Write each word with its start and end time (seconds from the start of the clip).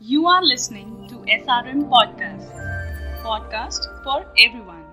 You 0.00 0.26
are 0.26 0.42
listening 0.42 1.08
to 1.08 1.16
SRM 1.26 1.88
Podcast, 1.88 2.50
podcast 3.24 3.86
for 4.04 4.18
everyone. 4.36 4.84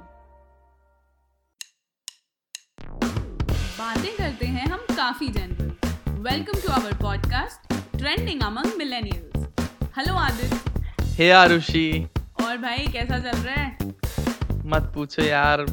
बातें 3.80 4.16
करते 4.18 4.46
हैं 4.46 4.66
हम 4.68 4.80
काफ़ी 4.92 5.28
general 5.28 6.20
welcome 6.30 6.60
to 6.60 6.72
our 6.72 6.94
podcast 6.94 7.74
trending 7.98 8.42
among 8.42 8.78
millennials 8.78 9.48
hello 9.98 10.14
Aditya 10.14 11.14
hey 11.14 11.30
Arushi 11.32 12.08
और 12.46 12.58
भाई 12.58 12.88
कैसा 12.94 13.20
चल 13.20 13.38
रहा 13.38 13.56
है? 13.56 13.78
मत 14.66 14.92
पूछो 14.96 15.22
यार 15.22 15.66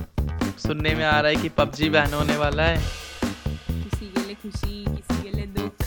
सुनने 0.58 0.94
में 0.94 1.04
आ 1.04 1.20
रहा 1.20 1.28
है 1.28 1.36
कि 1.36 1.48
पबजी 1.48 1.90
बैन 1.90 2.14
होने 2.14 2.36
वाला 2.36 2.62
है। 2.62 2.78
किसी 3.70 4.06
के 4.06 4.20
लिए 4.20 4.34
खुशी 4.34 4.84
किसी 4.96 5.22
के 5.22 5.36
लिए 5.36 5.46
दुख। 5.46 5.86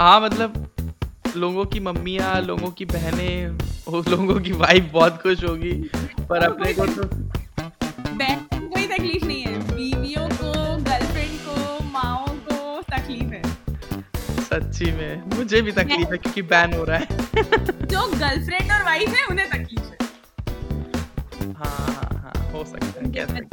हाँ 0.00 0.20
मतलब 0.20 0.63
लोगों 1.36 1.64
की 1.66 1.80
मम्मियाँ 1.80 2.40
लोगों 2.42 2.70
की 2.70 2.84
बहनें 2.84 3.58
लोगों 4.08 4.38
की 4.40 4.52
वाइफ 4.54 4.90
बहुत 4.92 5.20
खुश 5.22 5.44
होगी 5.44 5.72
पर 6.28 6.44
अपने 6.44 6.72
को 6.74 6.86
तो 6.86 7.02
कोई 8.64 8.86
तकलीफ़ 8.86 9.24
नहीं 9.24 9.42
है। 9.42 9.58
बीवियों 9.68 10.28
को 10.30 10.52
गर्लफ्रेंड 10.84 11.38
को 11.40 11.84
माओ 11.84 12.26
को 12.46 12.82
तकलीफ़ 12.90 13.32
है। 13.32 13.42
सच्ची 14.42 14.90
में 14.92 15.36
मुझे 15.36 15.60
भी 15.62 15.72
तकलीफ़ 15.72 16.12
है 16.12 16.18
क्योंकि 16.18 16.42
बैन 16.44 16.74
हो 16.74 16.84
रहा 16.84 16.98
है। 16.98 17.06
जो 17.86 18.06
गर्लफ्रेंड 18.10 18.72
और 18.72 18.82
वाइफ 18.84 19.08
है 19.08 19.24
उन्हें 19.30 19.48
तकलीफ़ 19.50 19.82
है। 19.82 19.96
हाँ 21.52 21.76
हाँ 21.88 22.10
हाँ 22.14 22.50
हो 22.52 22.64
सकता 22.64 23.00
है 23.00 23.26
हैं। 23.34 23.44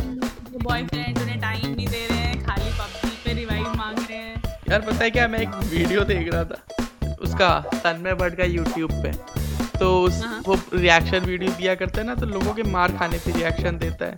बॉयफ्रेंड 0.64 1.20
उन्हें 1.20 1.40
टाइम 1.42 1.68
नहीं 1.68 1.88
दे 1.88 2.06
रहे 2.08 2.18
हैं 2.18 2.44
खाली 2.46 2.72
पबजी 2.72 3.18
पे 3.26 3.34
रिवाइव 3.34 3.74
मांग 3.78 3.98
रहे 4.00 4.18
हैं। 4.18 4.60
यार 4.70 4.82
पता 4.82 5.04
है 5.04 5.10
क्या 5.12 5.28
मैं 5.28 5.40
एक 5.40 5.56
वीडियो 5.72 6.04
देख 6.06 6.34
रहा 6.34 6.44
था। 6.44 6.58
उसका 7.32 7.50
तन्मय 7.74 8.14
भट्ट 8.16 8.36
का 8.38 8.44
यूट्यूब 8.46 8.92
पे। 9.04 9.12
तो 9.80 10.02
उस 10.04 10.22
हाँ। 10.24 10.42
वो 10.48 10.58
रिएक्शन 10.74 11.20
वीडियो 11.26 11.52
दिया 11.52 11.76
करता 11.76 12.02
है 12.02 12.08
ना 12.08 12.16
तो 12.16 12.26
लोगों 12.28 12.54
के 12.54 12.64
मार 12.72 12.92
खाने 12.98 13.18
पे 13.18 13.32
रिएक्शन 13.32 13.78
देता 13.78 14.06
है। 14.06 14.18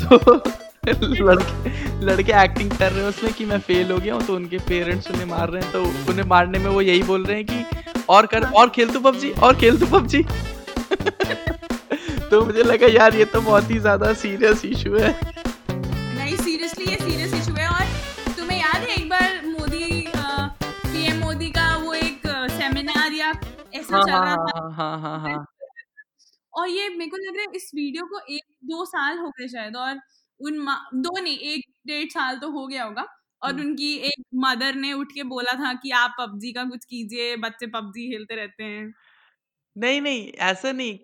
तो 0.00 0.42
लड़के 0.86 1.70
लड़के 2.06 2.32
एक्टिंग 2.42 2.70
कर 2.70 2.92
रहे 2.92 3.02
हैं 3.02 3.08
उसमें 3.08 3.32
कि 3.34 3.44
मैं 3.44 3.58
फेल 3.60 3.92
हो 3.92 3.98
गया 3.98 4.14
हूँ 4.14 4.22
तो 4.22 4.34
उनके 4.36 4.58
पेरेंट्स 4.68 5.10
उन्हें 5.10 5.26
मार 5.26 5.50
रहे 5.50 5.62
हैं 5.62 5.72
तो 5.72 5.82
उन्हें 6.12 6.26
मारने 6.28 6.58
में 6.58 6.70
वो 6.70 6.80
यही 6.82 7.02
बोल 7.02 7.24
रहे 7.24 7.36
हैं 7.36 7.46
कि 7.46 7.64
और 8.08 8.26
कर 8.26 8.44
और 8.52 8.70
खेल 8.70 8.92
तू 8.92 9.00
पबजी 9.00 9.30
और 9.42 9.56
खेल 9.56 9.78
तू 9.80 9.86
पबजी। 9.88 10.22
तो 12.30 12.44
मुझे 12.44 12.62
लगा 12.62 12.86
यार 12.92 13.14
ये 13.16 13.24
तो 13.24 13.40
बहुत 13.42 13.70
ही 13.70 13.78
ज़्यादा 13.78 14.12
सीरियस 14.14 14.64
इशू 14.64 14.96
है। 14.96 15.12
हाँ 23.94 24.02
चल 24.02 24.12
रहा 24.12 24.36
था 24.36 24.72
हाँ 24.74 25.00
हाँ 25.00 25.18
हाँ 25.20 25.30
हाँ। 25.36 25.46
और 26.52 26.68
ये 26.68 26.88
मेरे 26.88 27.10
को 27.10 27.16
लग 27.16 27.36
रहा 27.36 27.42
है 27.42 27.56
इस 27.56 27.70
वीडियो 27.74 28.06
को 28.06 28.20
एक 28.30 28.44
दो 28.64 28.84
साल 28.84 29.18
हो 29.18 29.30
गए 29.30 29.48
शायद 29.48 29.76
और 29.76 30.00
उन 30.40 30.66
दो 30.94 31.20
नहीं 31.20 31.38
एक 31.38 31.64
डेढ़ 31.86 32.08
साल 32.08 32.38
तो 32.38 32.50
हो 32.50 32.66
गया 32.66 32.84
होगा 32.84 33.06
और 33.42 33.50
हम्म। 33.52 33.62
उनकी 33.62 33.94
एक 33.94 34.24
मदर 34.34 34.74
ने 34.74 34.92
उठ 34.92 35.12
के 35.12 35.22
बोला 35.22 35.52
था 35.52 35.72
कि 35.74 35.90
आप 35.90 36.14
पबजी 36.18 36.52
का 36.52 36.64
कुछ 36.64 36.84
कीजिए 36.84 37.36
बच्चे 37.36 37.66
पबजी 37.66 38.10
खेलते 38.10 38.34
रहते 38.34 38.64
हैं। 38.64 38.94
नहीं 39.76 40.00
नहीं 40.00 40.28
ऐसा 40.28 40.72
नहीं 40.72 40.98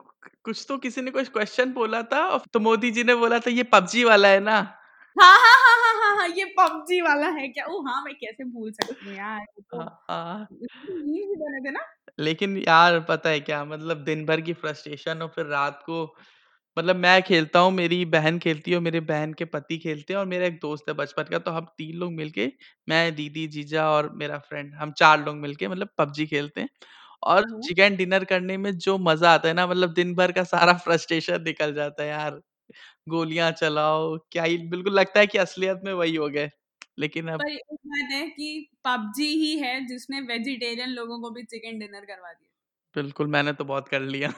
कुछ 0.44 0.64
तो 0.68 0.78
किसी 0.78 1.00
ने 1.00 1.10
कुछ 1.10 1.28
क्वेश्चन 1.28 1.72
बोला 1.72 2.02
था 2.02 2.26
और 2.26 2.42
तो 2.52 2.60
मोदी 2.60 2.90
जी 2.90 3.04
ने 3.04 3.14
बोला 3.14 3.38
था 3.38 3.50
ये 3.50 3.62
पबजी 3.62 4.04
वाला 4.04 4.28
है 4.28 4.40
ना? 4.40 4.76
हाँ 5.16 5.38
हाँ 5.38 5.56
हाँ 5.58 5.76
हाँ 5.78 5.94
हाँ 6.02 6.16
हाँ 6.16 6.28
ये 6.28 6.44
पबजी 6.44 7.00
वाला 7.00 7.28
है 7.28 7.48
क्या? 7.48 7.64
ओ 7.64 7.82
हाँ 7.82 8.02
मैं 8.04 8.14
कैसे 8.14 8.44
भूल 8.44 8.72
सकती 8.72 9.08
हूँ 9.08 9.16
यार 9.16 9.44
तो 9.60 9.80
हाँ, 9.80 10.04
हाँ। 10.10 10.46
थे 11.64 11.70
ना। 11.70 11.80
लेकिन 12.20 12.56
यार 12.58 12.98
पता 13.02 13.30
है 13.30 13.40
क्या? 13.40 13.64
मतलब 13.66 14.04
दिन 14.04 14.24
भर 14.26 14.40
की 14.42 14.52
फ्रस्ट्रेशन 14.54 15.22
और 15.22 15.28
फिर 15.30 15.46
रात 15.48 15.82
को 15.86 16.04
मतलब 16.76 16.96
मैं 16.96 17.20
खेलता 17.22 17.58
हूँ 17.60 17.72
मेरी 17.72 18.04
बहन 18.06 18.38
खेलती 18.38 18.70
है 18.70 18.76
और 18.76 18.82
मेरे 18.82 19.00
बहन 19.02 19.32
के 19.34 19.44
पति 19.46 19.78
खेलते 19.78 20.12
हैं 20.12 20.20
और 20.20 20.26
मेरा 20.26 20.46
एक 20.46 20.58
दोस्त 20.62 20.88
है 20.88 20.94
बचपन 20.96 21.24
का 21.24 21.38
तो 21.40 21.50
हम 21.50 21.66
तीन 21.78 21.96
लोग 21.96 22.12
मिलके 22.14 22.48
मैं 22.88 23.14
दीदी 23.16 23.46
जीजा 23.48 23.88
और 23.90 24.10
मेरा 24.16 24.38
फ्रेंड 24.40 24.74
हम 24.76 24.92
चार 24.94 25.24
लोग 25.24 25.36
मिलके 25.38 25.68
मतलब 25.68 25.88
पबजी 25.98 26.26
खेलते 26.26 26.60
हैं। 26.60 26.68
और 27.22 27.44
हाँ। 27.44 27.60
चिकन 27.62 27.96
डिनर 27.96 28.24
करने 28.26 28.56
में 28.58 28.72
जो 28.78 28.96
मज़ा 29.00 29.32
आता 29.32 29.48
है 29.48 29.54
ना 29.54 29.66
मतलब 29.66 29.92
दिन 29.94 30.14
भर 30.16 30.32
का 30.32 30.44
सारा 30.46 30.72
फ्रस्ट्रेशन 30.80 31.42
निकल 31.44 31.74
जाता 31.74 32.02
है 32.02 32.08
यार। 32.10 32.40
गोलियाँ 33.08 33.50
चलाओ 33.54 34.16
क्या 34.32 34.44
ही 34.44 34.58
बिल्कुल 34.68 34.94
लगता 34.94 35.20
है 35.20 35.26
कि 35.28 35.38
असलियत 35.40 35.80
में 35.84 35.92
वही 35.94 36.16
हो 36.16 36.28
गए। 36.30 36.50
लेकिन 37.00 37.28
अब 37.30 37.40
पर 37.40 37.48
एक 37.50 37.74
बात 37.86 38.12
है 38.12 38.26
कि 38.28 38.48
पबजी 38.84 39.26
ही 39.36 39.56
है 39.58 39.74
जिसने 39.86 40.20
वेजिटेरियन 40.22 40.90
लोगों 40.90 41.20
को 41.20 41.30
भी 41.30 41.42
चिकन 41.44 41.78
डिनर 41.78 42.04
करवा 42.04 42.32
दिया। 42.32 42.48
बिल्कुल 42.94 43.26
मैंने 43.26 43.52
तो 43.52 43.64
बहुत 43.64 43.88
कर 43.88 44.00
लिया। 44.00 44.32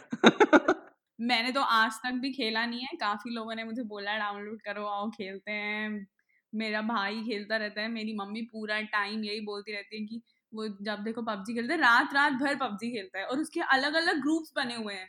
मैंने 1.19 1.51
तो 1.53 1.61
आज 1.63 1.93
तक 1.99 2.13
भी 2.13 2.33
खेला 2.33 2.65
नहीं 2.67 2.81
है। 2.81 2.97
काफ़ी 2.97 3.31
लोगों 3.31 3.55
ने 3.55 3.65
मुझे 3.65 3.83
बोला 3.85 4.17
डाउनलोड 4.19 4.61
करो 4.63 4.85
आओ 4.87 5.11
खेलते 5.11 5.51
हैं। 5.53 6.07
मेरा 6.53 6.81
भाई 6.83 7.23
खेलता 7.23 7.57
रहता 7.57 7.81
है 7.81 7.89
मेरी 7.89 8.15
मम्मी 8.17 8.43
पूरा 8.43 8.81
टाइम 8.91 9.25
यही 9.25 9.41
बोलती 9.41 9.73
रहती 9.73 10.01
है 10.01 10.07
कि 10.07 10.23
वो 10.53 10.67
जब 10.83 11.03
देखो 11.05 11.23
पबजी 11.23 11.55
खेलते 11.55 11.73
हैं 11.75 11.81
रात 11.81 12.15
रात 12.15 12.33
भर 12.33 12.55
पबजी 12.59 12.91
खेलता 12.91 13.19
है 13.19 13.25
और 13.27 13.41
उसके 13.41 13.61
अलग 13.71 13.95
अलग 13.95 14.21
ग्रुप्स 14.23 14.53
बने 14.57 14.75
हुए 14.77 14.95
हैं। 14.95 15.09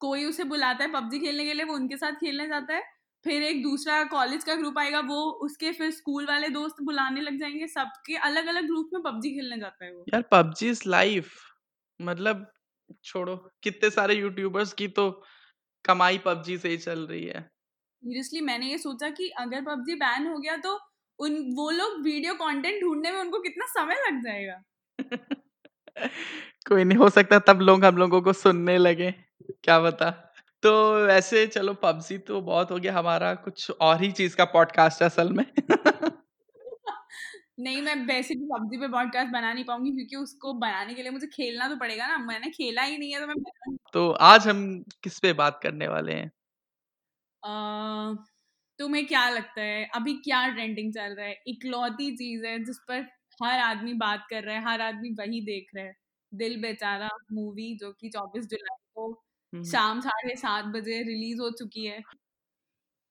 कोई 0.00 0.24
उसे 0.24 0.44
बुलाता 0.44 0.84
है 0.84 0.92
पबजी 0.92 1.18
खेलने 1.20 1.44
के 1.44 1.52
लिए 1.54 1.64
वो 1.64 1.74
उनके 1.74 1.96
साथ 1.96 2.12
खेलने 2.14 2.46
जाता 2.48 2.74
है। 2.74 2.82
फिर 3.24 3.42
एक 3.42 3.62
दूसरा 3.62 4.02
कॉलेज 4.04 4.44
का 4.44 4.54
ग्रुप 4.54 4.78
आएगा 4.78 5.00
वो 5.00 5.20
उसके 5.44 5.72
फिर 5.72 5.90
स्कूल 5.90 6.26
वाले 6.26 6.48
दोस्त 6.48 6.82
बुलाने 6.82 7.20
लग 7.20 7.38
जाएँगे 7.38 7.66
सबके 7.66 8.16
अलग 8.16 8.46
अलग 8.46 8.66
ग्रुप 8.66 8.90
में 8.94 9.02
पबजी 9.02 9.30
खेलने 9.30 9.58
जाता 9.58 9.84
है 9.84 9.92
वो। 9.94 10.04
यार 10.14 10.22
पबजी 10.22 10.68
इज़ 10.70 10.82
लाइफ 10.88 11.34
मतलब 12.00 12.46
छोड़ो 13.04 13.36
कितने 13.62 13.90
सारे 13.90 14.14
यूट्यूबर्स 14.14 14.72
की 14.72 14.88
तो 14.88 15.10
कमाई 15.84 16.18
पबजी 16.18 16.58
से 16.58 16.68
ही 16.68 16.76
चल 16.78 17.06
रही 17.06 17.24
है। 17.26 17.50
सीरियसली 18.02 18.40
मैंने 18.40 18.66
ये 18.66 18.78
सोचा 18.78 19.08
कि 19.10 19.28
अगर 19.38 19.60
पबजी 19.62 19.94
बैन 19.94 20.26
हो 20.26 20.38
गया 20.38 20.56
तो 20.56 20.78
उन 21.18 21.36
वो 21.56 21.70
लोग 21.70 22.00
वीडियो 22.02 22.34
कंटेंट 22.34 22.80
ढूँढने 22.82 23.12
में 23.12 23.20
उनको 23.20 23.38
कितना 23.40 23.66
समय 23.66 23.94
लग 24.06 24.22
जाएगा? 24.24 24.62
कोई 26.68 26.84
नहीं 26.84 26.98
हो 26.98 27.08
सकता 27.10 27.38
तब 27.38 27.60
लोग 27.60 27.84
हम 27.84 27.96
लोगों 27.96 28.20
को 28.22 28.32
सुनने 28.32 28.78
लगे 28.78 29.10
क्या 29.64 29.80
बता 29.80 30.31
तो 30.62 30.72
वैसे 31.06 31.46
चलो 31.46 31.72
पबजी 31.74 32.18
तो 32.18 32.40
बहुत 32.40 32.70
हो 32.70 32.76
गया 32.78 32.92
हमारा 32.98 33.34
कुछ 33.34 33.70
और 33.80 34.02
ही 34.02 34.10
चीज़ 34.12 34.36
का 34.36 34.44
पॉडकास्ट 34.44 35.02
है 35.02 35.06
असल 35.06 35.32
में। 35.32 35.44
नहीं 37.60 37.82
मैं 37.82 37.94
वैसे 38.06 38.34
भी 38.34 38.44
पबजी 38.44 38.78
पे 38.78 38.88
पॉडकास्ट 38.88 39.32
बना 39.32 39.52
नहीं 39.52 39.64
पाऊँगी 39.64 39.90
क्योंकि 39.90 40.16
उसको 40.16 40.52
बनाने 40.54 40.94
के 40.94 41.02
लिए 41.02 41.10
मुझे 41.10 41.26
खेलना 41.26 41.68
तो 41.68 41.76
पड़ेगा 41.76 42.06
ना। 42.06 42.18
मैंने 42.18 42.50
खेला 42.50 42.82
ही 42.82 42.98
नहीं 42.98 43.12
है 43.14 43.20
तो 43.20 43.26
मैं 43.26 43.76
तो 43.92 44.10
आज 44.10 44.48
हम 44.48 44.62
किस 45.02 45.18
पे 45.20 45.32
बात 45.32 45.60
करने 45.62 45.88
वाले 45.88 46.12
हैं? 46.12 46.30
तुम्हें 48.78 49.06
क्या 49.06 49.28
लगता 49.30 49.60
है? 49.60 49.84
अभी 49.94 50.14
क्या 50.14 50.46
ट्रेंडिंग 50.48 50.92
चल 50.94 51.14
रहा 51.14 51.26
है? 51.26 51.36
इकलौती 51.46 52.10
चीज़ 52.16 52.46
है 52.46 52.58
जिस 52.64 52.78
पर 52.88 53.00
हर 53.44 53.58
आदमी 53.60 53.94
बात 53.94 54.26
कर 54.30 54.42
रहा 54.42 54.56
है 54.56 54.64
हर 54.64 54.80
आदमी 54.80 55.10
वही 55.10 55.40
देख 55.40 55.70
रहा 55.76 55.84
है। 55.84 55.92
दिल 56.32 56.60
बेचारा 56.62 57.08
मूवी 57.32 57.76
जो 57.76 57.92
कि 57.92 58.08
24 58.08 58.46
जुलाई 58.46 58.76
को 58.94 59.12
शाम 59.52 60.00
साढ़े 60.00 60.36
सात 60.36 60.64
बजे 60.74 61.02
रिलीज़ 61.04 61.40
हो 61.40 61.50
चुकी 61.52 61.84
है। 61.86 62.02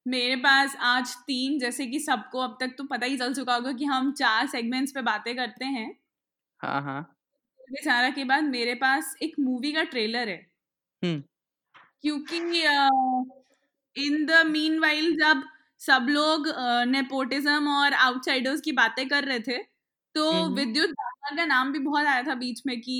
मेरे 0.05 0.35
पास 0.37 0.75
आज 0.83 1.15
तीन 1.27 1.57
जैसे 1.59 1.85
कि 1.87 1.99
सबको 1.99 2.39
अब 2.39 2.57
तक 2.61 2.75
तो 2.77 2.83
पता 2.85 3.05
ही 3.05 3.17
चल 3.17 3.33
चुका 3.33 3.55
होगा 3.55 3.71
कि 3.73 3.85
हम 3.85 4.11
चार 4.13 4.47
सेगमेंट्स 4.47 4.91
पे 4.91 5.01
बातें 5.03 5.35
करते 5.35 5.65
हैं। 5.67 5.91
हाँ 6.59 6.81
हाँ। 6.81 7.15
बेचारा 7.67 8.09
के 8.09 8.23
बाद 8.25 8.43
मेरे 8.45 8.73
पास 8.75 9.15
एक 9.23 9.35
मूवी 9.39 9.71
का 9.73 9.83
ट्रेलर 9.85 10.29
है। 10.29 10.41
हम्म। 11.01 11.21
क्योंकि 12.03 12.37
इन 13.95 14.25
द 14.25 14.45
मीन 14.47 14.79
जब 15.17 15.41
सब 15.81 16.05
लोग 16.09 16.47
नेपोटिज्म 16.87 17.67
और 17.71 17.93
आउटसाइडर्स 17.95 18.61
की 18.61 18.71
बातें 18.73 19.07
कर 19.09 19.23
रहे 19.23 19.39
थे 19.41 19.57
तो 20.15 20.31
हम्म। 20.31 20.53
विद्युत 20.55 20.89
जामवाल 20.91 21.37
का 21.37 21.45
नाम 21.45 21.71
भी 21.73 21.79
बहुत 21.79 22.05
आया 22.07 22.21
था 22.23 22.35
बीच 22.35 22.61
में 22.67 22.79
कि 22.81 22.95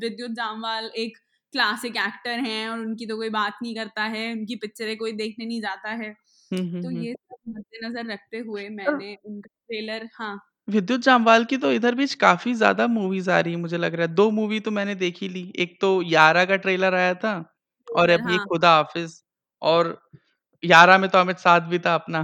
विद्युत 0.00 0.30
जामवाल 0.32 0.90
एक 0.98 1.18
क्लासिक 1.54 1.96
एक्टर 1.98 2.40
हैं 2.40 2.68
और 2.68 2.78
उनकी 2.80 3.06
तो 3.06 3.16
कोई 3.16 3.30
बात 3.32 3.58
नहीं 3.62 3.74
करता 3.76 4.02
है 4.10 4.32
उनकी 4.32 4.56
पिक्चरें 4.58 4.96
कोई 4.98 5.12
देखने 5.14 5.46
नहीं 5.46 5.60
जाता 5.62 5.90
है। 5.92 6.08
हम्म, 6.10 6.62
हम्म, 6.62 6.82
तो 6.82 6.88
हम्म। 6.88 7.02
ये 7.02 7.14
सब 7.14 7.36
मद्देनजर 7.50 8.06
रखते 8.12 8.38
हुए 8.40 8.68
मैंने 8.70 9.16
उनका 9.26 9.48
ट्रेलर 9.68 10.08
हाँ। 10.14 10.38
विद्युत 10.68 11.00
जामवाल 11.00 11.44
की 11.44 11.56
तो 11.56 11.70
इधर 11.72 11.94
भी 11.94 12.06
काफ़ी 12.20 12.54
ज़्यादा 12.54 12.86
मूवीज़ 12.88 13.30
आ 13.30 13.38
रही 13.40 13.52
है 13.54 13.58
मुझे 13.60 13.78
लग 13.78 13.94
रहा 13.94 14.06
है। 14.06 14.14
दो 14.14 14.30
मूवी 14.32 14.60
तो 14.60 14.70
मैंने 14.70 14.94
देखी 14.96 15.28
ली 15.28 15.52
एक 15.58 15.78
तो 15.80 15.90
यारा 16.04 16.44
का 16.44 16.56
ट्रेलर 16.58 16.94
आया 16.94 17.14
था 17.16 17.34
और 17.88 18.10
अभी 18.10 18.36
हाँ। 18.36 18.46
खुदा 18.46 18.70
हाफिज 18.76 19.22
और 19.62 19.98
यारा 20.62 20.98
में 20.98 21.08
तो 21.10 21.18
अमित 21.18 21.38
साथ 21.38 21.68
भी 21.68 21.78
था 21.78 21.94
अपना। 21.94 22.18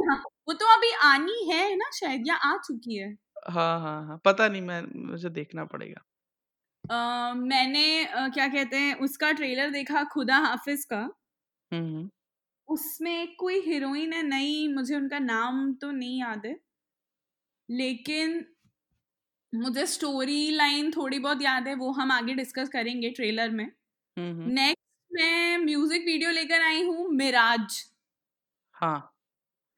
हाँ, 0.00 0.22
वो 0.48 0.54
तो 0.54 0.66
अभी 0.76 0.92
आनी 1.04 1.44
है 1.52 1.74
ना 1.76 1.90
शायद 1.94 2.26
या 2.26 2.34
आ 2.36 2.56
चुकी 2.58 2.96
है। 2.96 3.14
हाँ 3.48 3.80
हाँ 3.80 4.06
हाँ 4.06 4.20
पता 4.24 4.48
नहीं 4.48 4.62
मैं 4.62 4.82
मुझे 5.06 5.28
देखना 5.30 5.64
पड़ेगा। 5.66 6.02
मैंने 6.90 8.04
अ, 8.04 8.28
क्या 8.30 8.46
कहते 8.48 8.76
हैं 8.78 8.94
उसका 9.00 9.30
ट्रेलर 9.32 9.70
देखा 9.70 10.02
खुदा 10.12 10.36
हाफिज 10.40 10.84
का। 10.86 11.08
उसमें 12.68 13.34
कोई 13.36 13.60
हीरोइन 13.62 14.12
है 14.12 14.22
नई 14.22 14.66
मुझे 14.68 14.94
उनका 14.96 15.18
नाम 15.20 15.72
तो 15.76 15.90
नहीं 15.92 16.18
याद 16.20 16.46
है। 16.46 16.58
लेकिन 17.68 18.44
मुझे 19.52 19.84
स्टोरी 19.86 20.50
लाइन 20.52 20.90
थोड़ी 20.92 21.18
बहुत 21.18 21.42
याद 21.42 21.68
है 21.68 21.74
वो 21.76 21.90
हम 21.92 22.12
आगे 22.12 22.34
डिस्कस 22.34 22.68
करेंगे 22.68 23.10
ट्रेलर 23.10 23.50
में। 23.52 23.66
नेक्स्ट 24.48 24.80
मैं 25.10 25.58
म्यूज़िक 25.60 26.04
वीडियो 26.06 26.30
लेकर 26.32 26.62
आई 26.62 26.82
हूँ 26.84 27.08
मिराज। 27.14 27.84
हाँ। 28.74 29.08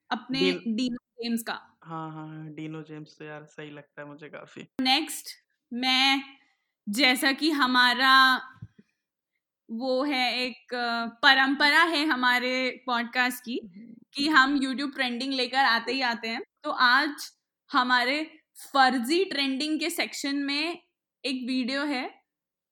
अपने 0.09 0.41
डीन 0.67 0.95
जेम्स 1.17 1.43
का। 1.43 1.59
हाँ 1.81 2.09
हाँ 2.11 2.27
हाँ, 2.27 2.53
डीनो 2.53 2.81
जेम्स 2.83 3.17
तो 3.17 3.25
यार 3.25 3.45
सही 3.47 3.69
लगता 3.71 4.01
है 4.01 4.07
मुझे 4.07 4.29
काफ़ी। 4.29 4.67
नेक्स्ट 4.81 5.29
मैं 5.71 6.21
जैसा 6.87 7.31
कि 7.31 7.49
हमारा 7.51 8.13
वो 9.69 10.03
है 10.03 10.25
एक 10.37 10.73
परंपरा 11.23 11.83
है 11.83 12.05
हमारे 12.05 12.83
पॉडकास्ट 12.85 13.43
की 13.43 13.59
कि 14.13 14.27
हम 14.27 14.55
यूट्यूब 14.63 14.91
ट्रेंडिंग 14.91 15.33
लेकर 15.33 15.65
आते 15.65 15.91
ही 15.91 16.01
आते 16.01 16.27
हैं। 16.27 16.41
तो 16.63 16.71
आज 16.71 17.31
हमारे 17.71 18.23
फर्जी 18.73 19.23
ट्रेंडिंग 19.25 19.79
के 19.79 19.89
सेक्शन 19.89 20.35
में 20.35 20.81
एक 21.23 21.45
वीडियो 21.47 21.85
है 21.85 22.03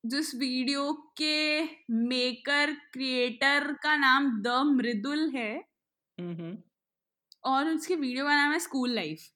जिस 0.04 0.34
वीडियो 0.36 0.92
के 1.18 1.62
मेकर 1.92 2.74
क्रिएटर 2.94 3.74
का 3.74 3.96
नाम 3.98 4.30
द 4.42 4.62
मृदुल 4.66 5.30
है। 5.30 5.52
हम्म 6.18 6.36
हम्म, 6.36 6.58
और 7.44 7.70
उसके 7.70 7.96
वीडियो 7.96 8.26
का 8.26 8.36
नाम 8.36 8.52
है 8.54 8.60
स्कूल 8.60 8.96
लाइफ 8.96 9.28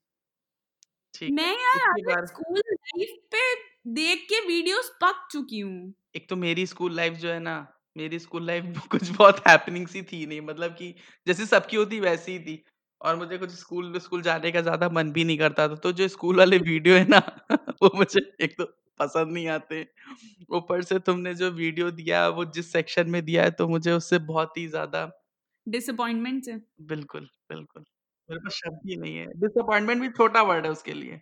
मैं 1.32 1.52
यार 1.54 2.26
स्कूल 2.26 2.60
लाइफ 2.60 3.18
पे 3.32 3.42
देख 3.86 4.20
के 4.24 4.40
वीडियोस 4.48 4.90
पक 5.02 5.28
चुकी 5.32 5.60
हूँ। 5.60 5.94
एक 6.16 6.28
तो 6.30 6.36
मेरी 6.36 6.66
स्कूल 6.66 6.96
लाइफ 6.96 7.14
जो 7.18 7.30
है 7.30 7.40
ना 7.40 7.56
मेरी 7.98 8.20
स्कूल 8.20 8.46
लाइफ 8.46 8.66
कुछ 8.92 9.10
बहुत 9.10 9.40
हैपनिंग 9.48 9.88
सी 9.88 10.02
थी 10.04 10.26
नहीं 10.26 10.42
मतलब 10.42 10.72
कि 10.76 10.94
जैसे 11.28 11.46
सबकी 11.46 11.78
होती 11.78 12.00
वैसी 12.00 12.32
ही 12.32 12.40
थी 12.42 12.64
और 13.02 13.16
मुझे 13.16 13.38
कुछ 13.38 13.52
स्कूल 13.52 13.98
स्कूल 14.00 14.22
जाने 14.22 14.52
का 14.52 14.62
ज़्यादा 14.62 14.90
मन 14.90 15.12
भी 15.12 15.24
नहीं 15.24 15.38
करता 15.38 15.68
था। 15.68 15.76
तो 15.78 15.92
जो 15.94 16.08
स्कूल 16.08 16.38
वाले 16.38 16.58
वीडियो 16.60 16.96
है 16.96 17.06
ना 17.08 17.20
वो 17.84 17.92
मुझे 17.96 18.22
एक 18.42 18.56
तो 18.58 18.66
पसंद 19.00 19.32
नहीं 19.34 19.48
आते। 19.50 19.86
ऊपर 20.52 20.82
से 20.84 21.00
तुमने 21.02 21.34
जो 21.36 21.50
वीडियो 21.54 21.92
दिया 21.94 22.28
वो 22.30 22.46
जिस 22.52 22.72
सेक्शन 22.74 23.10
में 23.10 23.24
दिया 23.26 23.44
है 23.44 23.52
तो 23.54 23.68
मुझे 23.70 23.92
उससे 23.94 24.20
बहुत 24.26 24.58
ही 24.58 24.68
ज़्यादा 24.70 25.06
डिसअपॉइंटमेंट 25.68 26.44
से। 26.46 26.58
बिल्कुल 26.84 27.30
बिल्कुल। 27.50 27.84
मेरे 28.30 28.40
पास 28.40 28.54
शब्द 28.56 28.80
ही 28.86 28.96
नहीं 28.98 29.18
है। 29.18 29.26
डिसअपॉइंटमेंट 29.38 30.02
भी 30.02 30.10
छोटा 30.12 30.42
वर्ड 30.44 30.66
है 30.66 30.72
उसके 30.72 30.94
लिए। 30.94 31.22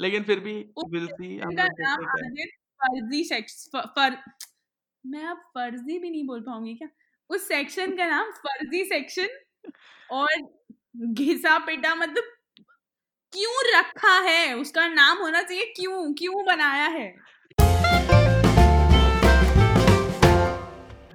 लेकिन 0.00 0.22
फिर 0.22 0.40
भी 0.40 0.54
विल 0.88 1.06
सी 1.06 1.38
हम 1.38 1.52
नाम 1.52 2.04
फर्जी 2.82 3.24
सेक्स 3.24 3.68
फर 3.76 4.16
मैं 5.06 5.24
अब 5.24 5.36
फर्जी 5.54 5.98
भी 5.98 6.10
नहीं 6.10 6.26
बोल 6.26 6.40
पाऊँगी 6.40 6.74
क्या? 6.74 6.88
उस 7.30 7.48
सेक्शन 7.48 7.96
का 7.96 8.06
नाम 8.06 8.30
फर्जी 8.30 8.84
सेक्शन 8.84 9.28
और 10.10 10.28
घिसा 11.12 11.58
पिटा 11.58 11.94
मतलब 11.94 12.24
क्यों 13.32 13.62
रखा 13.78 14.18
है? 14.20 14.54
उसका 14.56 14.86
नाम 14.88 15.18
होना 15.18 15.42
चाहिए 15.42 15.72
क्यों? 15.76 16.12
क्यों 16.14 16.44
बनाया 16.44 16.86
है? 16.88 17.14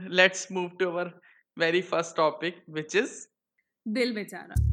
Let's 0.10 0.52
move 0.52 0.72
to 0.80 0.90
our 0.92 1.14
very 1.58 1.82
first 1.82 2.16
topic 2.16 2.54
which 2.68 2.96
is 2.96 3.12
दिल 3.88 4.14
बेचारा। 4.16 4.71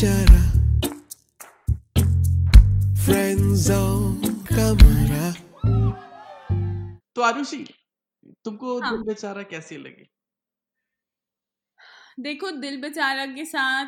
बेचारा 0.00 0.40
कमरा 4.50 5.30
तो 7.16 7.22
आरुषि 7.22 7.64
तुमको 8.44 8.80
हाँ। 8.80 8.90
दिल 8.92 9.02
बेचारा 9.02 9.42
कैसी 9.42 9.76
लगी? 9.76 10.08
देखो 12.20 12.50
दिल 12.50 12.80
बेचारा 12.80 13.26
के 13.26 13.44
साथ 13.44 13.86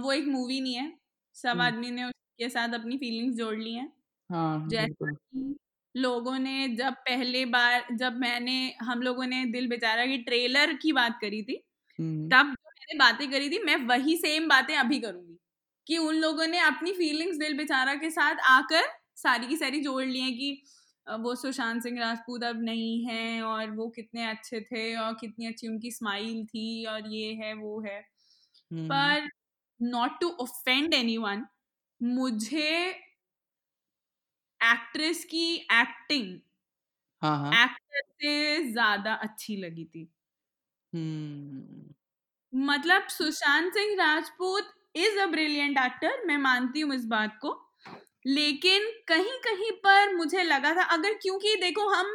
वो 0.00 0.12
एक 0.12 0.26
मूवी 0.26 0.60
नहीं 0.60 0.74
है। 0.74 0.92
सब 1.34 1.48
हम्म। 1.48 1.60
आदमी 1.60 1.90
ने 1.90 2.04
उसके 2.04 2.48
साथ 2.48 2.74
अपनी 2.74 2.96
फीलिंग्स 2.96 3.36
जोड़ 3.36 3.56
ली 3.56 3.74
हैं। 3.74 3.92
हाँ 4.30 4.68
जैसा 4.68 5.12
कि 5.12 5.56
लोगों 5.96 6.38
ने 6.38 6.68
जब 6.68 6.92
पहले 6.92 7.44
बार 7.46 7.86
जब 7.92 8.16
मैंने 8.16 8.74
हम 8.82 9.02
लोगों 9.02 9.26
ने 9.26 9.44
दिल 9.44 9.68
बेचारा 9.68 10.06
की 10.06 10.18
ट्रेलर 10.18 10.72
की 10.72 10.92
बात 10.92 11.18
करी 11.20 11.42
थी 11.42 11.62
हम्म, 11.98 12.28
तब 12.28 12.56
मैंने 12.92 12.98
बातें 13.00 13.30
करी 13.30 13.48
थी 13.50 13.58
मैं 13.64 13.76
वही 13.86 14.16
सेम 14.16 14.48
बातें 14.48 14.76
अभी 14.76 14.98
करूँगी 15.00 15.38
कि 15.86 15.96
उन 15.98 16.16
लोगों 16.16 16.46
ने 16.46 16.58
अपनी 16.60 16.92
फीलिंग्स 16.92 17.36
दिल 17.38 17.56
बेचारा 17.56 17.94
के 17.96 18.10
साथ 18.10 18.36
आकर 18.50 18.84
सारी 19.16 19.46
की 19.46 19.56
सारी 19.56 19.80
जोड़ 19.82 20.04
ली 20.04 20.20
हैं 20.20 20.32
कि 20.34 20.62
वो 21.06 21.34
सुशांत 21.34 21.82
सिंह 21.82 21.98
राजपूत 22.00 22.44
अब 22.44 22.62
नहीं 22.64 23.04
है 23.06 23.42
और 23.44 23.70
वो 23.72 23.88
कितने 23.90 24.24
अच्छे 24.26 24.60
थे 24.62 24.84
और 24.96 25.14
कितनी 25.20 25.46
अच्छी 25.46 25.68
उनकी 25.68 25.90
स्माइल 25.90 26.44
थी 26.46 26.84
और 26.86 27.08
ये 27.08 27.32
है 27.34 27.52
वो 27.54 27.80
है। 27.82 28.00
हम्म, 28.70 28.92
पर 28.92 29.28
नॉट 29.80 30.20
टू 30.20 30.30
ऑफेंड 30.42 30.94
एनीवन 30.94 31.46
मुझे 32.00 32.70
एक्ट्रेस 34.60 35.24
की 35.26 35.44
एक्टिंग 35.72 36.38
हाँ 37.22 37.36
हाँ। 37.38 37.62
एक्टर 37.62 38.02
से 38.14 38.32
ज़्यादा 38.72 39.14
अच्छी 39.24 39.56
लगी 39.56 39.84
थी। 39.86 40.08
हम्म, 40.92 41.92
मतलब 42.52 43.06
Sushant 43.08 43.72
Singh 43.74 43.94
Rajput 43.96 44.72
is 44.96 45.18
a 45.18 45.26
brilliant 45.26 45.78
actor 45.78 46.22
मैं 46.26 46.36
मानती 46.38 46.80
हूँ 46.80 46.94
इस 46.94 47.04
बात 47.06 47.38
को। 47.42 47.52
लेकिन 48.26 48.90
कहीं 49.08 49.38
कहीं 49.44 49.70
पर 49.84 50.14
मुझे 50.16 50.42
लगा 50.42 50.74
था 50.74 50.82
अगर 50.94 51.14
क्योंकि 51.22 51.54
देखो 51.56 51.88
हम 51.88 52.06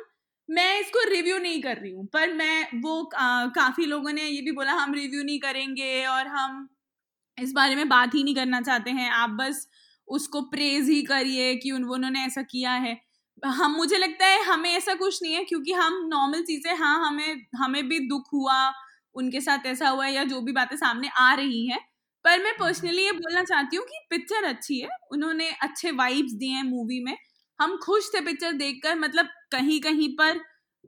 मैं 0.49 0.79
इसको 0.79 0.99
रिव्यू 1.09 1.37
नहीं 1.37 1.61
कर 1.61 1.77
रही 1.77 1.91
हूँ 1.91 2.05
पर 2.13 2.33
मैं 2.33 2.81
वो 2.81 3.01
आ, 3.05 3.45
काफ़ी 3.47 3.85
लोगों 3.85 4.11
ने 4.13 4.23
ये 4.23 4.41
भी 4.41 4.51
बोला 4.51 4.73
हम 4.73 4.93
रिव्यू 4.93 5.23
नहीं 5.23 5.39
करेंगे 5.39 6.05
और 6.07 6.27
हम 6.27 6.67
इस 7.37 7.51
बारे 7.53 7.75
में 7.75 7.87
बात 7.89 8.15
ही 8.15 8.23
नहीं 8.23 8.35
करना 8.35 8.61
चाहते 8.61 8.91
हैं। 8.91 9.09
आप 9.11 9.29
बस 9.31 9.67
उसको 10.07 10.41
प्रेज 10.51 10.89
ही 10.89 11.01
करिए 11.03 11.55
कि 11.55 11.71
उन 11.71 11.83
उन्होंने 11.87 12.25
ऐसा 12.25 12.41
किया 12.43 12.71
है। 12.77 12.97
हम 13.43 13.71
मुझे 13.71 13.97
लगता 13.97 14.25
है 14.25 14.43
हमें 14.43 14.69
ऐसा 14.71 14.93
कुछ 14.95 15.21
नहीं 15.23 15.33
है 15.33 15.43
क्योंकि 15.45 15.73
हम 15.73 16.01
नॉर्मल 16.07 16.41
चीज़ें 16.43 16.73
हाँ 16.75 16.97
हमें 17.07 17.45
हमें 17.57 17.87
भी 17.89 17.99
दुख 18.09 18.33
हुआ 18.33 18.57
उनके 19.17 19.41
साथ 19.41 19.65
ऐसा 19.65 19.89
हुआ 19.89 20.05
है 20.05 20.13
या 20.13 20.23
जो 20.25 20.41
भी 20.41 20.51
बातें 20.53 20.75
सामने 20.77 21.09
आ 21.19 21.33
रही 21.33 21.65
हैं। 21.67 21.79
पर 22.25 22.43
मैं 22.43 22.53
पर्सनली 22.59 23.03
ये 23.05 23.11
बोलना 23.13 23.43
चाहती 23.43 23.75
हूँ 23.77 23.85
कि 23.85 23.99
पिक्चर 24.09 24.43
अच्छी 24.45 24.79
है। 24.79 24.89
उन्होंने 25.11 25.49
अच्छे 25.61 25.91
वाइब्स 25.93 26.33
दिए 26.33 26.49
हैं 26.51 26.63
मूवी 26.63 26.99
में। 27.03 27.15
हम 27.59 27.77
खुश 27.77 28.09
थे 28.13 28.21
पिक्चर 28.21 28.51
देखकर 28.55 28.95
मतलब 28.97 29.29
कहीं 29.51 29.79
कहीं 29.81 30.09
पर 30.17 30.39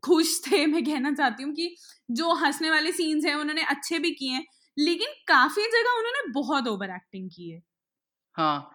खुश 0.03 0.39
थे। 0.47 0.65
मैं 0.67 0.83
कहना 0.85 1.11
चाहती 1.13 1.43
हूँ 1.43 1.53
कि 1.53 1.75
जो 2.11 2.33
हंसने 2.35 2.69
वाले 2.69 2.91
सीन्स 2.93 3.25
हैं 3.25 3.35
उन्होंने 3.35 3.63
अच्छे 3.67 3.99
भी 3.99 4.11
किए 4.13 4.31
हैं 4.31 4.45
लेकिन 4.77 5.13
काफ़ी 5.27 5.63
जगह 5.67 5.97
उन्होंने 5.99 6.31
बहुत 6.33 6.68
ओवर 6.68 6.89
एक्टिंग 6.92 7.30
की 7.30 7.49
है। 7.51 7.61
हाँ 8.35 8.71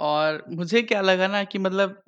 और 0.00 0.44
मुझे 0.50 0.82
क्या 0.82 1.00
लगा 1.00 1.26
ना 1.28 1.42
कि 1.44 1.58
मतलब 1.58 2.02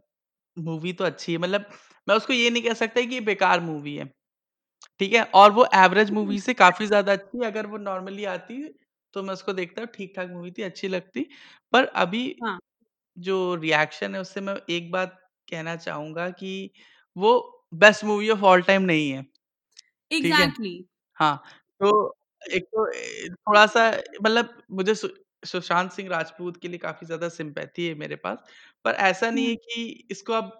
मूवी 0.56 0.92
तो 0.92 1.04
अच्छी 1.04 1.32
है। 1.32 1.38
मतलब 1.38 1.66
मैं 2.06 2.16
उसको 2.16 2.32
ये 2.32 2.50
नहीं 2.50 2.62
कह 2.62 2.74
सकता 2.76 3.02
कि 3.06 3.20
बेकार 3.22 3.60
मूवी 3.62 3.96
है। 3.96 4.04
ठीक 5.00 5.12
है 5.14 5.22
और 5.36 5.52
वो 5.52 5.66
एवरेज 5.76 6.10
मूवी 6.12 6.38
से 6.40 6.54
काफ़ी 6.54 6.86
ज़्यादा 6.86 7.12
अच्छी 7.12 7.38
है 7.38 7.46
अगर 7.46 7.66
वो 7.66 7.78
नॉर्मली 7.80 8.24
आती 8.28 8.62
तो 9.14 9.22
मैं 9.22 9.32
उसको 9.34 9.52
देखता 9.54 9.84
ठीक 9.90 10.12
ठाक 10.16 10.28
मूवी 10.30 10.50
थी 10.52 10.62
अच्छी 10.62 10.88
लगती 10.88 11.26
पर 11.72 11.84
अभी 11.98 12.24
हाँ। 12.40 12.58
जो 13.16 13.54
रिएक्शन 13.56 14.14
है 14.14 14.20
उससे 14.20 14.40
मैं 14.42 14.56
एक 14.70 14.90
बात 14.92 15.18
कहना 15.48 15.76
चाहूँगा 15.78 16.28
कि 16.32 16.52
वो 17.16 17.32
best 17.76 18.04
movie 18.04 18.30
of 18.30 18.42
all 18.44 18.62
time 18.64 18.82
नहीं 18.84 19.10
है 19.10 19.24
है? 20.24 20.48
एग्जैक्टली 20.50 20.74
हाँ, 21.18 21.42
तो 21.80 22.16
एक 22.42 22.64
तो 22.66 22.86
ए, 22.92 23.28
थोड़ा-सा 23.30 23.90
मतलब 24.22 24.62
मुझे 24.72 24.94
सु 24.96 25.08
सुशांत 25.42 25.90
सिंह 25.92 26.08
राजपूत 26.10 26.56
के 26.58 26.68
लिए 26.68 26.78
काफ़ी 26.78 27.06
ज़्यादा 27.06 27.28
सिम्पैथी 27.30 27.86
है 27.86 27.94
मेरे 27.96 28.16
पास। 28.18 28.38
पर 28.84 28.94
ऐसा 29.02 29.30
नहीं 29.30 29.48
है 29.48 29.54
कि 29.56 30.06
इसको 30.10 30.32
आप 30.32 30.50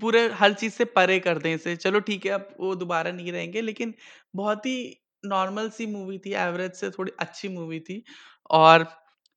पूरे 0.00 0.26
हर 0.34 0.52
चीज़ 0.54 0.72
से 0.74 0.84
परे 0.88 1.18
कर 1.20 1.38
दें 1.38 1.54
इसे। 1.54 1.74
चलो 1.76 2.00
ठीक 2.00 2.26
है, 2.26 2.32
अब 2.32 2.48
वो 2.60 2.74
दोबारा 2.76 3.10
नहीं 3.12 3.32
रहेंगे 3.32 3.60
लेकिन 3.62 3.94
बहुत 4.34 4.66
ही 4.66 4.76
नॉर्मल 5.24 5.68
सी 5.70 5.86
मूवी 5.86 6.18
थी, 6.18 6.32
एवरेज 6.34 6.72
से 6.74 6.90
थोड़ी 6.90 7.12
अच्छी 7.20 7.48
मूवी 7.50 7.80
थी। 7.80 8.02
और 8.50 8.84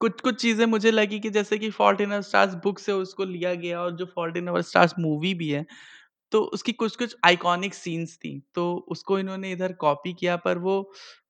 कुछ-कुछ 0.01 0.41
चीज़ें 0.41 0.65
मुझे 0.65 0.91
लगी 0.91 1.20
कि 1.20 1.29
जैसे 1.29 1.58
कि 1.58 1.70
फॉल्ट 1.72 2.01
इन 2.01 2.20
स्टार्स 2.22 2.53
बुक 2.63 2.79
से 2.79 2.91
उसको 2.94 3.25
लिया 3.25 3.53
गया 3.56 3.82
और 3.82 3.96
जो 3.96 4.06
फॉल्ट 4.08 4.38
इन 4.38 4.62
स्टार्स 4.62 4.94
मूवी 5.00 5.34
भी 5.36 5.50
है, 5.50 5.65
तो 6.32 6.41
उसकी 6.50 6.72
कुछ-कुछ 6.74 7.15
आइकॉनिक 7.25 7.74
सीन्स 7.74 8.17
थी, 8.17 8.39
तो 8.56 8.75
उसको 8.89 9.20
इन्होंने 9.20 9.51
इधर 9.51 9.74
कॉपी 9.79 10.13
किया 10.13 10.36
पर 10.39 10.58
वो 10.60 10.79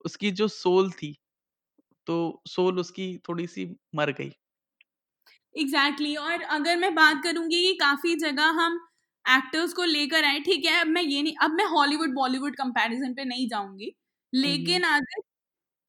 उसकी 0.05 0.31
जो 0.33 0.47
सोल 0.49 0.91
थी, 0.93 1.15
तो 2.07 2.43
सोल 2.47 2.79
उसकी 2.79 3.17
थोड़ी-सी 3.29 3.65
मर 3.95 4.11
गई। 4.13 4.31
Exactly 5.55 6.09
exactly. 6.09 6.17
और 6.23 6.41
अगर 6.51 6.77
मैं 6.77 6.93
बात 6.95 7.21
करूँगी 7.23 7.61
कि 7.61 7.73
काफ़ी 7.79 8.15
जगह 8.17 8.47
हम 8.57 8.79
एक्टर्स 9.25 9.73
को 9.73 9.83
लेकर 9.85 10.25
आए 10.25 10.39
ठीक 10.41 10.65
है 10.65 10.79
अब 10.81 10.87
मैं 10.89 11.01
ये 11.03 11.21
नहीं 11.21 11.33
अब 11.43 11.51
मैं 11.51 11.65
हॉलीवुड 11.67 12.13
बॉलीवुड 12.15 12.55
कंपैरिजन 12.55 13.13
पे 13.13 13.23
नहीं 13.25 13.47
जाऊँगी। 13.49 13.91
लेकिन 14.33 14.83
आदित्य 14.85 15.21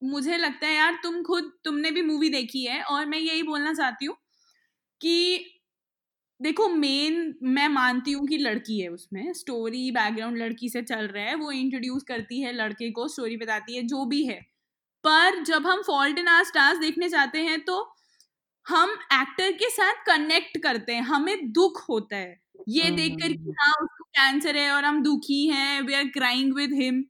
मुझे 0.02 0.36
लगता 0.36 0.66
है 0.66 0.74
यार 0.74 0.98
तुम 1.02 1.22
खुद 1.24 1.52
तुमने 1.64 1.90
भी 1.90 2.02
मूवी 2.02 2.28
देखी 2.30 2.64
है 2.64 2.82
और 2.84 3.06
मैं 3.06 3.18
यही 3.18 3.42
बोलना 3.44 3.72
चाहती 3.74 4.06
हूँ 4.06 4.16
कि 5.00 5.44
देखो 6.40 6.68
मेन 6.70 7.34
मैं 7.44 7.68
मानती 7.68 8.12
हूँ 8.12 8.26
कि 8.28 8.38
लड़की 8.38 8.80
है 8.80 8.88
उसमें 8.88 9.32
स्टोरी 9.34 9.90
बैकग्राउंड 9.92 10.38
लड़की 10.38 10.68
से 10.68 10.82
चल 10.82 11.06
रहा 11.08 11.24
है 11.24 11.34
वो 11.36 11.50
इंट्रोड्यूस 11.52 12.02
करती 12.04 12.40
है 12.42 12.52
लड़के 12.54 12.90
को 12.92 13.08
स्टोरी 13.08 13.36
बताती 13.38 13.76
है 13.76 13.82
जो 13.86 14.04
भी 14.06 14.24
है। 14.26 14.40
पर 15.04 15.42
जब 15.44 15.66
हम 15.66 15.82
फॉल्ट 15.82 16.18
इन 16.18 16.28
आर 16.28 16.44
स्टार्स 16.44 16.78
देखने 16.78 17.08
जाते 17.08 17.38
हैं 17.42 17.60
तो 17.64 17.82
हम 18.68 18.90
एक्टर 19.12 19.52
के 19.52 19.68
साथ 19.70 20.02
कनेक्ट 20.06 20.58
करते 20.62 20.94
हैं 20.94 21.02
हमें 21.02 21.52
दुख 21.52 21.84
होता 21.88 22.16
है। 22.16 22.36
ये 22.68 22.82
हम्म, 22.82 22.96
देखकर 22.96 23.26
हम्म, 23.26 23.44
कि 23.44 23.52
हाँ। 23.60 23.72
उसको 23.82 24.04
कैंसर 24.06 24.56
है 24.56 24.70
और 24.72 24.84
हम 24.84 25.02
दुखी 25.02 25.46
हैं 25.48 25.80
we 25.82 25.94
are 25.94 26.04
crying 26.08 26.54
with 26.54 26.72
him 26.72 27.04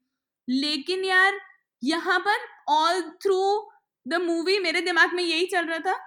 लेकिन 0.49 1.05
यार 1.05 1.41
यहाँ 1.83 2.19
पर 2.21 2.47
ऑल 2.69 3.01
थ्रू 3.23 3.41
द 4.07 4.21
मूवी 4.23 4.59
मेरे 4.59 4.81
दिमाग 4.81 5.15
में 5.15 5.23
यही 5.25 5.47
चल 5.47 5.67
रहा 5.67 5.79
था 5.79 5.99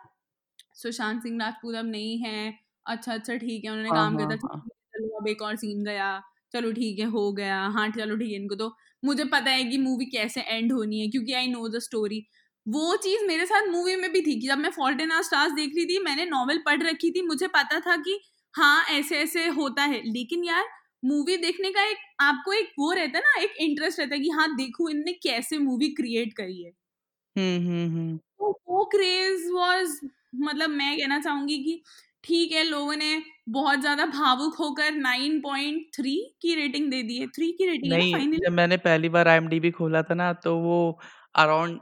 सुशांत 0.75 1.21
सिंह 1.23 1.39
राजपूत 1.41 1.75
अब 1.75 1.85
नहीं 1.85 2.17
है 2.19 2.53
अच्छा 2.85 3.13
अच्छा 3.13 3.35
ठीक 3.35 3.65
है 3.65 3.71
उन्होंने 3.71 3.89
हाँ 3.89 3.97
काम 3.97 4.17
हाँ 4.19 4.27
किया 4.27 4.37
था 4.37 4.53
हाँ। 4.53 4.61
चलो 4.93 5.17
अब 5.19 5.27
एक 5.27 5.41
और 5.41 5.55
सीन 5.55 5.83
गया 5.83 6.21
चलो 6.53 6.71
ठीक 6.71 6.99
है 6.99 7.05
हो 7.07 7.31
गया 7.33 7.57
हाँ 7.69 7.89
चलो 7.89 8.15
ठीक 8.17 8.31
है 8.31 8.35
इनको 8.35 8.55
तो 8.55 8.75
मुझे 9.03 9.23
पता 9.25 9.51
है 9.51 9.63
कि 9.63 9.77
मूवी 9.77 10.05
कैसे 10.07 10.41
एंड 10.41 10.71
होनी 10.71 10.99
है 10.99 11.07
क्योंकि 11.07 11.33
आई 11.33 11.47
नो 11.47 11.67
द 11.69 11.79
स्टोरी 11.79 12.25
वो 12.65 12.95
चीज़ 12.95 13.23
मेरे 13.27 13.45
साथ 13.45 13.67
मूवी 13.67 13.95
में 13.95 14.11
भी 14.11 14.21
थी 14.21 14.39
कि 14.39 14.47
जब 14.47 14.57
मैं 14.57 14.69
फॉल्ट 14.71 15.01
इन 15.01 15.11
आर 15.11 15.21
स्टार्स 15.23 15.51
देख 15.53 15.71
रही 15.75 15.85
थी 15.85 15.99
मैंने 15.99 16.25
नॉवेल 16.25 16.61
पढ़ 16.65 16.81
रखी 16.83 17.11
थी 17.11 17.21
मुझे 17.21 17.47
पता 17.47 17.79
था 17.79 17.95
कि 17.97 18.19
हाँ 18.55 18.83
ऐसे 18.91 19.17
ऐसे 19.17 19.47
होता 19.49 19.83
है। 19.83 20.01
लेकिन 20.05 20.43
यार 20.43 20.65
मूवी 21.05 21.37
देखने 21.37 21.71
का 21.71 21.83
एक 21.83 21.97
आपको 22.21 22.53
एक 22.53 22.71
वो 22.79 22.91
रहता 22.91 23.17
है 23.17 23.23
ना 23.23 23.41
एक 23.43 23.55
इंटरेस्ट 23.61 23.99
रहता 23.99 24.15
है 24.15 24.21
कि 24.21 24.29
हाँ 24.29 24.47
देखो 24.55 24.89
इनने 24.89 25.13
कैसे 25.23 25.57
मूवी 25.59 25.87
क्रिएट 25.95 26.33
करी 26.33 26.61
है। 26.63 26.71
हम्म 27.35 27.67
हम्म 27.67 27.87
हम्म। 27.91 28.17
तो 28.17 28.51
वो 28.69 28.83
क्रेज 28.85 29.47
वाज 29.53 29.99
मतलब 30.41 30.69
मैं 30.71 30.97
कहना 30.97 31.19
चाहूँगी 31.19 31.57
कि 31.63 31.81
ठीक 32.23 32.51
है 32.51 32.63
लोगों 32.63 32.95
ने 32.95 33.21
बहुत 33.49 33.79
ज़्यादा 33.81 34.05
भावुक 34.07 34.55
होकर 34.55 34.91
9.3 34.93 36.17
की 36.41 36.55
रेटिंग 36.55 36.89
दे 36.91 37.01
दी 37.03 37.17
है। 37.17 37.27
3 37.29 37.51
की 37.51 37.65
रेटिंग 37.65 37.93
नहीं 37.93 38.13
फाइनली 38.13 38.37
जब 38.37 38.51
मैंने 38.53 38.77
पहली 38.79 39.09
बार 39.09 39.27
आईएमडीबी 39.27 39.71
खोला 39.71 40.01
था 40.03 40.13
ना 40.15 40.31
तो 40.43 40.55
वो 40.59 40.77
अराउंड 41.35 41.79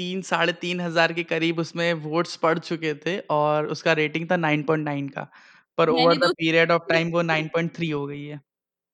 तीन 0.00 0.22
साढ़े 0.24 0.52
तीन 0.60 0.80
हज़ार 0.80 1.12
के 1.12 1.22
करीब 1.26 1.58
उसमें 1.58 1.92
वोट्स 2.04 2.36
पड़ 2.38 2.58
चुके 2.60 2.94
थे 3.06 3.18
और 3.30 3.66
उसका 3.68 3.92
रेटिंग 3.94 4.30
था 4.30 4.36
9.9 4.38 5.08
का। 5.10 5.30
पर 5.78 5.88
ओवर 5.90 6.00
मैंने 6.00 6.16
द 6.16 6.22
तो 6.22 6.32
पीरियड 6.34 6.70
ऑफ़ 6.70 6.82
टाइम 6.88 7.10
वो 7.10 7.22
9.3 7.24 7.92
हो 7.92 8.06
गई 8.06 8.24
है। 8.24 8.40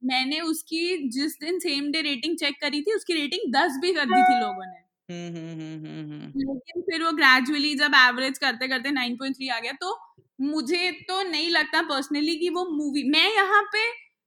मैंने 0.02 0.40
उसकी 0.42 1.08
जिस 1.10 1.38
दिन 1.40 1.58
सेम 1.58 1.90
डे 1.92 2.00
रेटिंग 2.02 2.36
चेक 2.36 2.60
करी 2.60 2.80
थी 2.82 2.94
उसकी 2.94 3.14
रेटिंग 3.14 3.52
10 3.54 3.78
भी 3.82 3.92
कर 3.94 4.04
दी 4.06 4.22
थी 4.22 4.40
लोगों 4.40 4.66
ने। 4.66 4.84
हम्म 5.08 5.36
हम्म 5.36 5.60
हम्म 5.60 5.86
हम्म 5.86 6.12
हम्म। 6.12 6.32
लेकिन 6.36 6.82
फिर 6.82 7.02
वो 7.04 7.12
ग्रेजुअली 7.12 7.74
जब 7.74 7.92
एवरेज 7.96 8.38
करते 8.38 8.68
करते 8.68 8.90
9.3 8.90 9.50
आ 9.50 9.58
गया 9.60 9.72
तो 9.80 9.96
मुझे 10.40 10.90
तो 11.08 11.22
नहीं 11.22 11.48
लगता 11.50 11.82
पर्सनली 11.82 12.36
कि 12.36 12.48
वो 12.50 12.64
मूवी 12.70 13.02
मैं 13.10 13.28
यहाँ 13.34 13.62
पे 13.72 13.84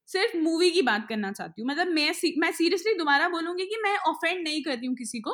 सिर्फ़ 0.10 0.38
मूवी 0.38 0.70
की 0.72 0.82
बात 0.82 1.06
करना 1.10 1.32
चाहती 1.32 1.62
हूँ। 1.62 1.70
मतलब 1.70 1.88
मैं 1.88 2.12
सी, 2.14 2.34
मैं 2.38 2.52
सीरियसली 2.52 2.94
दोबारा 2.94 3.28
बोलूँगी 3.30 3.66
कि 3.66 3.78
मैं 3.84 3.96
ऑफेंड 4.08 4.44
नहीं 4.44 4.62
करती 4.64 4.88
हूँ 4.88 4.96
किसी 4.96 5.20
को। 5.20 5.32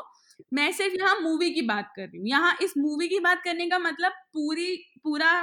मैं 0.54 0.72
सिर्फ़ 0.72 0.96
यहाँ 0.96 1.20
मूवी 1.22 1.50
की 1.52 1.62
बात 1.64 1.92
कर 1.96 2.04
रही 2.04 2.20
हूँ। 2.20 2.28
यहाँ 2.28 2.56
इस 2.64 2.74
मूवी 2.78 3.08
की 3.08 3.20
बात 3.20 3.42
करने 3.44 3.70
का 3.70 3.80
मतलब 3.80 4.12
पूरी 4.34 4.76
पूरा 5.04 5.34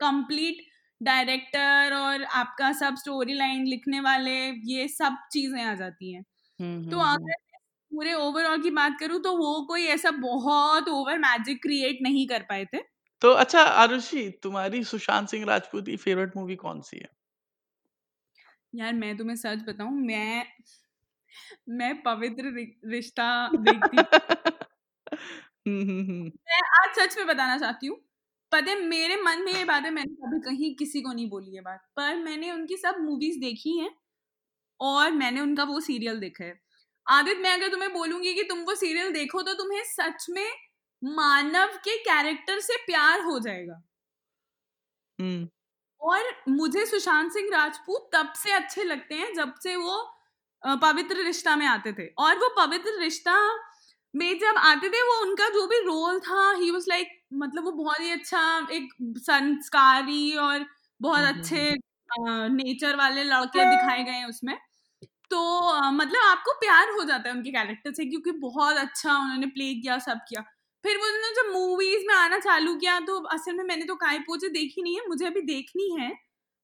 कंप्लीट 0.00 0.64
डायरेक्टर 1.00 1.94
और 1.94 2.22
आपका 2.24 2.72
सब 2.74 2.96
स्टोरी 2.96 3.34
लाइन 3.34 3.66
लिखने 3.66 4.00
वाले 4.00 4.36
ये 4.66 4.86
सब 4.90 5.16
चीज़ें 5.32 5.62
आ 5.64 5.74
जाती 5.74 6.12
हैं। 6.12 6.22
तो 6.90 6.98
अगर 7.02 7.34
पूरे 7.92 8.12
ओवरऑल 8.14 8.62
की 8.62 8.70
बात 8.72 8.96
करूँ 9.00 9.20
तो 9.22 9.36
वो 9.36 9.60
कोई 9.68 9.84
ऐसा 9.88 10.10
बहुत 10.12 10.88
ओवर 10.90 11.18
मैजिक 11.18 11.62
क्रिएट 11.62 11.98
नहीं 12.02 12.26
कर 12.28 12.42
पाए 12.50 12.64
थे। 12.66 12.78
तो 13.22 13.32
अच्छा 13.34 13.62
आरुषि 13.62 14.28
तुम्हारी 14.42 14.82
सुशांत 14.84 15.28
सिंह 15.28 15.44
राजपूत 15.46 15.86
की 15.86 15.96
फेवरेट 15.98 16.36
मूवी 16.36 16.56
कौन 16.56 16.80
सी 16.82 16.98
है? 16.98 17.08
यार 18.72 18.92
मैं 18.94 19.16
तुम्हें 19.16 19.36
सच 19.36 19.62
बताऊँ 19.68 19.92
मैं 20.00 20.44
मैं 21.68 21.94
पवित्र 22.02 22.52
रिश्ता 22.90 23.28
देखती 23.54 23.96
हम्म 25.66 25.80
हम्म 25.80 26.00
हम्म। 26.00 26.24
मैं 26.24 26.60
आज 26.80 26.98
सच 26.98 27.16
में 27.18 27.26
बताना 27.26 27.56
चाहती 27.58 27.86
हूँ 27.86 27.96
पता 28.52 28.70
है 28.70 28.80
मेरे 28.84 29.16
मन 29.16 29.42
में 29.44 29.52
ये 29.52 29.64
बात 29.64 29.84
है 29.84 29.90
मैंने 29.90 30.14
कभी 30.14 30.40
कहीं 30.40 30.74
किसी 30.74 31.00
को 31.02 31.12
नहीं 31.12 31.28
बोली 31.30 31.54
ये 31.54 31.60
बात 31.60 31.80
पर 31.96 32.16
मैंने 32.16 32.50
उनकी 32.52 32.76
सब 32.76 33.00
मूवीज़ 33.00 33.38
देखी 33.40 33.78
हैं 33.78 33.90
और 34.80 35.10
मैंने 35.12 35.40
उनका 35.40 35.64
वो 35.64 35.80
सीरियल 35.80 36.20
देखा 36.20 36.44
है। 36.44 36.60
आदित्य 37.06 37.42
मैं 37.42 37.52
अगर 37.52 37.68
तुम्हें 37.68 37.92
बोलूँगी 37.92 38.34
कि 38.34 38.42
तुम 38.42 38.58
वो 38.60 38.74
सीरियल 38.74 39.12
देखो 39.12 39.42
तो 39.42 39.54
तुम्हें 39.54 39.82
सच 39.84 40.26
में 40.30 40.48
मानव 41.02 41.76
के 41.84 41.96
कैरेक्टर 42.04 42.60
से 42.60 42.76
प्यार 42.76 43.20
हो 43.20 43.38
जाएगा। 43.38 43.82
और 46.00 46.24
मुझे 46.48 46.84
सुशांत 46.86 47.32
सिंह 47.32 47.48
राजपूत 47.52 48.10
तब 48.14 48.32
से 48.36 48.52
अच्छे 48.52 48.84
लगते 48.84 49.14
हैं 49.14 49.32
जब 49.34 49.54
से 49.54 49.76
वो 49.76 49.96
पवित्र 50.62 51.24
रिश्ता 51.24 51.56
में 51.56 51.66
आते 51.66 51.92
थे। 51.92 52.06
और 52.18 52.38
वो 52.38 52.48
पवित्र 52.58 52.98
रिश्ता 53.00 53.36
में 54.14 54.38
जब 54.38 54.58
आते 54.58 54.88
थे 54.90 55.02
वो 55.02 55.20
उनका 55.22 55.48
जो 55.50 55.66
भी 55.66 55.78
रोल 55.84 56.18
था 56.20 56.50
ही 56.58 56.70
वाज 56.70 56.84
लाइक 56.88 57.08
मतलब 57.34 57.64
वो 57.64 57.72
बहुत 57.74 58.00
ही 58.00 58.10
अच्छा 58.12 58.42
एक 58.72 58.88
संस्कारी 59.20 60.32
और 60.38 60.66
बहुत 61.00 61.18
हम्म, 61.18 61.28
हम्म, 61.28 61.40
अच्छे 61.40 61.74
नेचर 62.54 62.96
वाले 62.96 63.24
लड़के 63.24 63.64
दिखाए 63.66 64.02
गए 64.04 64.12
हैं 64.12 64.26
उसमें। 64.26 64.56
तो 65.30 65.40
मतलब 65.92 66.22
आपको 66.24 66.52
प्यार 66.60 66.90
हो 66.90 67.04
जाता 67.04 67.28
है 67.28 67.34
उनके 67.36 67.50
कैरेक्टर 67.52 67.92
से 67.92 68.04
क्योंकि 68.06 68.32
बहुत 68.40 68.76
अच्छा 68.78 69.16
उन्होंने 69.18 69.46
प्ले 69.48 69.72
किया 69.74 69.98
सब 70.00 70.18
किया। 70.28 70.42
फिर 70.84 70.96
वो 70.98 71.06
उन्होंने 71.06 71.34
जब 71.34 71.52
मूवीज़ 71.52 72.06
में 72.08 72.14
आना 72.14 72.38
चालू 72.40 72.74
किया 72.76 72.98
तो 73.02 73.18
असल 73.34 73.56
में 73.56 73.64
मैंने 73.64 73.84
तो 73.84 73.94
काय 73.96 74.18
पोचे 74.28 74.48
देखी 74.50 74.82
नहीं 74.82 74.96
है 74.96 75.08
मुझे 75.08 75.26
अभी 75.26 75.40
देखनी 75.46 75.90
है। 76.00 76.12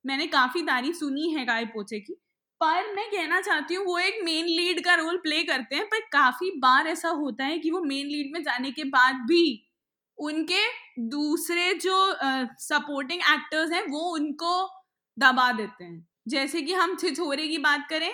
मैंने 0.04 0.26
काफ़ी 0.28 0.62
तारीफ़ 0.64 0.96
सुनी 0.96 1.30
है 1.30 1.44
काय 1.46 1.64
पोचे 1.68 2.00
की। 2.00 2.16
पर 2.62 2.92
मैं 2.94 3.08
कहना 3.10 3.40
चाहती 3.40 3.74
हूँ 3.74 3.84
वो 3.86 3.98
एक 3.98 4.20
मेन 4.24 4.46
लीड 4.46 4.84
का 4.84 4.94
रोल 4.94 5.16
प्ले 5.16 5.42
करते 5.42 5.76
हैं 5.76 5.84
पर 5.86 6.00
काफ़ी 6.12 6.50
बार 6.58 6.86
ऐसा 6.86 7.08
होता 7.08 7.44
है 7.44 7.58
कि 7.58 7.70
वो 7.70 7.80
मेन 7.82 8.06
लीड 8.06 8.32
में 8.32 8.42
जाने 8.42 8.70
के 8.70 8.84
बाद 8.84 9.14
भी 9.28 9.44
उनके 10.18 10.62
दूसरे 11.08 11.72
जो 11.74 11.96
सपोर्टिंग 12.60 13.20
uh, 13.22 13.32
एक्टर्स 13.34 13.72
हैं 13.72 13.82
वो 13.88 14.00
उनको 14.14 14.68
दबा 15.16 15.52
देते 15.52 15.84
हैं। 15.84 16.06
जैसे 16.28 16.62
कि 16.62 16.72
हम 16.74 16.96
छिछोरे 16.96 17.48
की 17.48 17.58
बात 17.58 17.86
करें 17.90 18.12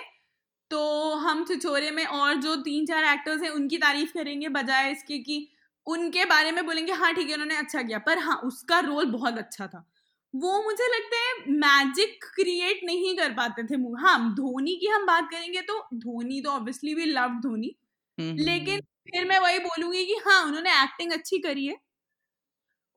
तो 0.71 1.13
हम 1.15 1.45
छिछोरे 1.45 1.91
में 1.91 2.05
और 2.05 2.35
जो 2.35 2.55
तीन 2.55 2.85
चार 2.85 3.03
एक्टर्स 3.05 3.41
हैं 3.43 3.49
उनकी 3.49 3.77
तारीफ़ 3.77 4.13
करेंगे 4.13 4.49
बजाय 4.49 4.91
इसके 4.91 5.19
कि 5.19 5.47
उनके 5.87 6.25
बारे 6.25 6.51
में 6.51 6.65
बोलेंगे 6.65 6.93
हाँ 6.93 7.13
ठीक 7.15 7.27
है 7.29 7.33
उन्होंने 7.33 7.55
अच्छा 7.55 7.81
किया। 7.81 7.99
पर 7.99 8.19
हाँ 8.19 8.35
उसका 8.45 8.79
रोल 8.79 9.05
बहुत 9.11 9.37
अच्छा 9.37 9.67
था। 9.67 9.85
वो 10.33 10.61
मुझे 10.63 10.87
लगता 10.87 11.17
है 11.17 11.53
मैजिक 11.53 12.23
क्रिएट 12.35 12.81
नहीं 12.83 13.17
कर 13.17 13.33
पाते 13.33 13.63
थे 13.63 13.75
हाँ 13.99 14.35
धोनी 14.35 14.75
की 14.75 14.87
हम 14.87 15.05
बात 15.05 15.29
करेंगे 15.31 15.61
तो 15.61 15.79
धोनी 15.93 16.41
तो 16.41 16.49
ऑब्वियसली 16.49 16.93
वी 16.93 17.05
लव 17.05 17.39
धोनी। 17.41 17.75
हम्म, 18.17 18.29
हम्म, 18.29 18.39
लेकिन 18.43 18.81
फिर 18.81 19.25
मैं 19.25 19.39
वही 19.39 19.59
बोलूँगी 19.59 20.05
कि 20.05 20.15
हाँ 20.27 20.43
उन्होंने 20.45 20.83
एक्टिंग 20.83 21.11
अच्छी 21.11 21.39
करी 21.39 21.65
है। 21.65 21.77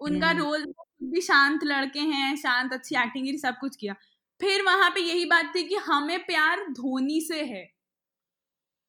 उनका 0.00 0.30
हम्म, 0.30 0.38
रोल 0.38 0.64
भी 1.02 1.20
शांत 1.20 1.64
लड़के 1.64 2.00
हैं 2.00 2.36
शांत 2.36 2.72
अच्छी 2.72 2.96
एक्टिंग 2.96 3.38
सब 3.38 3.58
कुछ 3.60 3.76
किया। 3.76 3.94
फिर 4.40 4.62
वहाँ 4.62 4.90
पे 4.90 5.00
यही 5.00 5.24
बात 5.24 5.52
थी 5.56 5.62
कि 5.62 5.74
हमें 5.74 6.18
प्यार 6.26 6.66
धोनी 6.70 7.20
से 7.20 7.42
है। 7.44 7.72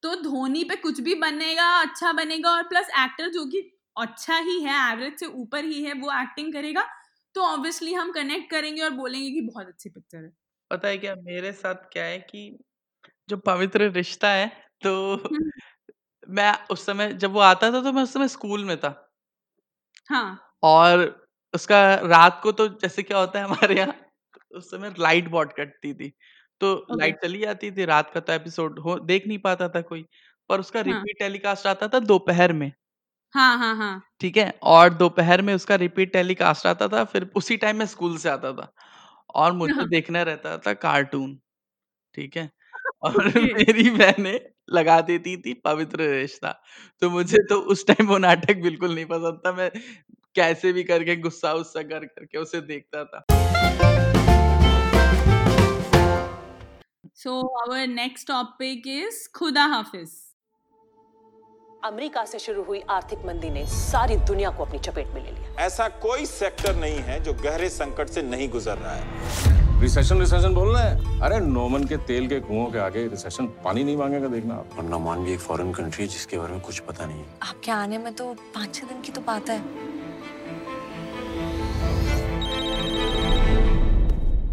तो 0.04 0.16
धोनी 0.16 0.64
पे 0.64 0.76
कुछ 0.76 1.00
भी 1.02 1.16
बनेगा 1.16 1.66
अच्छा 1.82 2.12
बनेगा 2.14 2.50
और 2.52 2.64
प्लस 2.64 2.88
एक्टर 3.00 3.30
जो 3.30 3.46
कि 3.46 3.60
अच्छा 3.98 4.38
ही 4.38 4.60
है 4.64 4.94
एवरेज 4.94 5.20
से 5.20 5.26
ऊपर 5.26 5.66
ही 5.66 5.84
है 5.84 5.94
वो 5.94 6.12
एक्टिंग 6.22 6.54
करेगा। 6.54 6.82
तो 7.36 7.42
ऑब्वियसली 7.44 7.94
हम 7.94 8.12
कनेक्ट 8.12 8.50
करेंगे 8.52 8.82
और 8.84 8.90
बोलेंगे 8.94 9.30
कि 9.32 9.42
बहुत 9.44 9.68
अच्छी 9.68 9.90
पिक्चर 9.90 10.18
है। 10.18 10.32
पता 10.72 10.88
है 10.88 10.98
क्या 10.98 11.16
मेरे 11.18 11.52
साथ 11.54 11.90
क्या 11.94 12.04
है 12.06 12.20
कि 12.22 12.58
जो 13.30 13.38
पवित्र 13.40 13.90
रिश्ता 13.92 14.30
है 14.30 14.48
तो 14.84 14.94
हम्म, 15.26 15.52
मैं 16.30 16.54
उस 16.72 16.86
समय 16.86 17.14
जब 17.16 17.32
वो 17.34 17.40
आता 17.42 17.72
था 17.72 17.82
तो 17.84 17.92
मैं 17.94 18.04
उस 18.04 18.14
समय 18.14 18.28
स्कूल 18.30 18.66
में 18.66 18.78
था। 18.78 18.90
हाँ। 20.10 20.38
और 20.64 21.00
उसका 21.54 21.80
रात 21.98 22.40
को 22.44 22.52
तो 22.52 22.68
जैसे 22.82 23.04
क्या 23.04 23.18
होता 23.18 23.40
है 23.40 23.46
हमारे 23.46 23.76
यहाँ 23.78 23.96
उस 24.52 24.72
समय 24.72 24.94
लाइट 25.00 25.30
बहुत 25.30 25.54
कटती 25.58 25.94
थी। 25.94 26.14
तो 26.62 26.74
ओके 26.90 26.96
लाइट 26.96 27.22
चली 27.22 27.40
जाती 27.40 27.72
थी 27.72 27.86
रात 27.86 28.12
का 28.14 28.20
तो 28.20 28.34
एपिसोड 28.34 28.80
हो 28.80 28.98
देख 29.02 29.28
नहीं 29.28 29.40
पाता 29.40 29.70
था 29.70 29.82
कोई। 29.84 30.06
पर 30.50 30.60
उसका 30.60 30.82
हाँ। 30.82 30.86
रिपीट 30.86 31.20
टेलीकास्ट 31.20 31.68
आता 31.68 31.88
था 31.88 32.00
दोपहर 32.02 32.54
में। 32.54 32.72
हाँ 33.34 33.58
हाँ 33.58 33.76
हाँ। 33.76 34.02
ठीक 34.20 34.38
है? 34.38 34.60
और 34.64 34.94
दोपहर 34.94 35.42
में 35.42 35.54
उसका 35.54 35.76
रिपीट 35.76 36.14
टेलीकास्ट 36.14 36.68
आता 36.68 36.88
था 36.88 37.04
फिर 37.04 37.30
उसी 37.36 37.58
टाइम 37.58 37.78
में 37.78 37.86
स्कूल 37.86 38.18
से 38.18 38.30
आता 38.30 38.54
था। 38.54 38.74
और 39.36 39.52
मुझे 39.52 39.74
हाँ। 39.74 39.88
देखना 39.90 40.22
रहता 40.24 40.58
था 40.58 40.74
कार्टून 40.74 41.40
ठीक 42.14 42.38
है? 42.38 42.50
और 43.04 43.28
ओके। 43.28 43.54
मेरी 43.54 43.90
बहनें 43.90 44.40
लगा 44.74 45.02
देती 45.02 45.38
थी 45.38 45.54
पवित्र 45.54 46.04
रिश्ता। 46.04 46.64
तो 47.02 47.10
मुझे 47.10 47.38
तो 47.50 47.56
उस 47.56 47.88
टाइम 47.88 48.08
वो 48.08 48.18
नाटक 48.18 48.58
बिल्कुल 48.58 48.96
नहीं 48.96 49.06
पसंद 49.06 49.42
था। 49.48 49.54
मैं 49.54 49.72
कैसे 50.36 50.74
भी 50.74 50.84
करके 50.84 51.16
गुस्सा 51.16 51.54
उस्सा 51.54 51.84
कर 51.84 52.06
करके 52.06 52.38
उसे 52.38 52.62
देखता 52.62 53.04
था। 53.06 53.26
So 57.16 57.42
our 57.64 57.88
next 57.88 58.28
topic 58.28 58.88
is 58.88 59.30
Khuda 59.36 59.66
Hafiz. 59.66 60.33
America 61.84 62.24
से 62.26 62.40
शुरू 62.40 62.64
हुई 62.64 62.82
आर्थिक 62.90 63.26
मंदी 63.26 63.50
ने 63.50 63.66
सारी 63.68 64.16
दुनिया 64.28 64.50
को 64.50 64.66
अपनी 64.66 64.80
चपेट 64.80 65.08
में 65.08 65.24
ले 65.24 65.32
लिया। 65.32 65.66
ऐसा 65.66 65.88
कोई 66.06 66.26
सेक्टर 66.26 66.76
नहीं 66.76 67.00
है 67.08 67.20
जो 67.24 67.34
गहरे 67.34 67.70
संकट 67.70 68.10
से 68.10 68.22
नहीं 68.22 68.50
गुजर 68.50 68.78
रहा 68.78 68.94
है। 68.94 69.82
रिसेशन 69.82 70.20
रिसेशन 70.20 70.54
बोल 70.56 70.76
रहे 70.76 70.84
हैं। 70.84 71.20
अरे 71.22 71.40
नोमन 71.40 71.84
के 71.84 71.98
तेल 72.08 72.28
के 72.28 72.40
कुओं 72.40 72.66
के 72.72 72.80
आगे 72.80 73.08
रिसेशन 73.08 73.48
पानी 73.64 73.84
नहीं 73.84 73.98
मांगेगा 73.98 74.28
देखना 74.28 74.56
आप। 74.56 74.78
और 74.78 74.84
नोमान 74.84 75.24
भी 75.24 75.34
एक 75.34 75.40
फॉरेन 75.40 75.74
कंट्री 75.74 76.04
है 76.04 76.10
जिसके 76.10 76.38
बारे 76.38 76.54
में 76.54 76.62
कुछ 76.62 76.80
पता 76.80 77.06
नहीं 77.06 77.20
है। 77.20 77.26
आपके 77.44 77.72
आने 77.72 77.98
में 77.98 78.14
तो 78.14 78.34
पाँच 78.56 78.76
छह 78.76 78.88
दिन 78.88 79.02
की 79.02 79.12
तो 79.12 79.22
बात 79.22 79.50
है। 79.50 79.60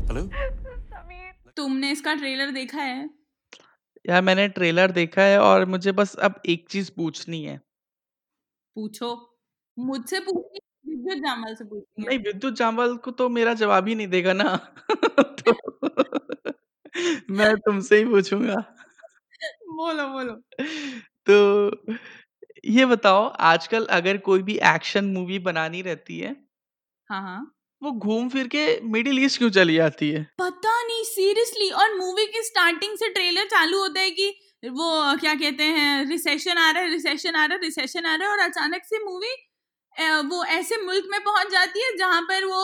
हेलो 0.09 0.29
तुमने 1.57 1.91
इसका 1.93 2.15
ट्रेलर 2.15 2.51
देखा 2.51 2.81
है? 2.81 3.09
यार 4.05 4.23
मैंने 4.23 4.47
ट्रेलर 4.51 4.91
देखा 4.93 5.23
है 5.23 5.39
और 5.41 5.65
मुझे 5.67 5.93
बस 5.95 6.15
अब 6.21 6.41
एक 6.47 6.67
चीज़ 6.71 6.91
पूछनी 6.97 7.43
है। 7.45 7.61
पूछो। 8.77 9.09
मुझसे 9.77 10.21
पूछनी 10.21 10.59
विद्युत 10.87 11.23
जामल 11.23 11.55
से 11.55 11.65
पूछनी 11.65 12.03
है। 12.03 12.07
नहीं 12.07 12.19
विद्युत 12.21 12.55
जामवाल 12.57 12.97
को 12.99 13.11
तो 13.13 13.29
मेरा 13.29 13.55
जवाब 13.55 13.89
ही 13.89 13.95
नहीं 13.95 14.07
देगा 14.09 14.33
ना। 14.35 14.57
तो 15.41 15.53
मैं 17.33 17.55
तुमसे 17.59 17.99
ही 17.99 18.05
पूछूँगा। 18.07 18.57
बोलो 19.71 20.09
बोलो। 20.09 20.35
तो 21.27 21.37
ये 22.69 22.87
बताओ 22.87 23.27
आजकल 23.45 23.87
अगर 23.93 24.19
कोई 24.23 24.43
भी 24.45 24.57
एक्शन 24.69 25.05
मूवी 25.13 25.39
बनानी 25.43 25.83
रहती 25.83 26.19
है 26.21 26.37
हाँ 27.09 27.23
हाँ। 27.23 27.53
वो 27.83 27.91
घूम 27.93 28.29
फिर 28.29 28.49
के 28.49 28.65
मिडिल 28.91 29.19
ईस्ट 29.25 29.39
क्यों 29.39 29.51
चली 29.51 29.75
जाती 29.75 30.11
है? 30.11 30.23
पता 30.39 30.73
नहीं, 30.83 31.05
सीरियसली। 31.05 31.69
और 31.73 31.95
मूवी 31.99 32.27
की 32.27 32.43
स्टार्टिंग 32.43 32.97
से 32.99 33.09
ट्रेलर 33.09 33.45
चालू 33.47 33.79
होता 33.79 34.01
है 34.01 34.11
कि 34.11 34.29
वो, 34.65 35.17
क्या 35.19 35.35
कहते 35.35 35.65
हैं, 35.65 36.05
रिसेशन 36.09 36.59
आ 36.59 36.71
रहा 36.71 36.83
है, 36.83 36.91
रिसेशन 36.91 37.35
आ 37.35 37.45
रहा 37.45 37.55
है, 37.55 37.61
रिसेशन 37.63 38.07
आ 38.07 38.15
रहा 38.15 38.29
है 38.29 38.33
और 38.33 38.41
अचानक 38.41 38.85
से 38.85 39.05
मूवी 39.05 39.35
वो 40.29 40.45
ऐसे 40.45 40.77
मुल्क 40.77 41.07
में 41.11 41.21
पहुँच 41.21 41.51
जाती 41.53 41.81
है 41.81 41.97
जहाँ 41.97 42.21
पर 42.23 42.45
वो 42.45 42.61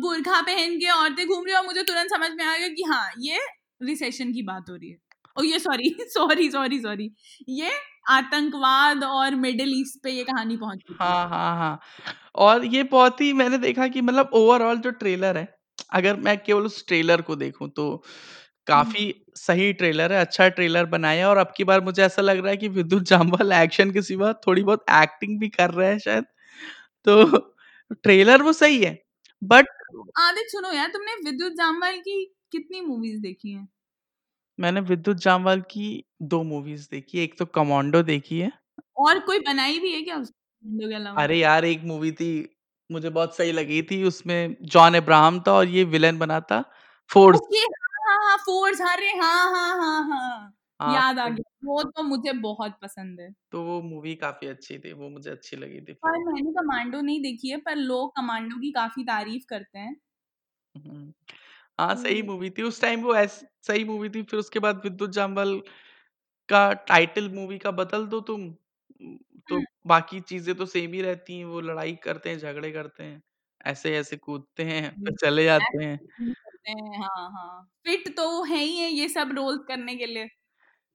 बुरखा 0.00 0.40
पहन 0.42 0.76
के 0.76 0.88
औरतें 0.90 1.26
घूम 1.26 1.44
रही 1.44 1.52
है 1.52 1.58
और 1.60 1.66
मुझे 1.66 1.82
तुरंत 1.82 2.10
समझ 2.10 2.30
में 2.30 2.44
आ 2.44 2.56
गया 2.56 2.68
कि 2.68 2.82
हाँ 2.82 3.10
ये 3.20 3.38
रिसेशन 3.82 4.32
की 4.32 4.42
बात 4.42 4.70
हो 4.70 4.74
रही 4.74 4.90
है। 4.90 4.96
ओ, 5.36 5.42
ये 5.42 5.58
सॉरी 5.58 5.94
सॉरी 6.08 6.50
सॉरी 6.50 6.80
सॉरी 6.80 7.10
ये 7.48 7.70
आतंकवाद 8.06 9.04
और 9.04 9.34
मिडिल 9.36 9.72
ईस्ट 9.74 10.02
पे 10.02 10.10
ये 10.12 10.24
कहानी 10.24 10.56
पहुँच 10.56 10.82
हाँ। 10.92 11.28
हाँ 11.28 11.56
हाँ 11.56 11.80
और 12.36 12.64
ये 12.66 12.82
बहुत 12.86 13.20
ही 13.20 13.32
मैंने 13.34 13.58
देखा 13.58 13.86
कि 13.88 14.00
मतलब 14.02 14.30
ओवरऑल 14.34 14.78
जो 14.80 14.90
ट्रेलर 14.92 15.36
है 15.38 15.48
अगर 15.92 16.16
मैं 16.18 16.36
केवल 16.38 16.64
उस 16.64 16.86
ट्रेलर 16.88 17.22
को 17.22 17.36
देखूँ 17.36 17.68
तो 17.70 17.86
काफ़ी 18.66 19.14
सही 19.36 19.72
ट्रेलर 19.74 20.12
है 20.12 20.20
अच्छा 20.20 20.48
ट्रेलर 20.50 20.86
बनाया 20.88 21.20
है 21.20 21.26
और 21.26 21.36
अब 21.38 21.52
की 21.56 21.64
बार 21.64 21.80
मुझे 21.82 22.02
ऐसा 22.04 22.22
लग 22.22 22.38
रहा 22.38 22.50
है 22.50 22.56
कि 22.58 22.68
विद्युत 22.70 23.02
जामवाल 23.04 23.52
एक्शन 23.54 23.90
के 23.92 24.02
सिवा 24.02 24.32
थोड़ी 24.46 24.62
बहुत 24.64 24.84
एक्टिंग 24.94 25.38
भी 25.40 25.48
कर 25.50 25.70
रहे 25.72 25.88
हैं 25.90 25.98
शायद। 26.00 26.24
तो 27.06 27.38
ट्रेलर 28.04 28.42
वो 28.42 28.52
सही 28.54 28.82
है 28.82 28.98
बट 29.42 29.68
आदित्य 30.20 30.48
सुनो 30.50 30.72
यार 30.72 30.88
तुमने 30.90 31.14
विद्युत 31.24 31.52
जामवाल 31.54 31.98
की 32.00 32.24
कितनी 32.52 32.80
मूवीज़ 32.82 33.20
देखी 33.22 33.52
हैं? 33.52 33.68
मैंने 34.60 34.80
विद्युत 34.80 35.16
जामवाल 35.16 35.60
की 35.60 36.04
दो 36.22 36.42
मूवीज़ 36.42 36.88
देखी 36.90 37.18
है। 37.18 37.24
एक 37.24 37.38
तो 37.38 37.46
कमांडो 37.46 38.02
देखी 38.02 38.40
है। 38.40 38.52
और 38.96 39.18
कोई 39.20 39.38
बनाई 39.38 39.78
भी 39.78 39.92
है 39.92 40.02
क्या 40.02 40.16
उस 40.16 40.32
Commando 40.64 40.88
के 40.88 40.94
अलावा? 40.94 41.22
अरे 41.22 41.36
यार 41.38 41.64
एक 41.64 41.82
मूवी 41.84 42.12
थी 42.12 42.56
मुझे 42.90 43.10
बहुत 43.10 43.36
सही 43.36 43.52
लगी 43.52 43.82
थी 43.82 44.04
उसमें 44.04 44.56
जॉन 44.62 44.94
अब्राहम 44.94 45.40
था 45.40 45.52
और 45.52 45.66
ये 45.68 45.84
विलेन 45.84 46.18
बना 46.18 46.40
था 46.40 46.70
फोर्स 47.10 47.38
ओके 47.38 47.58
हाँ 47.58 48.16
हाँ 48.28 48.36
फोर्स 48.36 48.80
अरे 48.80 49.08
हाँ 49.08 49.52
हाँ 49.52 49.76
हाँ 49.76 50.02
हाँ 50.08 50.54
हाँ 50.80 50.94
याद 50.94 51.18
आ 51.18 51.28
तो, 51.28 51.34
गया। 51.34 51.50
वो 51.64 51.82
तो 51.82 52.02
मुझे 52.02 52.32
बहुत 52.32 52.78
पसंद 52.82 53.20
है। 53.20 53.34
तो 53.52 53.62
वो 53.62 53.82
मूवी 53.82 54.14
काफ़ी 54.14 54.46
अच्छी 54.46 54.78
थी 54.78 54.92
वो 54.92 55.08
मुझे 55.08 55.30
अच्छी 55.30 55.56
लगी 55.56 55.80
थी 55.80 55.92
पर 55.92 56.18
मैंने 56.18 56.52
कमांडो 56.52 57.00
नहीं 57.00 57.20
देखी 57.22 57.48
है 57.48 57.56
पर 57.56 57.76
लोग 57.76 58.10
कमांडो 58.16 58.56
की 58.56 58.70
काफ़ी 58.72 59.04
तारीफ़ 59.04 59.44
करते 59.48 59.78
हैं। 59.78 59.96
हम्म, 60.76 61.12
हाँ 61.80 61.94
सही 61.96 62.22
तो 62.22 62.24
मूवी 62.24 62.50
थी 62.50 62.62
उस 62.62 62.80
टाइम 62.80 63.02
वो 63.02 63.14
ऐस, 63.16 63.44
सही 63.62 63.84
मूवी 63.84 64.08
थी 64.10 64.22
फिर 64.24 64.40
उसके 64.40 64.58
बाद 64.60 64.80
विद्युत 64.84 65.10
जामवाल 65.12 65.58
का 66.48 66.72
टाइटल 66.88 67.28
मूवी 67.30 67.58
का 67.58 67.70
बदल 67.72 68.06
दो 68.08 68.20
तुम 68.22 68.42
उम, 68.42 69.18
तो 69.48 69.58
हम्म, 69.58 69.64
बाकी 69.86 70.20
चीज़ें 70.22 70.54
तो 70.56 70.66
सेम 70.66 70.92
ही 70.94 71.02
रहती 71.02 71.38
हैं 71.38 71.44
वो 71.46 71.60
लड़ाई 71.62 71.94
करते 72.04 72.30
हैं 72.30 72.38
झगड़े 72.38 72.72
करते 72.72 73.04
हैं 73.04 73.22
ऐसे 73.66 73.96
ऐसे 73.98 74.16
कूदते 74.18 74.64
हैं 74.64 74.90
फिर 74.98 75.14
चले 75.16 75.44
जाते 75.44 75.84
हैं। 75.84 76.00
करते 76.36 76.70
हैं 76.72 77.00
हाँ 77.00 77.30
हाँ 77.32 77.62
फिट 77.84 78.08
तो 78.16 78.42
है 78.44 78.58
ही 78.58 78.76
है 78.78 78.90
ये 78.90 79.08
सब 79.10 79.32
रोल 79.34 79.58
करने 79.68 79.96
के 79.96 80.06
लिए। 80.06 80.28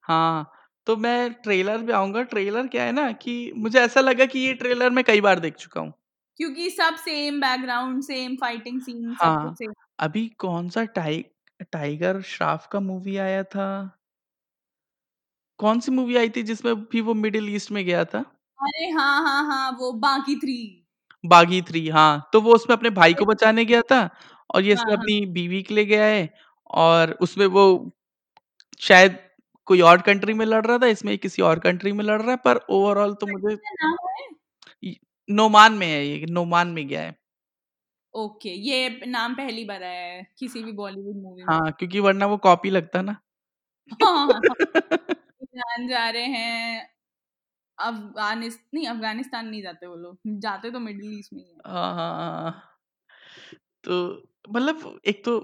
हाँ 0.04 0.50
तो 0.86 0.96
मैं 0.96 1.32
ट्रेलर 1.34 1.84
पे 1.86 1.92
आऊँगा 1.92 2.22
ट्रेलर 2.24 2.66
क्या 2.68 2.84
है 2.84 2.92
ना 2.92 3.10
कि 3.14 3.34
मुझे 3.56 3.78
ऐसा 3.80 4.00
लगा 4.00 4.26
कि 4.26 4.38
ये 4.40 4.54
ट्रेलर 4.56 4.90
मैं 4.90 5.04
कई 5.04 5.20
बार 5.20 5.40
देख 5.40 5.54
चुका 5.56 5.80
हूँ। 5.80 5.92
क्योंकि 6.40 6.68
सब 6.70 6.96
same 6.98 7.40
background 7.40 8.02
same 8.02 8.36
fighting 8.36 8.80
scene 8.82 9.14
सब 9.16 9.36
हाँ 9.36 9.36
कुछ 9.36 9.58
सेम। 9.58 9.72
अभी 9.98 10.28
कौन 10.28 10.68
सा 10.68 10.84
टाइ 10.84 11.24
टाइगर 11.72 12.20
श्रॉफ 12.22 12.68
का 12.72 12.80
मूवी 12.80 13.16
आया 13.16 13.42
था? 13.42 13.90
कौन 15.58 15.80
सी 15.80 15.92
मूवी 15.92 16.16
आई 16.16 16.28
थी 16.28 16.42
जिसमें 16.42 16.74
भी 16.84 17.00
वो 17.00 17.14
मिडिल 17.14 17.54
ईस्ट 17.56 17.70
में 17.72 17.84
गया 17.86 18.04
था? 18.04 18.18
अरे 18.58 18.90
हाँ 18.90 19.22
हाँ 19.22 19.44
हाँ 19.46 19.70
वो 19.80 19.92
बागी 19.92 20.36
थ्री। 20.36 20.82
बागी 21.26 21.62
थ्री 21.62 21.88
हाँ 21.88 22.30
तो 22.32 22.40
वो 22.40 22.54
उसमें 22.54 22.76
अपने 22.76 22.90
भाई 22.90 23.14
को 23.14 23.24
बचाने 23.24 23.64
गया 23.64 23.82
था 23.82 24.10
और 24.54 24.62
ये 24.62 24.74
हाँ 24.74 24.74
इसमें 24.74 24.92
हाँ। 24.94 25.02
अपनी 25.02 25.26
बीवी 25.26 25.62
के 25.62 25.74
लिए 25.74 25.84
गया 25.84 26.04
है 26.04 26.34
और 26.70 27.12
उसमें 27.20 27.46
वो 27.46 27.90
शायद 28.80 29.18
कोई 29.66 29.80
और 29.80 30.00
कंट्री 30.02 30.34
में 30.34 30.46
लड़ 30.46 30.66
रहा 30.66 30.78
था 30.78 30.86
इसमें 30.86 31.12
ये 31.12 31.18
किसी 31.18 31.42
और 31.42 31.58
कंट्री 31.58 31.92
में 31.92 32.04
लड़ 32.04 32.20
रहा 32.22 32.30
है 32.30 32.36
पर 32.36 32.56
ओवरऑल 32.70 33.14
तो 33.14 33.26
मुझे 33.26 33.56
क्या 33.56 33.72
नाम 33.82 33.96
है? 34.10 34.28
इ- 34.82 34.96
नोमान 35.30 35.72
में 35.72 35.86
है 35.86 36.06
ये 36.06 36.26
नोमान 36.26 36.68
में 36.68 36.88
गया 36.88 37.02
है। 37.02 37.16
ओके 38.16 38.50
ये 38.50 38.88
नाम 39.06 39.34
पहली 39.34 39.64
बार 39.64 39.82
आया 39.82 40.04
है 40.06 40.26
किसी 40.38 40.62
भी 40.62 40.72
बॉलीवुड 40.72 41.16
मूवी 41.22 41.42
में। 41.42 41.54
हाँ 41.54 41.72
क्योंकि 41.72 42.00
वरना 42.00 42.26
वो 42.26 42.36
कॉपी 42.36 42.70
लगता 42.70 43.02
ना। 43.02 43.16
हाँ 44.02 44.40
ईरान 45.44 45.88
जा 45.88 46.08
रहे 46.10 46.24
हैं 46.24 46.88
अफ़गानिस्तान 47.78 48.68
नहीं 48.74 48.86
अफ़गानिस्तान 48.88 49.46
नहीं 49.48 49.62
जाते 49.62 49.86
वो 49.86 49.96
लोग 49.96 50.18
जाते 50.40 50.70
तो 50.70 50.80
मिडिल 50.80 51.18
ईस्ट 51.18 51.32
में 51.32 51.40
ही 51.42 51.48
है। 51.48 51.60
हाँ 51.66 51.94
हाँ 51.94 52.42
हाँ। 52.42 52.62
तो 53.84 54.22
मतलब 54.48 55.00
एक 55.06 55.24
तो 55.24 55.38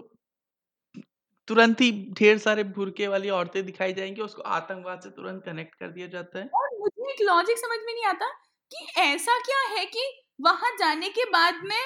तुरंत 1.49 1.81
ही 1.81 1.91
ढेर 2.19 2.39
सारे 2.39 2.65
बुरके 2.65 3.07
वाली 3.07 3.31
औरतें 3.31 3.65
दिखाई 3.67 3.93
जाएँगी 3.93 4.21
उसको 4.21 4.43
आतंकवाद 4.43 5.01
से 5.01 5.11
तुरंत 5.11 5.43
कनेक्ट 5.45 5.75
कर 5.75 5.89
दिया 5.89 6.07
जाता 6.07 6.39
है। 6.39 6.45
और 6.55 6.69
मुझे 6.81 7.11
एक 7.13 7.21
लॉजिक 7.23 7.59
समझ 7.59 7.79
में 7.87 7.93
नहीं 7.95 8.05
आता 8.05 8.29
कि 8.73 8.87
ऐसा 9.01 9.39
क्या 9.39 9.61
है 9.79 9.85
कि 9.87 10.07
वहाँ 10.41 10.71
जाने 10.79 11.09
के 11.09 11.25
बाद 11.31 11.55
में 11.65 11.81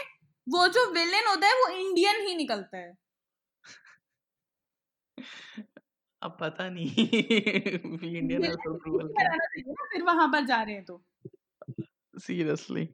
वो 0.47 0.67
जो 0.69 0.85
विलेन 0.93 1.27
होता 1.29 1.47
है 1.47 1.55
वो 1.55 1.69
इंडियन 1.71 2.27
ही 2.27 2.35
निकलता 2.37 2.79
है। 2.79 2.93
अब 6.23 6.37
पता 6.41 6.69
नहीं 6.69 7.07
इंडियन 8.09 8.43
ना 8.43 8.49
फिर 9.87 10.03
वहाँ 10.03 10.29
पर 10.29 10.45
जा 10.47 10.63
रहे 10.63 10.75
हैं 10.75 10.85
तो। 10.85 11.03
सीरियसली 12.15 12.89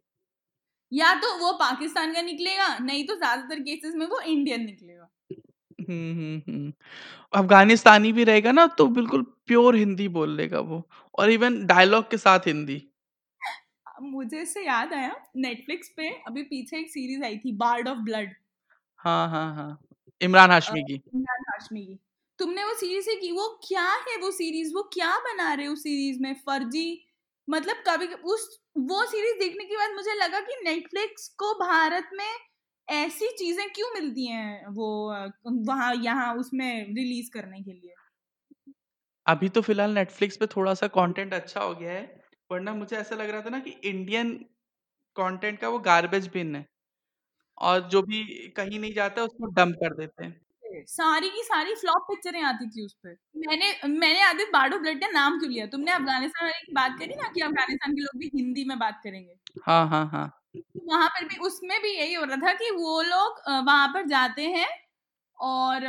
या 0.92 1.12
तो 1.14 1.28
वो 1.38 1.52
पाकिस्तान 1.58 2.12
का 2.14 2.22
निकलेगा 2.22 2.76
नहीं 2.78 3.06
तो 3.06 3.14
ज़्यादातर 3.16 3.60
केसेस 3.60 3.94
में 3.94 4.06
वो 4.06 4.20
इंडियन 4.20 4.64
निकलेगा। 4.64 5.08
हम्म 5.80 6.12
हम्म 6.12 6.40
हम्म। 6.48 6.72
अफगानिस्तानी 7.34 8.12
भी 8.12 8.24
रहेगा 8.24 8.52
ना 8.52 8.66
तो 8.78 8.86
बिल्कुल 8.98 9.22
प्योर 9.46 9.76
हिंदी 9.76 10.08
बोल 10.16 10.36
लेगा 10.36 10.60
वो 10.62 10.82
और 11.18 11.30
इवन 11.30 11.64
डायलॉग 11.66 12.10
के 12.10 12.16
साथ 12.18 12.46
हिंदी। 12.46 12.76
मुझे 13.94 14.40
इससे 14.42 14.64
याद 14.64 14.92
आया 14.94 15.14
नेटफ्लिक्स 15.38 15.88
पे 15.96 16.08
अभी 16.28 16.42
पीछे 16.44 16.78
एक 16.78 16.90
सीरीज़ 16.90 17.24
आई 17.24 17.38
थी 17.38 17.52
बार्ड 17.58 17.88
ऑफ़ 17.88 17.98
ब्लड 18.02 18.34
हाँ 19.00 19.28
हाँ 19.30 19.54
हाँ 19.54 19.78
इमरान 20.20 20.50
हाशमी 20.50 20.82
की। 20.84 21.02
इमरान 21.08 21.44
हाशमी 21.48 21.84
की। 21.86 21.98
तुमने 22.38 22.64
वो 22.64 22.74
सीरीज़ 22.76 23.04
से 23.04 23.14
की 23.16 23.30
वो 23.32 23.48
क्या 23.64 23.88
है 24.08 24.16
वो 24.18 24.30
सीरीज़ 24.32 24.74
वो 24.74 24.82
क्या 24.92 25.16
बना 25.20 25.52
रहे 25.54 25.66
उस 25.68 25.82
सीरीज़ 25.82 26.20
में? 26.22 26.34
फर्जी 26.36 27.04
मतलब 27.48 27.82
कभी 27.88 28.06
उस 28.26 28.48
वो 28.80 29.04
सीरीज़ 29.06 29.38
देखने 29.38 29.64
के 29.64 29.76
बाद 29.76 29.90
मुझे 29.94 30.14
लगा 30.16 30.40
कि 30.42 30.60
नेटफ्लिक्स 30.64 31.28
को 31.38 31.52
भारत 31.58 32.10
में 32.14 32.26
ऐसी 32.88 33.28
चीज़ें 33.38 33.68
क्यों 33.72 33.90
मिलती 33.94 34.26
हैं 34.26 34.66
वो 34.72 34.88
वहाँ 35.66 35.94
यहाँ 35.96 36.34
उसमें 36.36 36.68
रिलीज़ 36.88 37.30
करने 37.32 37.60
के 37.62 37.72
लिए? 37.72 37.94
अभी 39.26 39.48
तो 39.48 39.60
फ़िलहाल 39.62 39.90
नेटफ्लिक्स 39.90 40.36
पे 40.36 40.46
थोड़ा 40.46 40.74
सा 40.74 40.86
कंटेंट 40.90 41.34
अच्छा 41.34 41.60
हो 41.60 41.74
गया 41.74 41.92
है। 41.92 42.21
वरना 42.52 42.74
मुझे 42.74 42.96
ऐसा 42.96 43.16
लग 43.16 43.30
रहा 43.30 43.42
था 43.42 43.50
ना 43.50 43.58
कि 43.60 43.70
इंडियन 43.86 44.32
कंटेंट 45.16 45.60
का 45.60 45.68
वो 45.68 45.80
गार्बेज 45.82 46.28
बिन 46.34 46.56
है। 46.56 46.66
और 47.58 47.80
जो 47.90 48.02
भी 48.04 48.24
कहीं 48.56 48.80
नहीं 48.80 48.94
जाता 48.94 49.24
उसको 49.24 49.46
डंप 49.54 49.76
कर 49.78 49.94
देते 49.96 50.24
हैं। 50.24 50.40
सारी 50.88 51.28
की 51.30 51.42
सारी 51.44 51.74
फ्लॉप 51.74 52.02
पिक्चरें 52.08 52.40
आती 52.44 52.68
थी 52.70 52.84
उस 52.84 52.94
पर 52.96 53.16
मैंने 53.40 53.72
मैंने 53.88 54.20
आदित्य 54.22 54.50
बार्डो 54.52 54.78
ब्लड 54.78 55.00
का 55.00 55.08
नाम 55.10 55.38
क्यों 55.40 55.50
लिया? 55.52 55.66
तुमने 55.68 55.92
अफ़गानिस्तान 55.92 56.44
वाले 56.44 56.64
की 56.66 56.72
बात 56.74 56.98
करी 56.98 57.14
ना 57.16 57.30
कि 57.34 57.40
अफ़गानिस्तान 57.42 57.94
के 57.94 58.02
लोग 58.02 58.20
भी 58.20 58.30
हिंदी 58.34 58.64
में 58.66 58.78
बात 58.78 59.00
करेंगे। 59.04 59.34
हाँ 59.60 59.86
हाँ 59.88 60.04
हाँ। 60.08 60.32
वहाँ 60.78 61.08
पर 61.10 61.24
भी 61.28 61.36
उसमें 61.46 61.80
भी 61.82 61.90
यही 61.90 62.14
हो 62.14 62.24
रहा 62.24 62.36
था 62.38 62.52
कि 62.54 62.70
वो 62.72 63.00
लोग 63.02 63.40
वहाँ 63.66 63.88
पर 63.88 64.06
जाते 64.08 64.42
हैं 64.48 64.66
और 65.38 65.86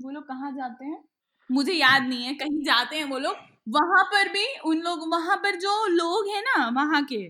वो 0.00 0.10
लोग 0.10 0.24
कहाँ 0.24 0.52
जाते 0.52 0.84
हैं? 0.84 1.02
मुझे 1.50 1.72
याद 1.74 2.02
नहीं 2.04 2.24
है 2.24 2.34
कहीं 2.36 2.62
जाते 2.64 2.96
हैं 2.96 3.04
वो 3.06 3.18
लोग। 3.18 3.36
वहाँ 3.68 4.04
पर 4.04 4.28
भी 4.28 4.46
उन 4.64 4.78
लोग 4.78 5.08
वहाँ 5.10 5.36
पर 5.36 5.56
जो 5.56 5.86
लोग 5.86 6.28
हैं 6.28 6.42
ना 6.42 6.68
वहाँ 6.82 7.02
के 7.04 7.26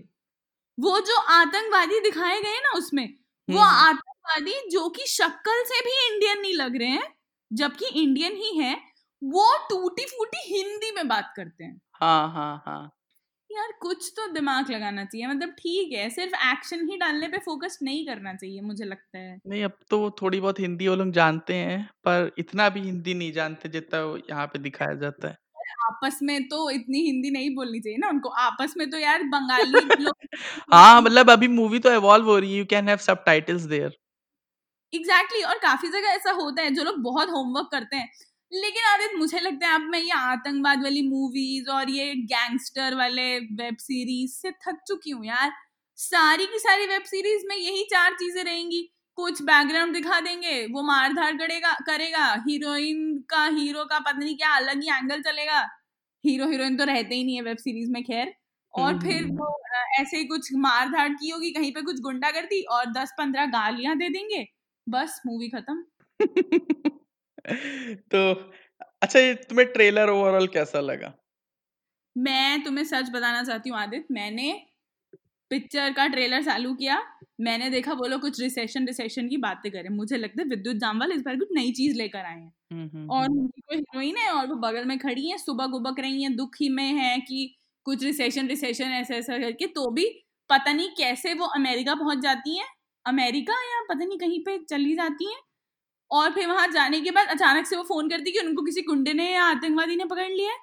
वो 0.77 0.99
जो 0.99 1.17
आतंकवादी 1.31 1.99
दिखाए 1.99 2.41
गए 2.41 2.59
ना 2.59 2.71
उसमें 2.77 3.07
वो 3.49 3.59
हम्म, 3.59 3.75
आतंकवादी 3.75 4.69
जो 4.71 4.89
कि 4.89 5.05
शक्ल 5.07 5.63
से 5.63 5.81
भी 5.81 6.13
इंडियन 6.13 6.41
नहीं 6.41 6.53
लग 6.53 6.75
रहे 6.75 6.87
हैं 6.87 7.13
जबकि 7.51 7.85
इंडियन 8.03 8.35
ही 8.35 8.57
है 8.57 8.75
वो 9.21 9.57
टूटी 9.69 10.05
फूटी 10.05 10.41
हिंदी 10.47 10.91
में 10.91 11.07
बात 11.07 11.33
करते 11.35 11.63
हैं। 11.63 11.81
हाँ 11.93 12.31
हाँ 12.31 12.63
हाँ। 12.65 12.91
यार 13.49 13.71
कुछ 13.81 14.13
तो 14.15 14.27
दिमाग 14.27 14.69
लगाना 14.71 15.05
चाहिए 15.05 15.27
मतलब 15.27 15.49
ठीक 15.49 15.93
है 15.93 16.09
सिर्फ़ 16.09 16.35
एक्शन 16.51 16.89
ही 16.89 16.97
डालने 16.97 17.27
पे 17.27 17.37
फोकस 17.37 17.79
नहीं 17.81 18.05
करना 18.07 18.33
चाहिए 18.33 18.61
मुझे 18.61 18.85
लगता 18.85 19.17
है। 19.17 19.39
नहीं 19.47 19.63
अब 19.63 19.77
तो 19.89 20.09
थोड़ी 20.11 20.39
बहुत 20.39 20.59
हिंदी 20.59 20.87
वो 20.87 20.95
लोग 20.95 21.11
जानते 21.11 21.55
हैं 21.55 21.83
पर 22.03 22.31
इतना 22.37 22.69
भी 22.69 22.81
हिंदी 22.81 23.13
नहीं 23.13 23.31
जानते 23.31 23.69
जितना 23.69 23.99
यहाँ 24.29 24.47
पे 24.47 24.59
दिखाया 24.59 24.93
जाता 24.93 25.27
है। 25.27 25.37
आपस 25.89 26.19
में 26.23 26.47
तो 26.49 26.69
इतनी 26.71 26.99
हिंदी 27.01 27.31
नहीं 27.31 27.55
बोलनी 27.55 27.79
चाहिए 27.79 27.97
ना 27.97 28.09
उनको। 28.09 28.29
आपस 28.41 28.73
में 28.77 28.89
तो 28.91 28.97
यार 28.97 29.23
बंगाली 29.29 29.81
लोग 29.99 30.15
हाँ 30.73 31.01
मतलब 31.01 31.29
अभी 31.31 31.47
मूवी 31.49 31.79
तो 31.79 31.93
इवॉल्व 31.93 32.25
हो 32.25 32.37
रही 32.39 32.51
है। 32.53 32.59
You 32.59 32.65
can 32.65 32.89
have 32.89 32.97
subtitles 33.25 33.61
there 33.67 33.97
exactly 34.93 35.41
और 35.43 35.57
काफ़ी 35.59 35.87
जगह 35.89 36.09
ऐसा 36.09 36.31
होता 36.31 36.61
है 36.61 36.69
जो 36.75 36.83
लोग 36.83 36.97
बहुत 37.03 37.29
होमवर्क 37.29 37.67
करते 37.71 37.95
हैं। 37.95 38.09
लेकिन 38.51 38.83
आदित्य 38.85 39.17
मुझे 39.17 39.39
लगता 39.39 39.67
है 39.67 39.73
अब 39.75 39.81
मैं 39.89 39.99
ये 39.99 40.11
आतंकवाद 40.11 40.83
वाली 40.83 41.01
मूवीज़ 41.09 41.69
और 41.69 41.89
ये 41.89 42.13
गैंगस्टर 42.25 42.95
वाले 42.95 43.27
वेब 43.55 43.75
सीरीज़ 43.79 44.31
से 44.33 44.51
थक 44.63 44.79
चुकी 44.87 45.11
हूँ 45.11 45.25
यार। 45.25 45.51
सारी 45.97 46.45
की 46.45 46.59
सारी 46.59 46.85
वेब 46.87 47.03
सीरीज़ 47.05 47.45
में 47.47 47.55
यही 47.55 47.83
चार 47.91 48.13
चीज़ें 48.13 48.43
रहेंगी। 48.43 48.81
कुछ 49.17 49.41
बैकग्राउंड 49.41 49.93
दिखा 49.93 50.19
देंगे 50.19 50.65
वो 50.67 50.81
मारधार 50.83 51.37
करेगा 51.37 51.73
करेगा। 51.85 52.25
हीरोइन 52.47 53.17
का 53.29 53.45
हीरो 53.47 53.83
का 53.85 53.99
पता 53.99 54.17
नहीं 54.19 54.35
क्या 54.37 54.49
अलग 54.55 54.81
ही 54.83 54.89
एंगल 54.89 55.21
चलेगा। 55.21 55.61
हीरो 56.23 56.49
हीरोइन 56.49 56.77
तो 56.77 56.83
रहते 56.83 57.15
ही 57.15 57.23
नहीं 57.23 57.35
है 57.35 57.41
वेब 57.41 57.57
सीरीज़ 57.57 57.91
में 57.91 58.03
खैर। 58.03 58.33
और 58.73 58.97
फिर 58.99 59.25
वो 59.25 59.47
ऐसे 59.99 60.17
ही 60.17 60.25
कुछ 60.25 60.49
मार 60.53 60.89
धाड़ 60.89 61.09
की 61.13 61.29
होगी 61.29 61.51
कहीं 61.51 61.71
पे 61.71 61.81
कुछ 61.81 61.99
गुंडा 61.99 62.31
कर 62.31 62.45
दी 62.45 62.61
और 62.71 62.85
दस 62.91 63.11
पंद्रह 63.17 63.45
गालियाँ 63.45 63.95
दे 63.97 64.09
देंगे 64.09 64.45
बस 64.87 65.21
मूवी 65.27 65.49
खत्म। 65.49 65.83
तो 68.11 68.33
अच्छा 69.01 69.19
ये 69.19 69.33
तुम्हें 69.33 69.67
ट्रेलर 69.73 70.09
ओवरऑल 70.09 70.47
कैसा 70.47 70.79
लगा? 70.79 71.13
मैं 72.15 72.63
तुम्हें 72.63 72.83
सच 72.85 73.09
बताना 73.09 73.43
चाहती 73.43 73.69
हूँ 73.69 73.77
आदित्य 73.77 74.13
मैंने 74.13 74.51
पिक्चर 75.51 75.91
का 75.93 76.07
ट्रेलर 76.07 76.43
चालू 76.43 76.73
किया। 76.73 77.01
मैंने 77.41 77.69
देखा 77.69 77.93
वो 77.93 78.07
लोग 78.07 78.21
कुछ 78.21 78.39
रिसेशन 78.41 78.87
रिसेशन 78.87 79.27
की 79.29 79.37
बातें 79.37 79.71
करें 79.71 79.89
मुझे 79.89 80.17
लगता 80.17 80.41
है 80.41 80.47
विद्युत 80.49 80.75
जामवाल 80.77 81.11
इस 81.11 81.21
बार 81.21 81.35
कुछ 81.35 81.49
नई 81.53 81.71
चीज़ 81.71 81.97
लेकर 81.97 82.19
आए 82.19 82.39
हैं। 82.39 82.51
हम्म, 82.73 82.89
हम्म, 82.95 83.09
और 83.09 83.25
हम्म। 83.25 83.39
उनकी 83.39 83.61
कोई 83.61 83.77
हीरोइन 83.77 84.17
है 84.17 84.29
और 84.31 84.47
वो 84.47 84.55
बगल 84.57 84.85
में 84.85 84.97
खड़ी 84.99 85.29
है 85.29 85.37
सुबह 85.37 85.65
गुबक 85.67 85.99
रही 85.99 86.23
है 86.23 86.29
दुख 86.35 86.55
ही 86.61 86.69
में 86.69 86.83
है 86.93 87.17
कि 87.19 87.55
कुछ 87.85 88.03
रिसेशन 88.03 88.47
रिसेशन 88.47 88.85
ऐसा 88.93 89.15
ऐसा 89.15 89.37
करके। 89.39 89.67
तो 89.67 89.91
भी 89.91 90.05
पता 90.49 90.73
नहीं 90.73 90.89
कैसे 90.89 91.33
वो 91.33 91.45
अमेरिका 91.55 91.95
पहुँच 91.95 92.19
जाती 92.19 92.57
है। 92.57 92.65
अमेरिका 93.05 93.53
या 93.53 93.81
पता 93.89 94.05
नहीं 94.05 94.17
कहीं 94.19 94.39
पे 94.43 94.57
चली 94.69 94.93
जाती 94.95 95.25
है। 95.25 95.39
और 96.11 96.31
फिर 96.31 96.47
वहाँ 96.47 96.67
जाने 96.67 97.01
के 97.01 97.11
बाद 97.11 97.27
अचानक 97.27 97.67
से 97.67 97.75
वो 97.75 97.83
फ़ोन 97.83 98.09
करती 98.09 98.31
कि 98.31 98.39
उनको 98.39 98.63
किसी 98.63 98.81
गुंडे 98.81 99.13
ने 99.13 99.31
या 99.33 99.43
आतंकवादी 99.45 99.95
ने 99.95 100.05
पकड़ 100.05 100.29
लिया 100.31 100.51
है। 100.51 100.57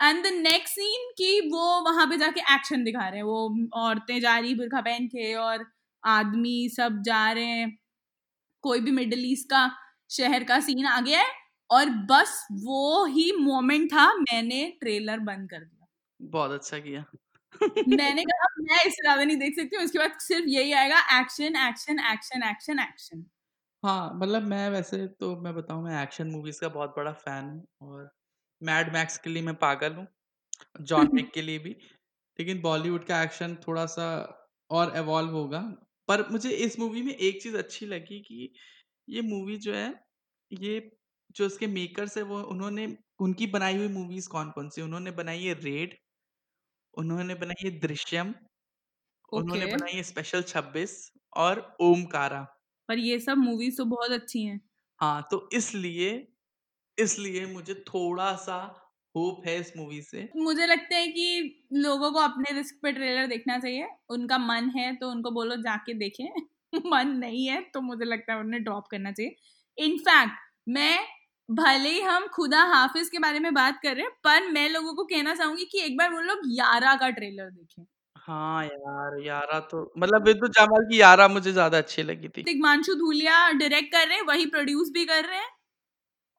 एंड 0.00 0.22
द 0.24 0.32
नेक्स्ट 0.36 0.74
सीन 0.74 1.10
कि 1.18 1.40
वो 1.48 1.64
वहाँ 1.84 2.06
पे 2.06 2.16
जाके 2.18 2.40
एक्शन 2.54 2.84
दिखा 2.84 3.08
रहे 3.08 3.16
हैं। 3.16 3.24
वो 3.24 3.68
औरतें 3.80 4.20
जा 4.20 4.38
रही 4.38 4.54
बुरखा 4.54 4.80
पहन 4.82 5.06
के 5.08 5.34
और 5.36 5.64
आदमी 6.04 6.68
सब 6.70 7.02
जा 7.04 7.30
रहे 7.32 7.44
हैं। 7.46 7.70
कोई 8.64 8.80
भी 8.80 8.90
मिडिल 8.92 9.24
ईस्ट 9.26 9.48
का 9.50 9.70
शहर 10.10 10.44
का 10.44 10.60
सीन 10.62 10.86
आ 10.88 11.00
गया 11.02 11.20
है 11.20 11.32
और 11.70 11.90
बस 12.10 12.46
वो 12.64 13.04
ही 13.08 13.30
मोमेंट 13.40 13.92
था 13.92 14.12
मैंने 14.16 14.64
ट्रेलर 14.80 15.18
बंद 15.22 15.50
कर 15.50 15.60
दिया। 15.60 15.86
बहुत 16.20 16.50
अच्छा 16.52 16.78
किया। 16.80 17.04
मैंने 17.88 18.22
कहा 18.24 18.46
मैं 18.60 18.78
इससे 18.80 19.02
ज़्यादा 19.02 19.24
नहीं 19.24 19.36
देख 19.38 19.54
सकती 19.56 19.76
हूँ 19.76 19.84
उसके 19.84 19.98
बाद 19.98 20.18
सिर्फ़ 20.20 20.48
यही 20.50 20.72
आएगा 20.74 20.98
action 21.20 21.56
action 21.68 21.98
action 22.06 22.42
action 22.50 22.78
action 22.80 23.24
हाँ 23.82 24.14
मतलब 24.14 24.42
मैं 24.44 24.68
वैसे 24.70 25.06
तो 25.20 25.34
मैं 25.40 25.54
बताऊँ 25.54 25.82
मैं 25.84 26.02
एक्शन 26.02 26.30
मूवीज़ 26.30 26.60
का 26.60 26.68
बहुत 26.70 26.94
बड़ा 26.96 27.12
फ़ैन 27.14 27.44
हूँ 27.50 27.88
और 27.88 28.10
मैड 28.60 28.92
मैक्स 28.92 29.18
के 29.18 29.30
लिए 29.30 29.42
मैं 29.42 29.54
पागल 29.56 29.94
हूँ 29.94 30.06
जॉन 30.82 31.08
विक 31.14 31.30
के 31.34 31.42
लिए 31.42 31.58
भी। 31.60 31.70
लेकिन 32.38 32.60
बॉलीवुड 32.62 33.04
का 33.06 33.22
एक्शन 33.22 33.56
थोड़ा 33.68 33.86
सा 33.88 34.06
और 34.70 34.96
एवॉल्व 34.96 35.32
होगा। 35.32 35.60
पर 36.08 36.28
मुझे 36.30 36.50
इस 36.58 36.78
मूवी 36.78 37.02
में 37.02 37.14
एक 37.14 37.42
चीज़ 37.42 37.56
अच्छी 37.58 37.86
लगी 37.86 38.20
कि 38.22 38.52
ये 39.08 39.22
मूवी 39.24 39.56
जो 39.58 39.74
है 39.74 39.88
ये 40.50 40.80
जो 41.36 41.46
इसके 41.46 41.66
मेकर्स 41.68 42.16
है 42.18 42.22
वो 42.24 42.42
उन्होंने 42.44 42.86
उनकी 43.20 43.46
बनाई 43.48 43.76
हुई 43.78 43.88
मूवीज़ 43.90 44.28
कौन 44.28 44.50
कौन 44.52 44.68
सी? 44.70 44.82
उन्होंने 44.82 45.10
बनाई 45.12 45.44
है 45.44 45.54
रेड 45.62 45.98
उन्होंने 46.94 47.34
बनाई 47.36 47.64
है 47.64 47.70
दृश्यम 47.80 48.34
उन्होंने 49.32 49.66
बनाई 49.68 49.92
है 49.92 50.02
स्पेशल 50.04 50.42
26 50.44 50.96
और 51.38 51.66
ओमकारा 51.82 52.46
पर 52.88 52.98
ये 52.98 53.18
सब 53.20 53.36
मूवीज़ 53.38 53.76
तो 53.76 53.84
बहुत 53.86 54.10
अच्छी 54.12 54.42
हैं। 54.42 54.60
हाँ 55.00 55.22
तो 55.30 55.48
इसलिए 55.52 56.10
इसलिए 57.00 57.46
मुझे 57.48 57.74
थोड़ा 57.88 58.32
सा 58.38 58.56
होप 59.14 59.42
है 59.46 59.58
इस 59.60 59.72
मूवी 59.76 60.00
से। 60.02 60.28
मुझे 60.36 60.66
लगता 60.66 60.96
है 60.96 61.06
कि 61.08 61.66
लोगों 61.74 62.10
को 62.12 62.18
अपने 62.20 62.52
रिस्क 62.54 62.78
पे 62.82 62.92
ट्रेलर 62.92 63.26
देखना 63.26 63.58
चाहिए। 63.58 63.86
उनका 64.10 64.38
मन 64.40 64.70
है 64.76 64.94
तो 64.96 65.10
उनको 65.10 65.30
बोलो 65.30 65.56
जाके 65.58 65.94
देखें। 65.94 66.24
मन 66.86 67.08
नहीं 67.18 67.46
है 67.46 67.60
तो 67.74 67.80
मुझे 67.82 68.04
लगता 68.04 68.32
है 68.32 68.38
उन्हें 68.40 68.62
ड्रॉप 68.64 68.86
करना 68.90 69.12
चाहिए। 69.12 69.36
इनफैक्ट 69.78 70.38
मैं 70.68 70.98
भले 71.48 71.88
ही 71.90 72.00
हम 72.02 72.26
खुदा 72.34 72.62
हाफिज 72.74 73.08
के 73.08 73.18
बारे 73.18 73.38
में 73.40 73.52
बात 73.54 73.80
कर 73.82 73.94
रहे 73.94 74.04
हैं 74.04 74.12
पर 74.24 74.50
मैं 74.52 74.68
लोगों 74.70 74.94
को 74.94 75.04
कहना 75.06 75.34
चाहूँगी 75.34 75.64
कि 75.66 75.80
एक 75.84 75.96
बार 75.98 76.12
वो 76.12 76.20
लोग 76.22 76.40
यारा 76.56 76.94
का 76.96 77.08
ट्रेलर 77.10 77.50
देखें। 77.50 77.84
हाँ 78.16 78.64
यार 78.64 79.18
यारा 79.20 79.58
तो 79.70 79.80
मतलब 79.96 80.24
विद्युत 80.24 80.50
जामवाल 80.52 80.84
की 80.84 81.00
यारा 81.00 81.28
मुझे 81.30 81.52
ज़्यादा 81.52 81.78
अच्छी 81.78 82.02
लगी 82.04 82.28
थी। 82.30 82.42
तिग्मांशु 82.44 82.94
धूलिया 82.94 83.36
डायरेक्ट 83.52 83.90
कर 83.92 84.06
रहे 84.06 84.16
हैं 84.16 84.24
वही 84.24 84.46
प्रोड्यूस 84.48 84.90
भी 84.90 85.04
कर 85.06 85.24
रहे 85.24 85.38
हैं। 85.38 85.48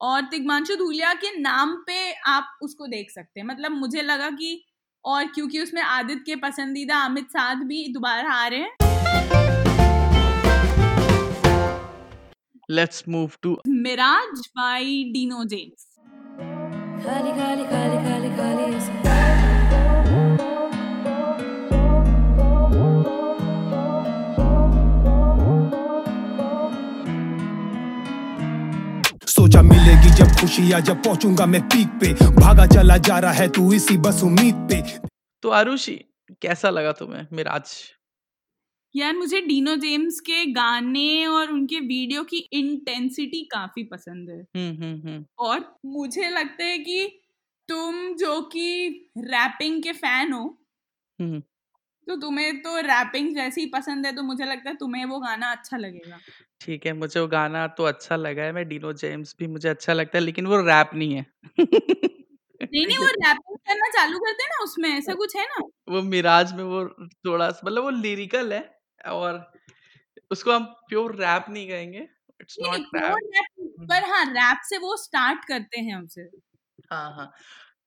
और 0.02 0.22
तिग्मांशु 0.22 0.76
धूलिया 0.76 1.14
के 1.14 1.40
नाम 1.40 1.76
पे 1.88 2.12
आप 2.28 2.58
उसको 2.62 2.88
देख 2.88 3.12
सकते 3.12 3.40
हैं। 3.40 3.48
मतलब 3.48 3.72
मुझे 3.72 4.02
लगा 4.02 4.30
कि 4.30 4.64
और 5.06 5.26
क्योंकि 5.26 5.60
उसमें 5.60 5.82
आदित्य 5.82 6.24
के 6.26 6.36
पसंदीदा 6.36 7.00
अमित 7.00 7.28
साध 7.28 7.58
भी 7.58 7.94
दोबारा 7.94 8.34
आ 8.34 8.48
रहे 8.48 8.60
हैं। 8.60 8.78
Let's 12.72 13.04
move 13.10 13.32
to 13.42 13.58
mirage 13.68 14.48
by 14.58 14.84
Dino 15.14 15.44
James. 15.46 15.88
खाली 17.06 17.32
खाली 17.32 17.64
खाली 17.64 17.98
खाली 18.06 18.36
खाली 18.36 19.11
सोचा 29.52 29.62
मिलेगी 29.62 30.10
जब 30.16 30.28
खुशियाँ 30.40 30.80
जब 30.80 31.02
पहुंचूँगा 31.04 31.46
मैं 31.46 31.62
पीक 31.68 31.88
पे। 32.02 32.12
भागा 32.36 32.66
चला 32.66 32.96
जा 32.98 33.18
रहा 33.20 33.32
है 33.32 33.48
तू 33.48 33.72
इसी 33.74 33.98
बस 33.98 34.22
उम्मीद 34.24 34.56
पे। 34.70 34.78
तो 35.44 35.50
आरुषि 35.50 35.96
कैसा 36.42 36.70
लगा 36.70 36.92
तुम्हें 36.92 37.26
मिराज? 37.34 37.72
यार 38.96 39.16
मुझे 39.16 39.42
डीनो 39.42 39.76
जेम्स 39.76 40.20
के 40.20 40.46
गाने 40.52 41.26
और 41.28 41.52
उनके 41.52 41.80
वीडियो 41.80 42.24
की 42.24 42.38
इंटेंसिटी 42.54 43.42
काफ़ी 43.52 43.84
पसंद 43.84 44.30
है। 44.30 44.40
हम्म 44.56 44.84
हम्म 44.84 45.08
हम्म। 45.08 45.26
और 45.40 45.66
मुझे 45.86 46.30
लगता 46.30 46.64
है 46.64 46.78
कि 46.78 47.08
तुम 47.70 48.16
जो 48.16 48.42
कि 48.42 48.68
रैपिंग 49.18 49.82
के 49.84 49.92
फ़ैन 49.92 50.32
हो 50.34 50.46
हम्म 51.20 51.40
तो 52.08 52.16
तुम्हें 52.16 52.62
तो 52.62 52.78
रैपिंग 52.88 53.36
जैसी 53.36 53.66
पसंद 53.66 54.06
है 54.06 54.16
तो 54.16 54.24
मुझे 54.24 54.46
लगता 54.46 54.70
है 54.70 54.76
तुम्हें 54.76 55.06
वो 55.06 55.20
गाना 55.20 55.52
अच्छा 55.52 55.78
लगेगा। 55.78 56.20
ठीक 56.62 56.86
है 56.86 56.94
मुझे 56.94 57.20
वो 57.20 57.28
गाना 57.28 57.66
तो 57.76 57.84
अच्छा 57.84 58.16
लगा 58.16 58.44
है 58.44 58.52
मैं 58.52 58.68
डीनो 58.70 58.94
जेम्स 58.96 59.36
भी 59.40 59.48
मुझे 59.48 59.70
अच्छा 59.70 59.94
लगता 59.94 60.18
है 60.18 60.24
लेकिन 60.24 60.48
वो 60.48 60.62
रैप 60.62 60.92
नहीं 60.96 61.14
है। 61.16 61.26
नहीं 62.72 62.86
नहीं 62.88 62.98
वो 62.98 63.08
रैपिंग 63.18 63.58
करना 63.60 63.88
चालू 63.90 64.20
करते 64.20 64.44
हैं 64.44 64.50
ना 64.50 64.64
उसमें 64.64 64.90
ऐसा 64.90 65.14
कुछ 65.16 65.36
है 65.36 65.46
ना? 65.46 65.64
वो 65.90 66.02
मिराज 66.04 66.54
में 66.54 66.64
वो 66.64 66.84
थोड़ा 67.26 67.50
सा 67.52 67.62
मतलब 67.66 67.84
वो 67.84 67.90
लिरिकल 67.90 68.54
है 68.54 68.62
और 69.10 69.38
उसको 70.32 70.52
हम 70.52 70.66
प्योर 70.90 71.16
रैप 71.16 71.46
नहीं 71.50 71.68
कहेंगे 71.70 72.08
इट्स 72.42 72.60
नहीं 72.60 72.72
नॉट 72.72 72.82
नहीं 72.96 73.02
रैप। 73.02 73.16
rap, 73.32 73.90
पर 73.90 74.04
हाँ 74.12 74.24
रैप 74.26 74.62
से 74.64 74.78
वो 74.78 74.96
स्टार्ट 74.98 75.46
करते 75.46 75.80
हैं 75.80 75.96
हमसे 75.96 76.30
हाँ 76.92 77.14
हाँ 77.16 77.32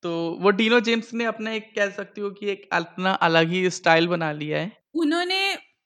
तो 0.05 0.11
वो 0.41 0.51
डीनो 0.53 0.81
जेम्स 0.81 1.15
ने 1.15 1.25
अपना 1.25 1.53
एक 1.53 1.75
कह 1.77 1.91
सकती 1.91 2.21
हो 2.21 2.31
कि 2.31 2.51
एक 2.51 2.69
अपना 2.73 3.13
अलग 3.23 3.49
ही 3.49 3.71
स्टाइल 3.71 4.09
बना 4.09 4.33
लिया 4.33 4.61
है। 4.61 4.73
उन्होंने 4.95 5.39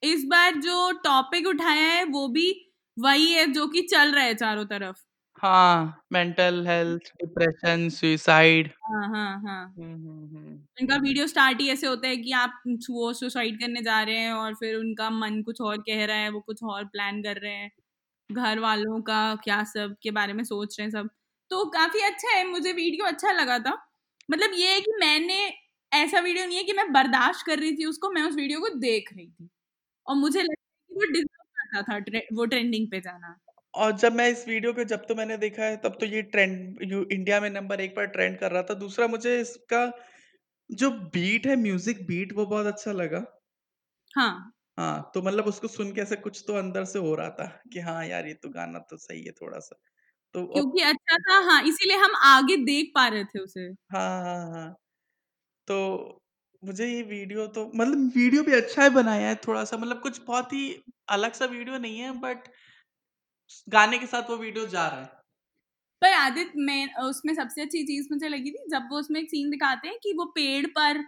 इस 0.02 0.24
बार 0.24 0.54
जो 0.58 0.90
टॉपिक 1.04 1.46
उठाया 1.46 1.86
है 1.88 2.04
वो 2.04 2.26
भी 2.28 2.50
वही 2.98 3.32
है 3.32 3.46
जो 3.52 3.66
कि 3.68 3.82
चल 3.84 4.12
रहा 4.12 4.24
है 4.24 4.34
चारों 4.36 4.64
तरफ़। 4.66 5.02
हाँ 5.38 6.02
मेंटल 6.12 6.66
हेल्थ 6.66 7.10
डिप्रेशन 7.16 7.88
सुसाइड 7.92 8.72
हाँ 8.84 9.08
हाँ 9.08 9.40
हाँ। 9.42 9.78
उनका 10.76 10.96
वीडियो 10.98 11.26
स्टार्ट 11.26 11.60
ही 11.60 11.68
ऐसे 11.70 11.86
होता 11.86 12.08
है 12.08 12.16
कि 12.18 12.32
आप 12.34 12.60
वो 12.90 13.12
सुसाइड 13.14 13.58
करने 13.60 13.82
जा 13.82 14.00
रहे 14.02 14.16
हैं 14.18 14.32
और 14.34 14.54
फिर 14.54 14.74
उनका 14.76 15.08
मन 15.12 15.40
कुछ 15.42 15.60
और 15.62 15.78
कह 15.80 16.04
रहा 16.06 16.16
है 16.16 16.30
वो 16.30 16.40
कुछ 16.42 16.62
और 16.64 16.84
प्लान 16.86 17.22
कर 17.22 17.36
रहे 17.38 17.52
हैं। 17.54 17.70
घर 18.30 18.58
वालों 18.60 19.00
का 19.02 19.18
क्या 19.44 19.62
सब 19.66 19.96
के 20.02 20.10
बारे 20.12 20.32
में 20.32 20.42
सोच 20.44 20.78
रहे 20.78 20.86
हैं 20.86 20.92
सब। 20.92 21.08
तो 21.50 21.64
काफ़ी 21.70 22.00
अच्छा 22.02 22.30
है 22.30 22.44
मुझे 22.48 22.72
वीडियो 22.74 23.06
अच्छा 23.06 23.32
लगा 23.32 23.58
था। 23.60 23.72
मतलब 24.28 24.54
ये 24.54 24.72
है 24.74 24.80
कि 24.80 24.92
मैंने 25.00 25.40
ऐसा 25.92 26.20
वीडियो 26.20 26.46
नहीं 26.46 26.58
है 26.58 26.64
कि 26.64 26.72
मैं 26.74 26.92
बर्दाश्त 26.92 27.46
कर 27.46 27.58
रही 27.58 27.72
थी 27.76 27.84
उसको 27.86 28.10
मैं 28.12 28.22
उस 28.24 28.36
वीडियो 28.36 28.60
को 28.60 28.68
देख 28.78 29.12
रही 29.14 29.28
थी। 29.28 29.48
और 30.06 30.16
मुझे 30.16 30.42
लगता 30.42 30.52
है 30.52 30.90
कि 30.90 30.94
वो 30.96 31.12
करता 31.68 31.82
था 31.84 31.98
ट्रे, 32.00 32.26
वो 32.32 32.44
ट्रेंडिंग 32.46 32.90
पे 32.90 33.00
जाना। 33.00 33.38
और 33.74 33.92
जब 33.94 34.12
मैं 34.12 34.28
इस 34.30 34.46
वीडियो 34.48 34.72
को 34.72 34.84
जब 34.84 35.04
तो 35.06 35.14
मैंने 35.14 35.36
देखा 35.38 35.62
है 35.64 35.76
तब 35.78 35.96
तो 36.00 36.06
ये 36.06 36.22
ट्रेंड 36.24 36.78
यू 36.84 37.02
इंडिया 37.12 37.40
में 37.40 37.48
नंबर 37.50 37.80
एक 37.80 37.94
पर 37.96 38.06
ट्रेंड 38.08 38.38
कर 38.38 38.50
रहा 38.52 38.62
था। 38.64 38.74
दूसरा 38.76 39.06
मुझे 39.08 39.38
इसका 39.40 39.84
जो 40.70 40.90
बीट 41.10 41.46
है 41.46 41.56
म्यूज़िक 41.58 42.06
बीट 42.06 42.32
वो 42.34 42.46
बहुत 42.46 42.66
अच्छा 42.68 42.92
लगा। 42.94 43.24
हाँ। 44.10 44.52
हाँ 44.78 45.10
तो 45.14 45.20
मतलब 45.22 45.44
उसको 45.46 45.68
सुन 45.68 45.92
के 45.92 46.00
ऐसे 46.00 46.16
कुछ 46.18 46.42
तो 46.46 46.54
अंदर 46.54 46.84
से 46.86 46.98
हो 46.98 47.14
रहा 47.14 47.30
था 47.32 47.46
कि 47.72 47.80
हाँ 47.80 48.04
यार 48.06 48.26
ये 48.26 48.34
तो 48.36 48.48
गाना 48.50 48.78
तो 48.80 48.96
सही 48.98 49.22
है 49.22 49.32
थोड़ा 49.34 49.58
सा 49.60 49.76
तो 50.34 50.44
और 50.48 50.62
क्योंकि 50.66 50.80
अच्छा 50.82 51.16
था 51.20 51.38
हाँ 51.46 51.60
इसीलिए 51.64 51.96
हम 51.98 52.14
आगे 52.26 52.56
देख 52.64 52.90
पा 52.94 53.06
रहे 53.08 53.24
थे 53.26 53.38
उसे। 53.40 53.68
हाँ 53.88 54.22
हाँ 54.22 54.50
हाँ 54.52 54.74
तो 55.68 55.76
मुझे 56.62 56.86
ये 56.86 57.02
वीडियो 57.04 57.46
तो 57.48 57.64
मतलब 57.68 58.12
वीडियो 58.16 58.42
भी 58.44 58.52
अच्छा 58.54 58.82
है 58.82 58.90
बनाया 58.92 59.28
है 59.28 59.34
थोड़ा 59.46 59.64
सा 59.64 59.76
मतलब 59.76 60.00
कुछ 60.02 60.20
बहुत 60.22 60.52
ही 60.52 60.68
अलग 61.08 61.32
सा 61.34 61.44
वीडियो 61.48 61.78
नहीं 61.78 61.98
है 62.00 62.12
बट 62.20 62.48
गाने 63.68 63.98
के 63.98 64.06
साथ 64.06 64.30
वो 64.30 64.36
वीडियो 64.38 64.66
जा 64.68 64.86
रहा 64.88 65.00
है। 65.00 65.22
पर 66.02 66.12
आदित्य 66.12 66.60
मैं 66.60 66.94
उसमें 67.02 67.32
सबसे 67.34 67.62
अच्छी 67.62 67.82
चीज़ 67.84 68.08
मुझे 68.12 68.28
लगी 68.28 68.50
थी 68.50 68.64
जब 68.70 68.88
वो 68.90 68.98
उसमें 68.98 69.20
एक 69.20 69.28
सीन 69.30 69.50
दिखाते 69.50 69.88
हैं 69.88 69.98
कि 70.02 70.12
वो 70.14 70.24
पेड़ 70.34 70.66
पर 70.72 70.98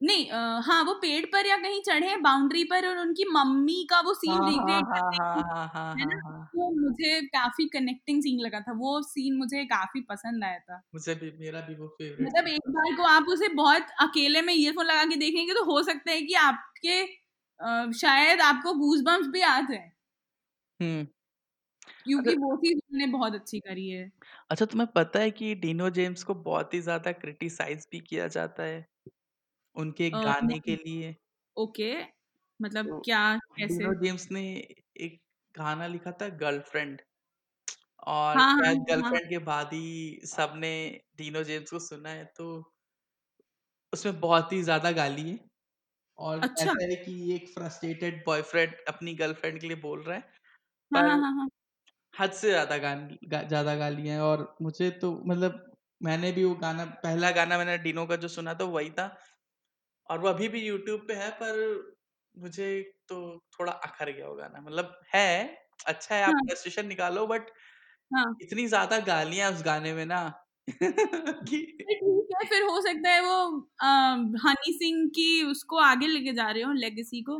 नहीं 0.00 0.26
अ, 0.28 0.60
हाँ 0.62 0.82
वो 0.84 0.94
पेड़ 1.02 1.24
पर 1.28 1.46
या 1.46 1.56
कहीं 1.58 1.82
चढ़े 1.84 2.16
बाउंड्री 2.22 2.64
पर 2.66 2.88
और 2.88 2.98
उनकी 2.98 3.24
मम्मी 3.32 3.84
का 3.90 4.00
वो 4.02 4.14
सीन 4.16 4.44
हाँ 4.44 4.50
हाँ 4.52 4.70
रिक्रिएट 4.70 4.84
हाँ 4.84 4.88
करते 4.88 5.16
हैं। 5.16 5.20
हाँ 5.20 5.44
हाँ 5.44 5.66
हाँ 5.68 5.94
है 5.96 6.06
ना? 6.06 6.20
हाँ 6.20 6.20
हाँ। 6.22 6.50
वो 6.54 6.70
मुझे 6.80 7.20
काफ़ी 7.30 7.68
कनेक्टिंग 7.70 8.22
सीन 8.22 8.40
लगा 8.40 8.60
था 8.62 8.72
वो 8.78 9.02
सीन 9.04 9.36
मुझे 9.38 9.64
काफ़ी 9.68 10.00
पसंद 10.10 10.44
आया 10.44 10.58
था। 10.60 10.82
मुझे 10.92 11.14
भी 11.16 11.30
मेरा 11.38 11.60
भी 11.62 11.74
वो 11.76 11.88
फेवरेट 11.94 12.34
मतलब 12.34 12.46
एक 12.48 12.60
बार 12.70 12.94
को 12.96 13.02
आप 13.06 13.28
उसे 13.28 13.48
बहुत 13.54 13.86
अकेले 14.00 14.40
में 14.42 14.52
ईयरफोन 14.54 14.86
लगा 14.86 15.04
के 15.04 15.16
देखेंगे 15.16 15.54
तो 15.54 15.64
हो 15.64 15.82
सकता 15.82 16.10
है 16.10 16.20
कि 16.22 16.34
आपके 16.40 17.02
शायद 17.94 18.40
आपको 18.42 18.74
गूज 18.76 19.02
बम्स 19.04 19.26
भी 19.28 19.40
जाए 19.40 19.90
हम्म 20.80 21.06
क्योंकि 22.06 22.34
वो 22.36 22.54
चीज़ 22.56 22.78
उन्होंने 22.80 23.06
बहुत 23.12 23.34
अच्छी 23.34 23.60
करी 23.60 23.88
है। 23.90 24.10
अच्छा 24.50 24.64
तुम्हें 24.66 24.86
पता 24.92 25.18
है 25.20 25.30
कि 25.32 25.54
डीनो 25.56 25.88
जेम्स 25.92 26.22
को 26.24 26.34
बहुत 26.40 26.74
ही 26.74 26.80
ज़्यादा 26.80 27.12
क्रिटिसाइज 27.14 27.86
भी 27.92 28.00
किया 28.02 28.26
जाता 28.30 28.62
है 28.64 28.84
उनके 29.76 30.06
एक 30.06 30.20
गाने 30.22 30.60
के 30.60 30.76
लिए? 30.76 31.14
ओके 31.56 31.92
मतलब 32.60 32.86
तो 32.86 32.98
क्या 33.02 33.20
कैसे? 33.56 33.84
डीनो 33.84 33.94
जेम्स 33.96 34.30
ने 34.32 34.42
एक 35.00 35.20
गाना 35.54 35.86
लिखा 35.88 36.12
था 36.14 36.28
गर्लफ्रेंड 36.38 37.02
और 38.08 38.42
हाँ 38.48 38.52
हाँ 38.54 38.54
शायद 38.54 38.84
हाँ। 39.02 39.20
गर्लफ्रेंड 39.20 39.28
के 39.30 39.38
बाद 39.44 39.72
ही 39.74 40.20
सबने 40.26 40.72
डीनो 41.16 41.42
जेम्स 41.44 41.70
को 41.70 41.78
सुना 41.80 42.10
है 42.10 42.24
तो 42.36 42.50
उसमें 43.92 44.18
बहुत 44.20 44.52
ही 44.52 44.62
ज़्यादा 44.62 44.90
गाली 44.92 45.28
है। 45.30 45.38
और 46.20 46.40
अच्छा। 46.42 46.60
ऐसा 46.60 46.84
है 46.84 46.96
कि 46.96 47.12
ये 47.22 47.36
एक 47.36 47.48
फ्रस्ट्रेटेड 47.50 48.22
बॉयफ्रेंड 48.26 48.74
अपनी 48.88 49.14
गर्लफ्रेंड 49.16 49.60
के 49.60 49.66
लिए 49.66 49.76
बोल 49.80 50.02
रहा 50.02 50.16
है 50.16 50.22
हाँ 50.90 51.02
हाँ 51.02 51.16
पर 51.16 51.20
हाँ 51.20 51.32
हाँ 51.34 51.48
हद 52.14 52.32
से 52.32 52.48
ज़्यादा 52.50 52.76
गान 52.78 53.08
गा, 53.24 53.42
ज़्यादा 53.44 53.74
गालियाँ 53.76 54.14
हैं 54.16 54.22
और 54.22 54.56
मुझे 54.62 54.90
तो 54.98 55.12
मतलब 55.26 55.64
मैंने 56.00 56.32
भी 56.32 56.44
वो 56.44 56.54
गाना 56.56 56.84
पहला 57.02 57.30
गाना 57.32 57.58
मैंने 57.58 57.76
डिनो 57.80 58.06
का 58.06 58.16
जो 58.18 58.28
सुना 58.30 58.54
था 58.54 58.64
वही 58.70 58.90
था 58.92 59.06
और 60.08 60.20
वो 60.20 60.28
अभी 60.28 60.48
भी 60.48 60.62
यूट्यूब 60.62 61.06
पे 61.08 61.14
है 61.14 61.30
पर 61.34 61.58
मुझे 62.34 62.68
तो 63.08 63.18
थोड़ा 63.52 63.72
अखर 63.74 64.10
गया 64.12 64.28
वो 64.28 64.34
गाना। 64.36 64.60
मतलब 64.60 65.00
है 65.14 65.26
अच्छा 65.86 66.14
है 66.16 66.22
आप 66.24 66.34
हाँ। 66.34 66.42
फ्रस्ट्रेशन 66.42 66.86
निकालो 66.86 67.26
बट 67.28 67.50
हाँ। 68.10 68.40
इतनी 68.42 68.66
ज़्यादा 68.68 68.98
गालियाँ 69.06 69.52
उस 69.52 69.62
गाने 69.64 69.94
में 69.94 70.04
ना 70.06 70.20
ठीक 71.46 71.86
है 72.32 72.44
फिर 72.44 72.62
हो 72.64 72.80
सकता 72.80 73.10
है 73.10 73.20
वो 73.20 73.36
हनी 74.40 74.72
सिंह 74.74 75.06
की 75.10 75.28
उसको 75.44 75.78
आगे 75.82 76.06
लेके 76.06 76.32
जा 76.32 76.50
रहे 76.50 76.62
हो 76.62 76.72
लेगेसी 76.74 77.22
को। 77.22 77.38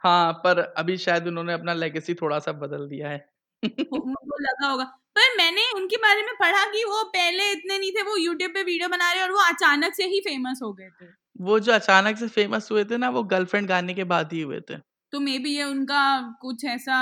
हाँ 0.00 0.32
पर 0.44 0.58
अभी 0.58 0.96
शायद 0.98 1.26
उन्होंने 1.26 1.52
अपना 1.52 1.72
लेगेसी 1.74 2.14
थोड़ा 2.14 2.38
सा 2.38 2.52
बदल 2.54 2.88
दिया 2.88 3.08
है। 3.10 3.26
उनको 3.94 4.38
लगा 4.40 4.68
होगा। 4.68 4.84
पर 5.16 5.36
मैंने 5.36 5.62
उनके 5.72 5.96
बारे 5.96 6.22
में 6.22 6.34
पढ़ा 6.36 6.64
कि 6.66 6.84
वो 6.84 7.02
पहले 7.08 7.50
इतने 7.52 7.78
नहीं 7.78 7.90
थे 7.92 8.02
वो 8.02 8.16
यूट्यूब 8.16 8.50
पे 8.54 8.62
वीडियो 8.62 8.88
बना 8.88 9.12
रहे 9.12 9.22
और 9.22 9.32
वो 9.32 9.42
अचानक 9.46 9.94
से 9.94 10.06
ही 10.06 10.20
फ़ेमस 10.20 10.60
हो 10.62 10.72
गए 10.72 10.90
थे। 10.90 11.12
वो 11.40 11.58
जो 11.60 11.72
अचानक 11.72 12.16
से 12.18 12.28
फ़ेमस 12.28 12.70
हुए 12.72 12.84
थे 12.84 12.96
ना 12.98 13.10
वो 13.10 13.22
गर्लफ्रेंड 13.26 13.68
गाने 13.68 13.94
के 13.94 14.04
बाद 14.06 14.32
ही 14.32 14.40
हुए 14.42 14.60
थे। 14.70 14.76
तो 15.12 15.20
मे 15.20 15.38
बी 15.38 15.50
ये 15.56 15.64
उनका 15.64 16.02
कुछ 16.40 16.64
ऐसा 16.66 16.98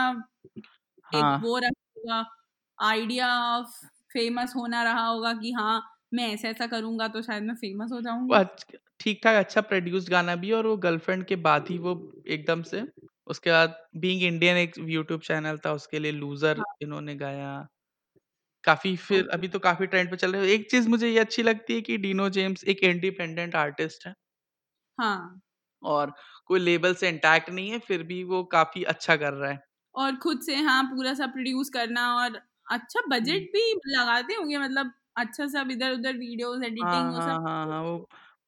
हाँ. 1.06 1.20
एक 1.20 1.38
वो 1.40 1.54
होगा 1.56 2.18
आइडिया 2.78 3.28
ऑफ़ 3.50 3.80
फ़ेमस 4.10 4.52
होना 4.56 4.82
रहा 4.84 5.06
होगा 5.06 5.32
कि 5.34 5.52
हाँ 5.54 5.80
मैं 6.14 6.28
ऐसा 6.28 6.48
ऐसा 6.48 6.66
करूँगा 6.68 7.08
तो 7.10 7.22
शायद 7.22 7.42
मैं 7.44 7.54
फ़ेमस 7.56 7.92
हो 7.92 8.00
जाऊँगी। 8.02 8.40
ठीक 9.00 9.20
ठाक 9.24 9.36
अच्छा 9.36 9.60
प्रोड्यूस्ड 9.62 10.10
गाना 10.10 10.34
भी 10.36 10.50
और 10.52 10.66
वो 10.66 10.76
गर्लफ्रेंड 10.78 11.24
के 11.26 11.36
बाद 11.42 11.68
ही 11.68 11.78
वो 11.80 11.92
एकदम 12.28 12.62
से 12.64 12.82
उसके 13.26 13.50
बाद 13.50 13.76
बीइंग 13.96 14.22
इंडियन 14.24 14.56
एक 14.58 14.74
यूट्यूब 14.88 15.20
चैनल 15.22 15.58
था 15.58 15.72
उसके 15.74 15.98
लिए 15.98 16.12
लूजर 16.12 16.58
हाँ। 16.58 16.64
इन्होंने 16.82 17.14
गाया। 17.16 17.50
काफ़ी 18.64 18.94
फिर 18.98 19.28
अभी 19.30 19.48
तो 19.48 19.58
काफ़ी 19.60 19.86
ट्रेंड 19.86 20.10
पे 20.10 20.16
चल 20.16 20.32
रहे 20.32 20.52
एक 20.52 20.70
चीज़ 20.70 20.88
मुझे 20.88 21.08
ये 21.08 21.18
अच्छी 21.20 21.42
लगती 21.44 21.74
है 21.74 21.80
कि 21.82 21.98
डीनो 21.98 22.28
जेम्स 22.32 22.64
एक 22.66 22.84
इंडिपेंडेंट 22.84 23.54
आर्टिस्ट 23.56 24.06
है। 24.06 24.14
हाँ। 24.98 25.40
और 25.82 26.12
कोई 26.46 26.60
लेबल 26.60 26.94
से 26.94 27.08
इंटैक्ट 27.08 27.50
नहीं 27.50 27.70
है 27.70 27.78
फिर 27.80 28.02
भी 28.04 28.22
वो 28.24 28.42
काफ़ी 28.52 28.82
अच्छा 28.86 29.16
कर 29.16 29.32
रहा 29.34 29.50
है। 29.50 29.60
और 29.94 30.16
खुद 30.16 30.40
से 30.40 30.54
हाँ 30.58 30.82
पूरा 30.84 31.12
सा 31.14 31.26
प्रोड्यूस 31.26 31.68
करना 31.70 32.06
और 32.16 32.40
अच्छा। 32.70 33.00
बजट 33.08 33.50
भी 33.52 33.72
लगाते 33.88 34.34
होंगे 34.34 34.58
मतलब 34.58 34.92
अच्छा 35.16 35.46
सब 35.48 35.70
इधर 35.70 35.92
उधर 35.92 36.16
वीडियोस 36.16 36.58
हाँ 36.58 36.66
एडिटिंग 36.66 37.08
वो 37.08 37.20
हाँ 37.20 37.28
सब 37.28 37.46
हाँ 37.46 37.66
हाँ 37.66 37.82
वो 37.82 37.96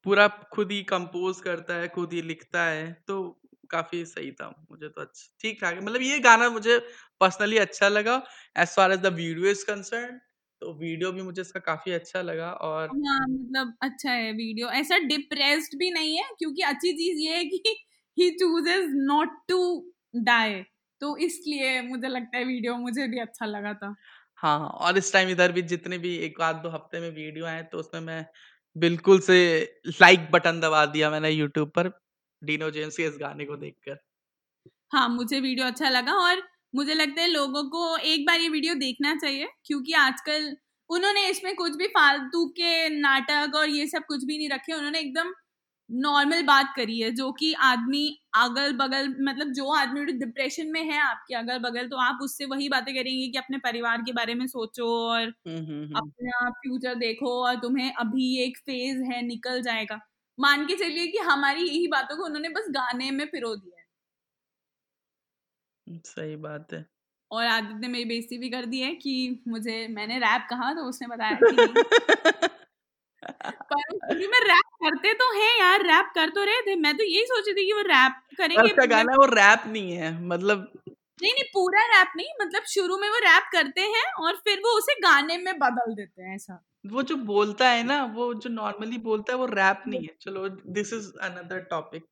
पूरा 0.05 0.27
खुद 0.53 0.71
ही 0.71 0.81
कंपोज 0.85 1.39
करता 1.41 1.75
है 1.75 1.87
खुद 1.89 2.13
ही 2.13 2.21
लिखता 2.23 2.63
है 2.65 2.91
तो 3.07 3.21
काफ़ी 3.69 4.03
सही 4.05 4.31
था 4.31 4.47
मुझे 4.71 4.89
तो 4.89 5.01
अच्छा 5.01 5.27
ठीक 5.41 5.61
ठाक 5.61 5.73
है। 5.75 5.81
मतलब 5.81 6.01
ये 6.01 6.19
गाना 6.19 6.49
मुझे 6.49 6.77
पर्सनली 7.21 7.57
अच्छा 7.57 7.87
लगा 7.89 8.21
as 8.55 8.75
far 8.75 8.91
as 8.91 8.99
the 8.99 9.13
video 9.13 9.49
is 9.51 9.65
concern 9.65 10.19
तो 10.61 10.73
वीडियो 10.75 11.11
भी 11.11 11.21
मुझे 11.21 11.41
इसका 11.41 11.59
काफ़ी 11.61 11.91
अच्छा 11.91 12.21
लगा 12.21 12.51
और 12.67 12.87
हाँ 12.87 13.19
मतलब 13.27 13.73
अच्छा 13.81 14.11
है 14.11 14.31
वीडियो 14.33 14.69
ऐसा 14.73 14.97
डिप्रेस्ड 15.07 15.77
भी 15.79 15.89
नहीं 15.91 16.17
है 16.17 16.29
क्योंकि 16.39 16.61
अच्छी 16.63 16.91
चीज़ 16.93 17.17
ये 17.19 17.35
है 17.37 17.43
कि 17.45 17.61
he 18.17 18.29
chooses 18.37 18.85
not 19.07 19.37
to 19.47 19.59
die 20.23 20.63
तो 21.03 21.15
इसलिए 21.19 21.81
मुझे 21.83 22.07
लगता 22.07 22.37
है 22.37 22.43
वीडियो 22.45 22.75
मुझे 22.79 23.07
भी 23.07 23.19
अच्छा 23.19 23.45
लगा 23.47 23.73
था। 23.75 23.95
हाँ 24.37 24.59
और 24.59 24.97
इस 24.97 25.11
टाइम 25.13 25.29
इधर 25.29 25.51
भी 25.51 25.61
जितने 25.69 25.97
भी 25.97 26.15
एक 26.25 26.41
आध 26.41 26.55
दो 26.63 26.69
हफ़्ते 26.69 26.99
में 26.99 27.09
वीडियो 27.11 27.45
आए 27.45 27.61
तो 27.63 27.77
उसमें 27.77 28.01
मैं 28.01 28.25
बिल्कुल 28.75 29.19
से 29.21 29.37
लाइक 30.01 30.29
बटन 30.31 30.59
दबा 30.59 30.85
दिया 30.87 31.09
मैंने 31.09 31.29
यूट्यूब 31.29 31.71
पर 31.71 31.89
डीनो 32.41 32.69
जेम्स 32.71 32.97
के 32.97 33.03
इस 33.03 33.17
गाने 33.19 33.45
को 33.45 33.55
देखकर। 33.57 33.97
हाँ 34.91 35.07
मुझे 35.09 35.39
वीडियो 35.39 35.67
अच्छा 35.67 35.89
लगा 35.89 36.13
और 36.21 36.41
मुझे 36.75 36.93
लगता 36.93 37.21
है 37.21 37.27
लोगों 37.27 37.63
को 37.69 37.97
एक 37.97 38.25
बार 38.27 38.39
ये 38.39 38.49
वीडियो 38.49 38.73
देखना 38.77 39.15
चाहिए 39.15 39.47
क्योंकि 39.65 39.93
आजकल 39.99 40.55
उन्होंने 40.89 41.27
इसमें 41.29 41.55
कुछ 41.55 41.75
भी 41.77 41.87
फालतू 41.89 42.45
के 42.57 42.89
नाटक 42.91 43.55
और 43.55 43.69
ये 43.69 43.87
सब 43.87 44.05
कुछ 44.07 44.23
भी 44.23 44.37
नहीं 44.37 44.49
रखे 44.49 44.73
उन्होंने 44.73 44.99
एकदम 44.99 45.33
नॉर्मल 45.93 46.43
बात 46.43 46.73
करी 46.75 46.99
है 46.99 47.11
जो 47.11 47.31
कि 47.31 47.53
आदमी 47.53 48.19
अगल 48.35 48.73
बगल 48.73 49.15
मतलब 49.21 49.53
जो 49.53 49.71
आदमी 49.71 50.05
डिप्रेशन 50.05 50.67
में 50.67 50.81
है 50.81 50.99
आपके 50.99 51.35
अगल 51.35 51.57
बगल 51.57 51.87
तो 51.87 51.97
आप 51.97 52.19
उससे 52.21 52.45
वही 52.45 52.69
बातें 52.69 52.95
करेंगे 52.95 53.27
कि 53.27 53.37
अपने 53.37 53.57
परिवार 53.57 54.01
के 54.01 54.13
बारे 54.13 54.33
में 54.33 54.47
सोचो 54.47 55.09
और 55.09 55.21
हम्म 55.21 55.57
हम्म 55.57 55.83
हम्म। 55.83 55.95
अपना 55.95 56.49
फ्यूचर 56.49 56.95
देखो 56.95 57.45
और 57.45 57.55
तुम्हें 57.55 57.93
अभी 57.93 58.43
एक 58.43 58.57
फ़ेज़ 58.57 59.03
है 59.03 59.21
निकल 59.21 59.61
जाएगा। 59.61 59.99
मान 60.39 60.65
के 60.65 60.75
चलिए 60.75 61.07
कि 61.07 61.17
हमारी 61.17 61.67
यही 61.67 61.87
बातों 61.87 62.17
को 62.17 62.23
उन्होंने 62.23 62.49
बस 62.49 62.65
गाने 62.69 63.11
में 63.11 63.27
पिरो 63.27 63.55
दिया 63.55 63.79
है। 63.79 63.85
सही 65.99 66.35
बात 66.35 66.73
है। 66.73 66.85
और 67.31 67.45
आदित्य 67.45 67.79
ने 67.79 67.87
मेरी 67.87 68.05
बेइज्जती 68.05 68.37
भी 68.37 68.49
कर 68.49 68.65
दी 68.65 68.79
है 68.79 68.95
कि 68.95 69.43
मुझे 69.47 69.87
मैंने 69.87 70.17
रैप 70.17 70.47
कहा 70.49 70.73
तो 70.73 70.81
उसने 70.81 71.07
बताया 71.07 71.39
कि 71.43 71.45
में 73.23 74.39
रैप 74.41 74.69
करते 74.83 75.13
तो 75.13 75.31
हैं 75.33 75.51
यार 75.59 75.83
रैप 75.83 76.11
कर 76.15 76.29
तो 76.29 76.43
रहे 76.43 76.61
थे। 76.61 76.75
मैं 76.75 76.95
तो 76.97 77.03
यही 77.03 77.25
सोची 77.25 77.53
थी 77.53 77.65
कि 77.65 77.73
वो 77.73 77.81
रैप 77.81 78.21
करेंगे 78.37 78.61
उसका 78.63 78.85
गाना 78.85 79.15
वो 79.15 79.25
रैप 79.25 79.63
नहीं 79.67 79.91
है 79.91 80.11
मतलब 80.27 80.71
नहीं 81.21 81.31
नहीं 81.33 81.43
पूरा 81.53 81.85
रैप 81.87 82.13
नहीं 82.17 82.27
मतलब 82.41 82.63
शुरू 82.67 82.97
में 82.97 83.07
वो 83.09 83.17
रैप 83.19 83.49
करते 83.51 83.81
हैं 83.87 84.05
और 84.25 84.35
फिर 84.37 84.59
वो 84.59 84.77
उसे 84.77 84.93
गाने 84.99 85.37
में 85.37 85.53
बदल 85.59 85.93
देते 85.95 86.21
हैं 86.21 86.35
ऐसा। 86.35 86.63
वो 86.85 87.01
जो 87.03 87.15
बोलता 87.25 87.69
है 87.69 87.83
ना 87.83 88.03
वो 88.05 88.33
जो 88.33 88.49
नॉर्मली 88.49 88.97
बोलता 88.99 89.33
है 89.33 89.37
वो 89.39 89.45
रैप 89.45 89.83
नहीं 89.87 90.03
है। 90.03 90.15
चलो 90.21 90.47
दिस 90.49 90.93
इज़ 90.93 91.11
अनदर 91.21 91.59
टॉपिक 91.69 92.05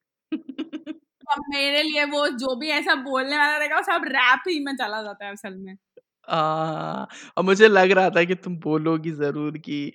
मेरे 1.50 1.82
लिए 1.84 2.04
वो 2.06 2.28
जो 2.30 2.56
भी 2.56 2.70
ऐसा 2.70 2.96
बोलने 2.96 3.38
वाला 3.38 3.58
रहेगा 3.58 3.76
वो 3.76 3.84
सब 3.84 4.06
रैप 4.08 4.44
ही 4.48 4.60
में 4.66 4.76
चला 4.76 5.02
जाता 5.04 5.26
है 5.26 5.32
असल 5.32 5.56
में। 5.58 5.76
आ, 6.28 7.04
और 7.38 7.44
मुझे 7.44 7.68
लग 7.68 7.92
रहा 7.92 8.10
था 8.10 8.24
कि 8.24 8.36
तुम 8.36 8.58
बोलोगी 8.58 9.12
ज़रूर 9.12 9.58
कि 9.58 9.92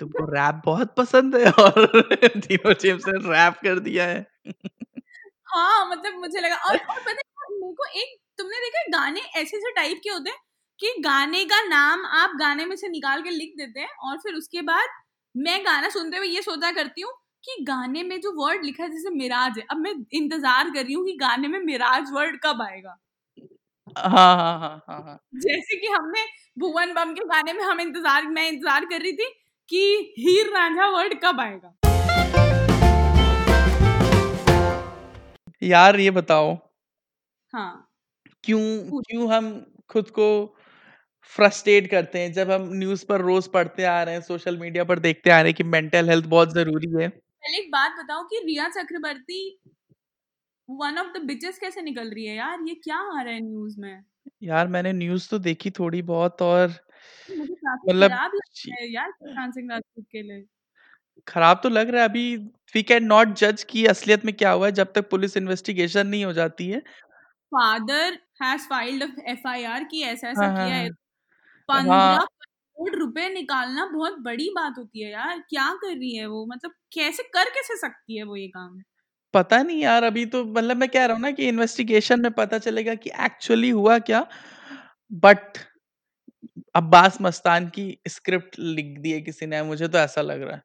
तुमको 0.00 0.24
रैप 0.32 0.62
बहुत 0.64 0.94
पसंद 0.96 1.36
है 1.36 1.50
और 1.52 1.86
डीनो 2.38 2.72
जेम्स 2.74 3.06
ने 3.08 3.18
रैप 3.28 3.58
कर 3.64 3.78
दिया 3.80 4.06
है। 4.06 4.26
हाँ 5.48 5.88
मतलब 5.90 6.18
मुझे 6.20 6.40
लगा 6.40 6.56
और 6.58 6.76
और 6.76 6.98
पता 7.00 7.10
है 7.10 7.50
मेरे 7.52 7.72
को 7.74 7.86
एक 8.00 8.16
तुमने 8.38 8.58
देखा 8.60 8.82
गाने 8.98 9.20
ऐसे 9.20 9.56
ऐसे 9.56 9.72
टाइप 9.72 10.00
के 10.04 10.10
होते 10.10 10.30
हैं 10.30 10.38
कि 10.80 10.94
गाने 11.00 11.44
का 11.44 11.62
नाम 11.64 12.04
आप 12.14 12.32
गाने 12.38 12.64
में 12.66 12.76
से 12.76 12.88
निकाल 12.88 13.22
के 13.22 13.30
लिख 13.30 13.52
देते 13.58 13.80
हैं 13.80 13.88
और 14.02 14.16
फिर 14.18 14.34
उसके 14.34 14.62
बाद 14.62 14.88
मैं 15.34 15.60
गाना 15.64 15.88
सुनते 15.90 16.16
हुए 16.16 16.26
ये 16.28 16.42
सोचा 16.42 16.70
करती 16.72 17.00
हूँ 17.00 17.12
कि 17.44 17.56
गाने 17.64 18.02
में 18.02 18.20
जो 18.20 18.32
वर्ड 18.36 18.64
लिखा 18.64 18.82
है 18.84 18.90
जैसे 18.90 19.10
मिराज 19.10 19.58
है 19.58 19.64
अब 19.70 19.76
मैं 19.78 19.94
इंतज़ार 20.14 20.70
कर 20.70 20.82
रही 20.84 20.94
हूँ 20.94 21.04
कि 21.06 21.12
गाने 21.18 21.48
में 21.48 21.58
मिराज 21.60 22.10
वर्ड 22.12 22.38
कब 22.44 22.62
आएगा। 22.62 22.96
हाँ 23.96 24.10
हाँ 24.36 24.58
हाँ 24.60 24.84
हाँ 24.88 25.00
हाँ। 25.02 25.18
जैसे 25.36 25.76
कि 25.76 25.86
हमने 25.88 26.24
भुवन 26.58 26.92
बम 26.94 27.12
के 27.14 27.24
गाने 27.26 27.52
में 27.52 27.62
हम 27.64 27.80
इंतज़ार 27.80 28.26
मैं 28.28 28.48
इंतज़ार 28.48 28.84
कर 28.84 29.00
रही 29.00 29.12
थी 29.12 29.28
कि 29.68 30.14
हीर 30.18 30.52
रांझा 30.54 30.88
वर्ड 30.88 31.14
कब 31.22 31.40
आएगा? 31.40 31.74
यार 35.62 36.00
ये 36.00 36.10
बताओ। 36.10 36.54
हाँ। 37.52 37.90
क्यों 38.44 39.00
क्यों 39.00 39.32
हम 39.32 39.48
खुद 39.88 40.10
को 40.10 40.26
फ्रस्ट्रेट 41.32 41.90
करते 41.90 42.18
हैं 42.18 42.32
जब 42.32 42.50
हम 42.50 42.68
न्यूज़ 42.72 43.04
पर 43.06 43.20
रोज 43.20 43.46
पढ़ते 43.48 43.84
आ 43.84 44.02
रहे 44.02 44.14
हैं 44.14 44.22
सोशल 44.22 44.58
मीडिया 44.58 44.84
पर 44.84 44.98
देखते 44.98 45.30
आ 45.30 45.40
रहे 45.40 45.50
हैं 45.50 45.54
कि 45.54 45.64
मेंटल 45.64 46.08
हेल्थ 46.08 46.26
बहुत 46.26 46.52
ज़रूरी 46.54 46.90
है। 46.92 47.08
पहले 47.08 47.58
एक 47.58 47.70
बात 47.70 47.92
बताओ 47.98 48.22
कि 48.22 48.42
Rhea 48.46 48.68
Chakraborty 48.68 49.60
one 50.68 50.98
of 50.98 51.06
the 51.18 51.22
bitches 51.22 51.58
कैसे 51.58 51.82
निकल 51.82 52.10
रही 52.10 52.26
है 52.26 52.36
यार? 52.36 52.58
ये 52.68 52.74
क्या 52.74 52.96
आ 52.96 53.22
रहा 53.22 53.34
है 53.34 53.40
न्यूज़ 53.40 53.80
में? 53.80 54.04
यार 54.42 54.68
मैंने 54.68 54.92
न्यूज़ 54.92 55.28
तो 55.30 55.38
देखी 55.38 55.70
थोड़ी 55.70 56.02
बहुत 56.02 56.42
और 56.42 56.72
मुझे 57.28 57.54
काफ़ी 57.56 57.88
मतलब 57.88 57.94
खराब 57.94 58.32
लग 58.34 58.42
रहा 58.64 58.80
है 58.80 58.90
यार 58.92 59.10
सुशांत 59.12 59.54
राजपूत 59.70 60.04
के 60.12 60.22
लिए। 60.22 60.46
खराब 61.26 61.60
तो 61.62 61.68
लग 61.68 61.90
रहा 61.90 62.02
है 62.02 62.08
अभी 62.08 62.36
वी 62.74 62.82
कैन 62.84 63.04
नॉट 63.06 63.34
जज 63.38 63.62
कि 63.64 63.84
असलियत 63.86 64.24
में 64.24 64.34
क्या 64.34 64.50
हुआ 64.52 64.66
है 64.66 64.72
जब 64.74 64.92
तक 64.94 65.08
पुलिस 65.10 65.36
इन्वेस्टिगेशन 65.36 66.06
नहीं 66.06 66.24
हो 66.24 66.32
जाती 66.32 66.68
है। 66.68 66.82
Father 67.52 68.18
has 68.42 68.66
filed 68.68 69.02
F 69.28 69.46
I 69.48 69.64
R 69.66 69.84
की 69.86 70.00
ऐसा 70.04 70.28
ऐसा 70.28 70.46
हाँ 70.46 70.52
हाँ 70.52 70.68
किया 70.68 70.76
है। 70.76 70.88
हाँ। 70.88 70.96
पंद्रह 71.68 72.18
हाँ। 72.18 72.26
करोड़ 72.42 72.96
रुपए 72.96 73.28
निकालना 73.30 73.86
बहुत 73.88 74.18
बड़ी 74.22 74.50
बात 74.56 74.78
होती 74.78 75.02
है 75.02 75.10
यार 75.12 75.40
क्या 75.50 75.68
कर 75.76 75.96
रही 75.96 76.16
है 76.16 76.26
वो? 76.28 76.46
मतलब 76.48 76.72
कैसे 76.94 77.22
कर 77.30 77.50
कैसे 77.52 77.78
सकती 77.78 78.18
है 78.18 78.24
वो 78.24 78.36
ये 78.36 78.48
काम? 78.50 78.82
पता 79.34 79.62
नहीं 79.62 79.80
यार 79.80 80.02
अभी 80.04 80.24
तो 80.26 80.44
मतलब 80.46 80.76
मैं 80.76 80.88
कह 80.88 81.04
रहा 81.06 81.14
हूँ 81.14 81.22
ना 81.22 81.30
कि 81.30 81.48
इन्वेस्टिगेशन 81.48 82.20
में 82.20 82.30
पता 82.32 82.58
चलेगा 82.58 82.94
कि 82.96 83.10
एक्चुअली 83.24 83.70
हुआ 83.70 83.98
क्या 84.00 84.26
बट 85.22 85.58
अब्बास 86.74 87.18
मस्तान 87.20 87.68
की 87.70 87.84
स्क्रिप्ट 88.08 88.58
लिख 88.60 88.98
दी 89.00 89.10
है 89.12 89.20
किसी 89.22 89.46
ने 89.46 89.62
मुझे 89.64 89.88
तो 89.88 89.98
ऐसा 89.98 90.22
लग 90.22 90.42
रहा 90.42 90.56
है। 90.56 90.62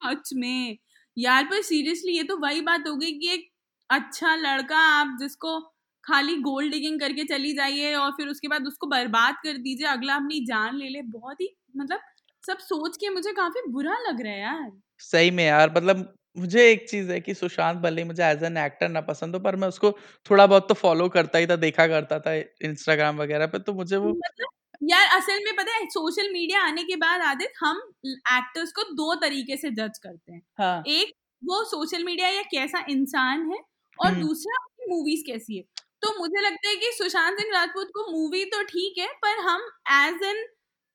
सच 0.00 0.30
में। 0.34 0.76
यार 1.16 1.44
पर 1.44 1.62
सीरियसली 1.62 2.12
ये 2.12 2.22
तो 2.24 2.36
वही 2.38 2.60
बात 2.60 2.84
हो 2.88 2.94
गई 2.96 3.10
कि 3.14 3.28
एक 3.28 3.48
अच्छा 3.90 4.34
लड़का 4.36 4.78
आप 4.90 5.16
जिसको 5.20 5.58
खाली 6.04 6.34
गोल्ड 6.42 6.72
डिगिंग 6.72 6.98
करके 7.00 7.24
चली 7.26 7.52
जाइए 7.54 7.94
और 7.94 8.10
फिर 8.12 8.28
उसके 8.28 8.48
बाद 8.48 8.66
उसको 8.66 8.86
बर्बाद 8.88 9.34
कर 9.44 9.56
दीजिए 9.58 9.86
अगला 9.88 10.14
अपनी 10.14 10.44
जान 10.46 10.76
ले 10.76 10.88
ले 10.88 11.02
बहुत 11.10 11.40
ही 11.40 11.54
मतलब 11.76 12.00
सब 12.44 12.58
सोच 12.60 12.96
के 12.96 13.08
मुझे 13.10 13.32
काफ़ी 13.34 13.62
बुरा 13.72 13.96
लग 14.08 14.20
रहा 14.22 14.32
है 14.32 14.40
यार। 14.40 14.80
सही 15.00 15.30
में 15.30 15.44
यार 15.44 15.70
मतलब 15.70 16.12
मुझे 16.36 16.64
एक 16.64 16.88
चीज़ 16.90 17.10
है 17.12 17.20
कि 17.20 17.34
सुशांत 17.34 17.78
भले 17.78 18.04
मुझे 18.04 18.22
एज 18.24 18.42
एन 18.44 18.56
एक्टर 18.56 18.88
ना 18.88 19.00
पसंद 19.02 19.34
हो 19.34 19.40
पर 19.40 19.56
मैं 19.56 19.68
उसको 19.68 19.90
थोड़ा 20.26 20.46
बहुत 20.46 20.68
तो 20.68 20.74
फॉलो 20.76 21.08
करता 21.10 21.38
ही 21.38 21.46
था 21.46 21.56
देखा 21.58 21.86
करता 21.88 22.18
था 22.20 22.34
इंस्टाग्राम 22.64 23.16
वगैरह 23.16 23.46
पे 23.48 23.58
तो 23.60 23.72
मुझे 23.74 23.96
वो 23.98 24.12
मतलब 24.14 24.50
यार 24.82 25.06
असल 25.16 25.38
में 25.44 25.54
पता 25.56 25.72
है 25.72 25.86
सोशल 25.88 26.30
मीडिया 26.32 26.60
आने 26.62 26.82
के 26.84 26.96
बाद 26.96 27.20
आदित 27.22 27.52
हम 27.60 27.80
एक्टर्स 28.06 28.72
को 28.72 28.82
दो 28.94 29.14
तरीके 29.20 29.56
से 29.56 29.70
जज 29.72 29.98
करते 29.98 30.32
हैं। 30.32 30.42
हाँ। 30.58 30.84
एक 30.88 31.12
वो 31.42 31.62
सोशल 31.66 32.04
मीडिया 32.04 32.28
या 32.28 32.42
कैसा 32.50 32.84
इंसान 32.90 33.50
है 33.52 33.58
और 33.98 34.10
हम्म। 34.10 34.16
दूसरा 34.16 34.56
मूवीज़ 34.88 35.22
कैसी 35.26 35.56
है। 35.56 35.62
तो 36.02 36.18
मुझे 36.18 36.40
लगता 36.40 36.68
है 36.68 36.76
कि 36.76 36.90
सुशांत 36.94 37.38
सिंह 37.38 37.50
राजपूत 37.54 37.90
को 37.94 38.10
मूवी 38.12 38.44
तो 38.46 38.62
ठीक 38.64 38.98
है 38.98 39.06
पर 39.22 39.38
हम 39.42 39.68
एज 39.94 40.22
एन 40.24 40.44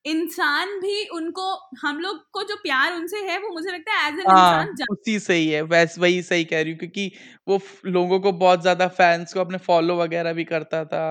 इंसान 0.04 0.78
भी 0.80 1.04
उनको 1.10 1.50
हम 1.82 1.98
लोग 2.00 2.18
को 2.32 2.42
जो 2.44 2.56
प्यार 2.62 2.94
उनसे 2.94 3.18
है 3.22 3.38
वो 3.40 3.50
मुझे 3.50 3.70
लगता 3.72 3.92
है 3.94 4.08
एज 4.08 4.18
एन 4.20 4.28
हाँ 4.28 4.64
इंसान 4.64 4.74
उसी 4.90 5.18
सही 5.20 5.48
है 5.48 5.60
वैस 5.64 5.98
वही 5.98 6.22
सही 6.22 6.44
कह 6.44 6.62
रही 6.62 6.70
हूँ 6.72 6.78
क्योंकि 6.78 7.10
वो 7.48 7.58
लोगों 7.86 8.18
को 8.20 8.32
बहुत 8.34 8.60
ज़्यादा 8.62 8.88
फैंस 8.90 9.34
को 9.34 9.40
अपने 9.40 9.58
फॉलो 9.60 9.96
वगैरह 9.98 10.32
भी 10.34 10.44
करता 10.46 10.84
था। 10.86 11.02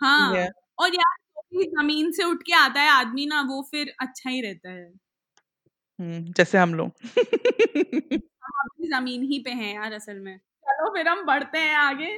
हाँ 0.00 0.28
है। 0.32 0.48
और 0.78 0.94
यार 0.94 1.17
ज़मीन 1.52 2.10
से 2.12 2.24
उठ 2.24 2.42
के 2.42 2.52
आता 2.54 2.80
है 2.80 2.90
आदमी 2.90 3.26
ना 3.26 3.40
वो 3.48 3.60
फिर 3.70 3.92
अच्छा 4.00 4.30
ही 4.30 4.40
रहता 4.40 4.70
है। 4.70 4.84
हम्म, 5.98 6.32
जैसे 6.36 6.58
हम 6.58 6.74
लोग। 6.74 6.90
हम 8.48 8.86
ज़मीन 8.90 9.22
ही 9.22 9.38
पे 9.38 9.50
हैं 9.50 9.74
यार 9.74 9.92
असल 9.92 10.18
में। 10.18 10.36
चलो 10.36 10.90
फिर 10.94 11.08
हम 11.08 11.24
बढ़ते 11.26 11.58
हैं 11.58 11.74
आगे। 11.76 12.10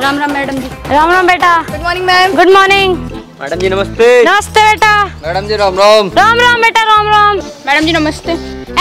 राम 0.00 0.18
राम 0.18 0.32
मैडम 0.32 0.58
जी। 0.58 0.68
राम 0.90 1.10
राम 1.10 1.26
बेटा। 1.26 1.56
Good 1.62 1.82
morning 1.82 2.06
ma'am 2.06 2.34
good 2.36 2.50
morning 2.54 2.96
madam 3.40 3.58
ji 3.58 3.68
नमस्ते। 3.68 4.08
नमस्ते 4.24 4.64
बेटा। 4.64 4.92
मैडम 5.22 5.48
जी 5.48 5.56
राम 5.56 5.78
राम। 5.78 6.10
राम 6.18 6.38
राम 6.38 6.62
बेटा 6.62 6.82
राम 6.84 7.06
राम। 7.08 7.36
मैडम 7.66 7.86
जी 7.86 7.92
नमस्ते। 7.92 8.32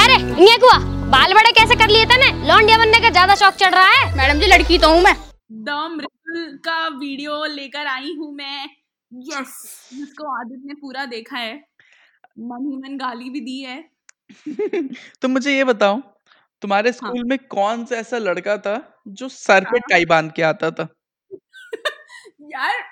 अरे 0.03 0.17
ये 0.43 0.55
हुआ 0.63 0.77
बाल 1.11 1.33
बड़े 1.33 1.51
कैसे 1.51 1.75
कर 1.75 1.89
लिए 1.89 2.05
थे 2.05 2.17
ना? 2.17 2.29
लौंडिया 2.47 2.77
बनने 2.77 2.99
का 2.99 3.09
ज़्यादा 3.09 3.35
शौक 3.35 3.53
चढ़ 3.55 3.73
रहा 3.73 3.87
है। 3.87 4.15
मैडम 4.17 4.39
जी 4.39 4.47
लड़की 4.47 4.77
तो 4.77 4.89
हूँ 4.89 5.01
मैं। 5.03 5.15
द 5.15 5.69
मृदुल 5.91 6.14
का 6.37 6.87
वीडियो 6.87 7.43
लेकर 7.45 7.87
आई 7.87 8.15
हूँ 8.19 8.33
मैं। 8.35 8.69
यस 9.11 9.53
जिसको 9.93 10.27
आदित्य 10.39 10.67
ने 10.67 10.73
पूरा 10.73 11.05
देखा 11.05 11.37
है। 11.37 11.55
मन 12.39 12.65
ही 12.65 12.77
मन 12.77 12.97
गाली 12.97 13.29
भी 13.29 13.39
दी 13.41 13.59
है। 13.61 13.89
तो 15.21 15.27
मुझे 15.27 15.55
ये 15.57 15.63
बताओ 15.63 16.01
तुम्हारे 16.61 16.91
स्कूल 16.91 17.17
हाँ 17.17 17.25
में 17.25 17.37
कौन 17.47 17.85
सा 17.85 17.95
ऐसा 17.95 18.17
लड़का 18.17 18.57
था 18.57 18.75
जो 19.07 19.29
सर 19.29 19.65
पे 19.65 19.77
हाँ। 19.77 19.87
टाई 19.89 20.05
बाँध 20.05 20.31
के 20.31 20.41
आता 20.43 20.71
था? 20.71 20.87
यार 22.51 22.83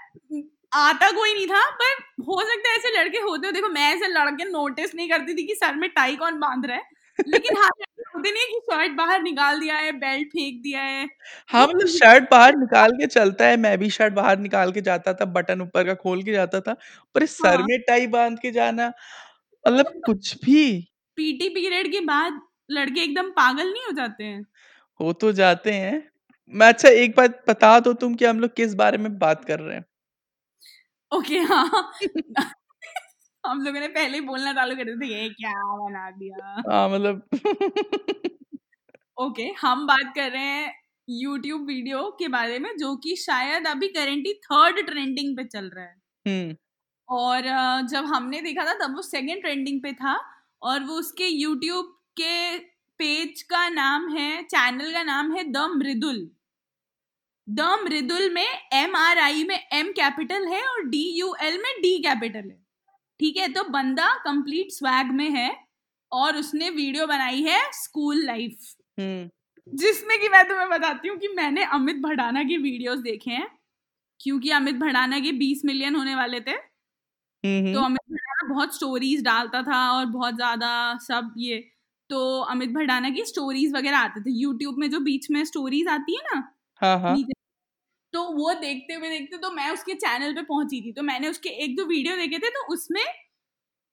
आता 0.71 1.12
कोई 1.12 1.34
नहीं 1.34 1.47
था 1.47 1.62
पर 1.71 1.93
हो 2.23 2.41
सकता 2.41 2.69
है 2.69 2.77
ऐसे 2.77 2.91
लड़के 2.99 3.17
होते 3.17 3.47
हो। 3.47 3.51
देखो 3.51 3.67
मैं 3.69 3.89
ऐसे 3.95 4.08
लड़के 4.08 4.45
नोटिस 4.45 4.95
नहीं 4.95 5.10
करती 5.10 5.34
थी 5.34 5.47
कि 5.47 5.56
सर 5.56 5.75
में 5.75 5.89
टाई 5.89 6.15
कौन 6.15 6.39
बाँध 6.39 6.65
रहा 6.65 6.77
है। 6.77 6.84
लेकिन 7.27 7.58
हाँ 7.58 7.69
नहीं 8.15 8.34
है 8.36 8.45
कि 8.49 8.60
शर्ट 8.63 8.91
बाहर 8.97 9.21
निकाल 9.23 9.60
दिया 9.60 9.78
है 9.78 9.91
बेल्ट 9.99 10.28
फेंक 10.30 10.62
दिया 10.63 10.82
है। 10.84 11.08
हाँ 11.49 11.65
मतलब 11.67 11.88
शर्ट 11.89 12.30
बाहर 12.32 12.56
निकाल 12.58 12.91
के 12.93 13.06
चलता 13.08 13.45
है 13.45 13.58
मैं 13.58 13.78
भी 13.80 13.89
शर्ट 13.89 14.13
बाहर 14.13 14.38
निकाल 14.39 14.71
के 14.71 14.82
जाता 14.82 15.13
था 15.13 15.26
बटन 15.30 15.62
ऊपर 15.62 15.86
का 15.86 15.93
खोल 15.95 16.23
के 16.23 16.32
जाता 16.32 16.60
था 16.62 16.76
पर 17.15 17.23
इस 17.23 17.38
सर 17.38 17.58
हाँ। 17.58 17.63
में 17.63 17.78
टाई 17.88 18.08
बाँध 18.10 18.39
के 18.39 18.52
जाना 18.52 18.88
मतलब 19.65 19.93
कुछ 20.02 20.36
भी। 20.45 20.88
पीटी 21.17 21.47
पीरियड 21.49 21.91
के 21.91 21.99
बाद 22.06 22.39
लड़के 22.71 23.02
एकदम 23.04 23.30
पागल 23.32 23.67
नहीं 23.67 23.86
हो 23.86 23.91
जाते 23.93 24.23
हैं? 24.23 24.45
हो 24.99 25.12
तो 25.15 25.32
जाते 25.34 25.71
हैं। 25.73 26.02
मैं 26.54 26.67
अच्छा 26.67 26.89
एक 26.91 27.15
बात 27.17 27.41
बता 27.49 27.80
दो 27.80 27.93
तुम 27.95 28.15
कि 28.15 28.26
हम 28.26 28.39
लोग 28.39 28.56
किस 28.56 28.73
बारे 28.76 28.97
में 28.97 29.17
बात 29.19 29.45
कर 29.45 29.60
रहे 29.60 29.76
हैं? 29.76 29.86
ओके 31.12 31.38
हाँ। 31.43 31.91
हम 33.43 33.62
लोगों 33.62 33.79
ने 33.79 33.88
पहले 33.88 34.17
ही 34.17 34.21
बोलना 34.25 34.53
चालू 34.53 34.75
कर 34.75 34.84
दिया 34.84 34.95
था 34.99 35.15
ये 35.15 35.29
क्या 35.29 35.53
बना 35.77 36.10
दिया? 36.12 36.62
हाँ 36.69 36.89
मतलब 36.89 37.21
ओके 39.17 39.43
हम 39.62 39.86
बात 39.88 40.13
कर 40.15 40.32
रहे 40.32 40.43
हैं 40.43 40.73
यूट्यूब 41.10 41.65
वीडियो 41.67 42.03
के 42.19 42.27
बारे 42.27 42.60
में 42.60 42.69
जो 42.77 42.95
कि 42.95 43.15
शायद 43.15 43.67
अभी 43.67 43.88
करेंटली 43.88 44.34
थर्ड 44.45 44.86
ट्रेंडिंग 44.86 45.36
पे 45.38 45.43
चल 45.43 45.69
रहा 45.75 45.86
है। 45.86 45.95
हम्म। 46.27 46.56
और 47.10 47.41
जब 47.88 48.06
हमने 48.06 48.41
देखा 48.41 48.65
था 48.65 48.73
तब 48.73 48.95
वो 48.95 49.01
सेकंड 49.01 49.41
ट्रेंडिंग 49.41 49.82
पे 49.84 49.93
था 49.93 50.15
और 50.62 50.84
वो 50.84 50.95
उसके 50.95 51.27
यूट्यूब 51.27 51.86
के 52.21 52.58
पेज 52.99 53.41
का 53.41 53.67
नाम 53.69 54.08
है 54.10 54.43
चैनल 54.43 54.93
का 54.93 55.03
नाम 55.03 55.32
है 55.36 55.43
द 55.51 55.67
मृदुल 55.75 56.29
द 57.47 57.62
मृदुल 57.84 58.29
में 58.34 58.47
एम 58.73 58.95
आर 58.95 59.17
आई 59.19 59.43
में 59.43 59.60
एम 59.73 59.91
कैपिटल 59.91 60.47
है 60.47 60.63
और 60.67 60.84
डी 60.89 61.03
यू 61.19 61.34
एल 61.41 61.58
में 61.58 61.71
डी 61.82 61.97
कैपिटल 61.99 62.49
है। 62.49 62.62
ठीक 63.19 63.38
है 63.38 63.47
तो 63.54 63.63
बंदा 63.69 64.13
कंप्लीट 64.26 64.71
स्वैग 64.71 65.12
में 65.12 65.30
है 65.30 65.49
और 66.12 66.38
उसने 66.38 66.69
वीडियो 66.69 67.08
बनाई 67.08 67.41
है 67.41 67.60
स्कूल 67.73 68.23
लाइफ 68.26 68.73
हम्म। 68.99 69.78
जिसमें 69.78 70.19
कि 70.19 70.30
मैं 70.30 70.43
तुम्हें 70.47 70.69
बताती 70.69 71.08
हूँ 71.08 71.17
कि 71.17 71.28
मैंने 71.28 71.63
अमित 71.73 71.97
भड़ाना 71.97 72.43
की 72.43 72.58
वीडियोस 72.58 72.99
देखे 72.99 73.32
हैं 73.32 73.47
क्योंकि 74.19 74.49
अमित 74.52 74.76
भड़ाना 74.76 75.19
के 75.19 75.32
20 75.39 75.62
मिलियन 75.65 75.95
होने 75.95 76.15
वाले 76.15 76.39
थे। 76.41 76.52
हम्म 77.43 77.73
तो 77.73 77.80
अमित 77.82 78.12
भड़ाना 78.12 78.54
बहुत 78.54 78.76
स्टोरीज 78.76 79.23
डालता 79.23 79.62
था 79.63 79.80
और 79.93 80.06
बहुत 80.08 80.36
ज़्यादा 80.36 80.71
सब 81.02 81.34
ये 81.38 81.60
तो 82.10 82.19
अमित 82.45 82.69
भड़ाना 82.69 83.10
की 83.10 83.26
स्टोरीज 83.26 83.73
वगैरह 83.76 83.97
आते 83.97 84.21
थे। 84.21 84.32
यूट्यूब 84.39 84.78
में 84.80 84.89
जो 84.91 84.99
बीच 85.02 85.30
में 85.32 85.43
स्टोरीज 85.45 85.88
आती 85.88 86.15
है 86.17 86.23
ना 86.26 86.41
हाँ 86.82 86.99
हाँ। 86.99 87.15
नीचे 87.15 87.34
तो 88.13 88.23
वो 88.34 88.54
देखते 88.56 88.93
हुए 88.93 89.10
देखते 89.10 89.38
तो 89.38 89.52
मैं 89.52 89.69
उसके 89.71 89.93
चैनल 89.95 90.34
पे 90.34 90.41
पहुँची 90.43 90.82
थी। 90.82 90.91
तो 90.93 91.04
मैंने 91.04 91.30
उसके 91.30 91.49
एक 91.63 91.76
दो 91.78 91.86
वीडियो 91.86 92.15
देखे 92.17 92.38
थे 92.38 92.49
तो 92.52 92.65
उसमें 92.73 93.04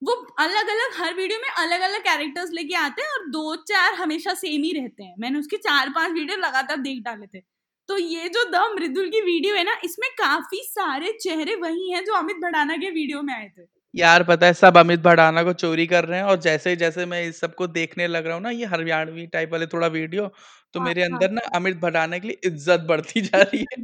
वो 0.02 0.12
अलग 0.40 0.68
अलग 0.68 0.94
हर 0.97 1.14
वीडियो 1.14 1.38
में 1.38 1.49
अलग 1.59 1.80
अलग 1.82 2.01
कैरेक्टर्स 2.03 2.51
लेके 2.53 2.74
आते 2.76 3.03
हैं 3.03 3.09
और 3.11 3.26
दो 3.30 3.57
चार 3.64 3.94
हमेशा 3.94 4.34
सेम 4.36 4.62
ही 4.62 4.72
रहते 4.72 5.05
हैं। 5.05 5.14
मैंने 5.18 5.38
उसके 5.38 5.57
चार 5.59 5.90
पाँच 5.90 6.12
वीडियो 6.12 6.38
लगातार 6.38 6.76
देख 6.80 7.03
डाले 7.03 7.26
थे। 7.28 7.40
तो 7.88 7.99
ये 7.99 8.28
जो 8.28 8.44
द 8.51 8.62
मृदुल 8.74 9.09
की 9.09 9.20
वीडियो 9.22 9.55
है 9.55 9.64
ना, 9.64 9.74
इसमें 9.84 10.09
काफ़ी 10.18 10.61
सारे 10.64 11.12
चेहरे 11.20 11.55
वही 11.57 11.90
हैं 11.90 12.05
जो 12.05 12.14
अमित 12.14 12.36
भड़ाना 12.36 12.76
के 12.76 12.90
वीडियो 12.90 13.22
में 13.22 13.34
आए 13.34 13.49
थे। 13.49 13.62
यार 13.95 14.22
पता 14.24 14.47
है 14.47 14.53
सब 14.55 14.76
अमित 14.76 15.01
भड़ाना 15.03 15.43
को 15.45 15.53
चोरी 15.55 15.86
कर 15.86 16.05
रहे 16.05 16.18
हैं 16.18 16.24
और 16.26 16.36
जैसे 16.41 16.74
जैसे 16.76 17.07
मैं 17.07 17.22
इस 17.24 17.41
सबको 17.41 17.66
देखने 17.68 18.07
लग 18.07 18.26
रहा 18.26 18.34
हूँ 18.34 18.43
ना 18.43 18.51
ये 18.51 18.64
हरियाणवी 18.66 19.26
टाइप 19.28 19.53
वाले 19.53 19.66
थोड़ा 19.68 19.86
वीडियो 19.88 20.30
तो 20.74 20.80
हाँ 20.80 20.80
मेरे 20.80 21.03
हाँ 21.05 21.20
अंदर 21.20 21.30
ना 21.30 21.41
अमित 21.55 21.76
भड़ाना 21.78 22.18
के 22.18 22.28
लिए 22.28 22.38
इज़्ज़त 22.45 22.80
बढ़ती 22.88 23.20
जा 23.22 23.43
रही 23.43 23.64
है। 23.72 23.82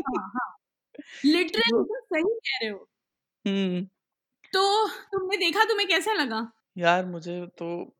हाँ 0.00 0.28
हाँ। 0.34 0.50
लिटरली 1.26 1.82
तो 1.84 2.00
सही 2.02 2.22
कह 2.40 2.58
रहे 2.62 2.70
हो। 2.70 2.86
हम्म। 3.44 3.86
तो 4.52 4.62
तुमने 5.12 5.36
देखा 5.38 5.64
तुम्हें 5.64 5.88
कैसा 5.88 6.12
लगा? 6.14 6.46
यार 6.76 7.04
मुझे 7.06 7.44
तो 7.58 7.94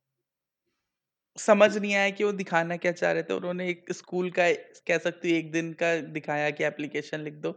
समझ 1.36 1.76
नहीं 1.76 1.94
आया 1.94 2.10
कि 2.10 2.24
वो 2.24 2.32
दिखाना 2.32 2.76
क्या 2.76 2.90
चाह 2.92 3.12
रहे 3.12 3.22
थे। 3.22 3.34
उन्होंने 3.34 3.68
एक 3.68 3.92
स्कूल 3.92 4.30
का 4.32 4.44
कह 4.88 4.98
सकती 5.00 5.30
हूँ 5.30 5.38
1 5.38 5.50
दिन 5.52 5.72
का 5.74 5.94
दिखाया 6.12 6.50
कि 6.50 6.64
एप्लीकेशन 6.64 7.20
लिख 7.20 7.34
दो। 7.36 7.50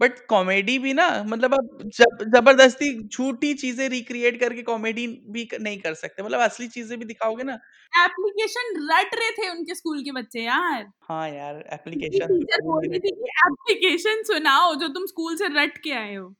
बट 0.00 0.18
कॉमेडी 0.28 0.78
भी 0.78 0.92
ना 0.94 1.08
मतलब 1.24 1.54
आप 1.54 1.78
जब 1.96 2.24
ज़बरदस्ती 2.34 2.92
झूठी 3.08 3.52
चीज़ें 3.54 3.88
रिक्रिएट 3.90 4.40
करके 4.40 4.62
कॉमेडी 4.62 5.06
भी 5.30 5.44
क 5.46 5.58
नहीं 5.60 5.78
कर 5.80 5.94
सकते। 5.94 6.22
मतलब 6.22 6.40
असली 6.40 6.68
चीज़ें 6.68 6.98
भी 6.98 7.04
दिखाओगे 7.04 7.42
ना 7.44 7.58
एप्लीकेशन 7.92 8.74
रट 8.90 9.14
रहे 9.14 9.30
थे 9.32 9.50
उनके 9.50 9.74
स्कूल 9.74 10.02
के 10.04 10.12
बच्चे 10.12 10.42
यार। 10.44 10.84
हाँ 11.02 11.28
यार, 11.30 11.56
उनकी 11.94 12.20
एप्लीकेशन 12.20 12.26
टीचर 12.28 12.60
बोल 12.62 12.80
भी 12.82 12.88
रही 12.88 12.98
थी 13.00 13.10
कि 13.12 13.30
एप्लीकेशन 13.46 14.22
सुनाओ 14.24 14.74
जो 14.76 14.88
तुम 14.94 15.06
स्कूल 15.06 15.36
से 15.36 15.48
रट 15.54 15.78
के 15.84 15.92
आए 15.94 16.14
हो। 16.14 16.34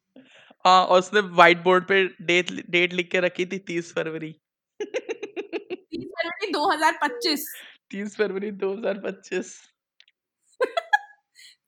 हाँ, 0.65 0.85
और 0.87 0.99
उसने 0.99 1.21
व्हाइट 1.21 1.63
बोर्ड 1.65 1.85
पे 1.89 2.05
डेट 2.23 2.51
डेट 2.71 2.93
लिख 2.93 3.11
के 3.11 3.21
रखी 3.21 3.47
थी 3.47 3.59
30 3.67 3.93
फरवरी। 3.95 4.35
30 5.93 6.05
फरवरी 6.13 6.51
2025 6.53 7.47
30 7.91 8.17
फरवरी 8.17 8.51
2025 8.63 9.55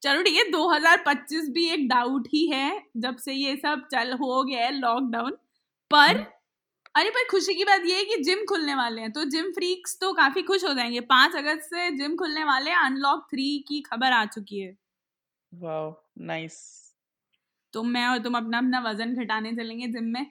चलो 0.06 0.22
ठीक 0.22 0.34
है 0.34 0.44
2025 0.50 1.48
भी 1.48 1.68
एक 1.70 1.88
डाउट 1.88 2.26
ही 2.28 2.46
है 2.46 2.82
जब 2.96 3.16
से 3.16 3.32
ये 3.32 3.56
सब 3.56 3.86
चल 3.92 4.12
हो 4.12 4.42
गया 4.44 4.64
है 4.64 4.70
लॉकडाउन 4.78 5.30
पर 5.90 6.18
अरे 6.94 7.10
पर 7.10 7.24
खुशी 7.30 7.54
की 7.54 7.64
बात 7.64 7.82
ये 7.86 7.96
है 7.96 8.04
कि 8.04 8.16
जिम 8.22 8.44
खुलने 8.44 8.74
वाले 8.74 9.00
हैं 9.00 9.12
तो 9.12 9.24
जिम 9.24 9.50
फ्रीक्स 9.52 9.98
तो 10.00 10.12
काफ़ी 10.12 10.42
खुश 10.42 10.64
हो 10.64 10.72
जाएँगे। 10.74 11.00
पाँच 11.00 11.34
अगस्त 11.36 11.62
से 11.62 11.90
जिम 11.90 12.16
खुलने 12.16 12.44
वाले 12.44 12.70
अनलॉक 12.70 13.26
थ्री 13.30 13.58
की 13.68 13.80
खबर 13.80 14.12
आ 14.12 14.24
चुकी 14.24 14.60
है। 14.60 14.76
वाओ 15.54 15.94
नाइस 16.18 16.54
तो 17.72 17.82
मैं 17.82 18.06
और 18.06 18.18
तुम 18.18 18.36
अपना 18.36 18.58
अपना 18.58 18.80
वज़न 18.80 19.14
घटाने 19.14 19.52
चलेंगे 19.52 19.86
जिम 19.86 20.04
में। 20.04 20.26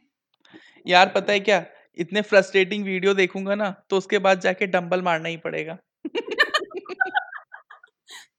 यार 0.86 1.11
पता 1.15 1.34
है 1.34 1.39
क्या? 1.39 1.65
इतने 1.97 2.21
फ्रस्ट्रेटिंग 2.21 2.86
वीडियो 2.86 3.13
देखूँगा 3.13 3.55
ना 3.55 3.69
तो 3.89 3.97
उसके 3.97 4.19
बाद 4.19 4.39
जाके 4.39 4.67
डंबल 4.67 5.01
मारना 5.01 5.30
ही 5.30 5.38
पड़ेगा। 5.38 5.78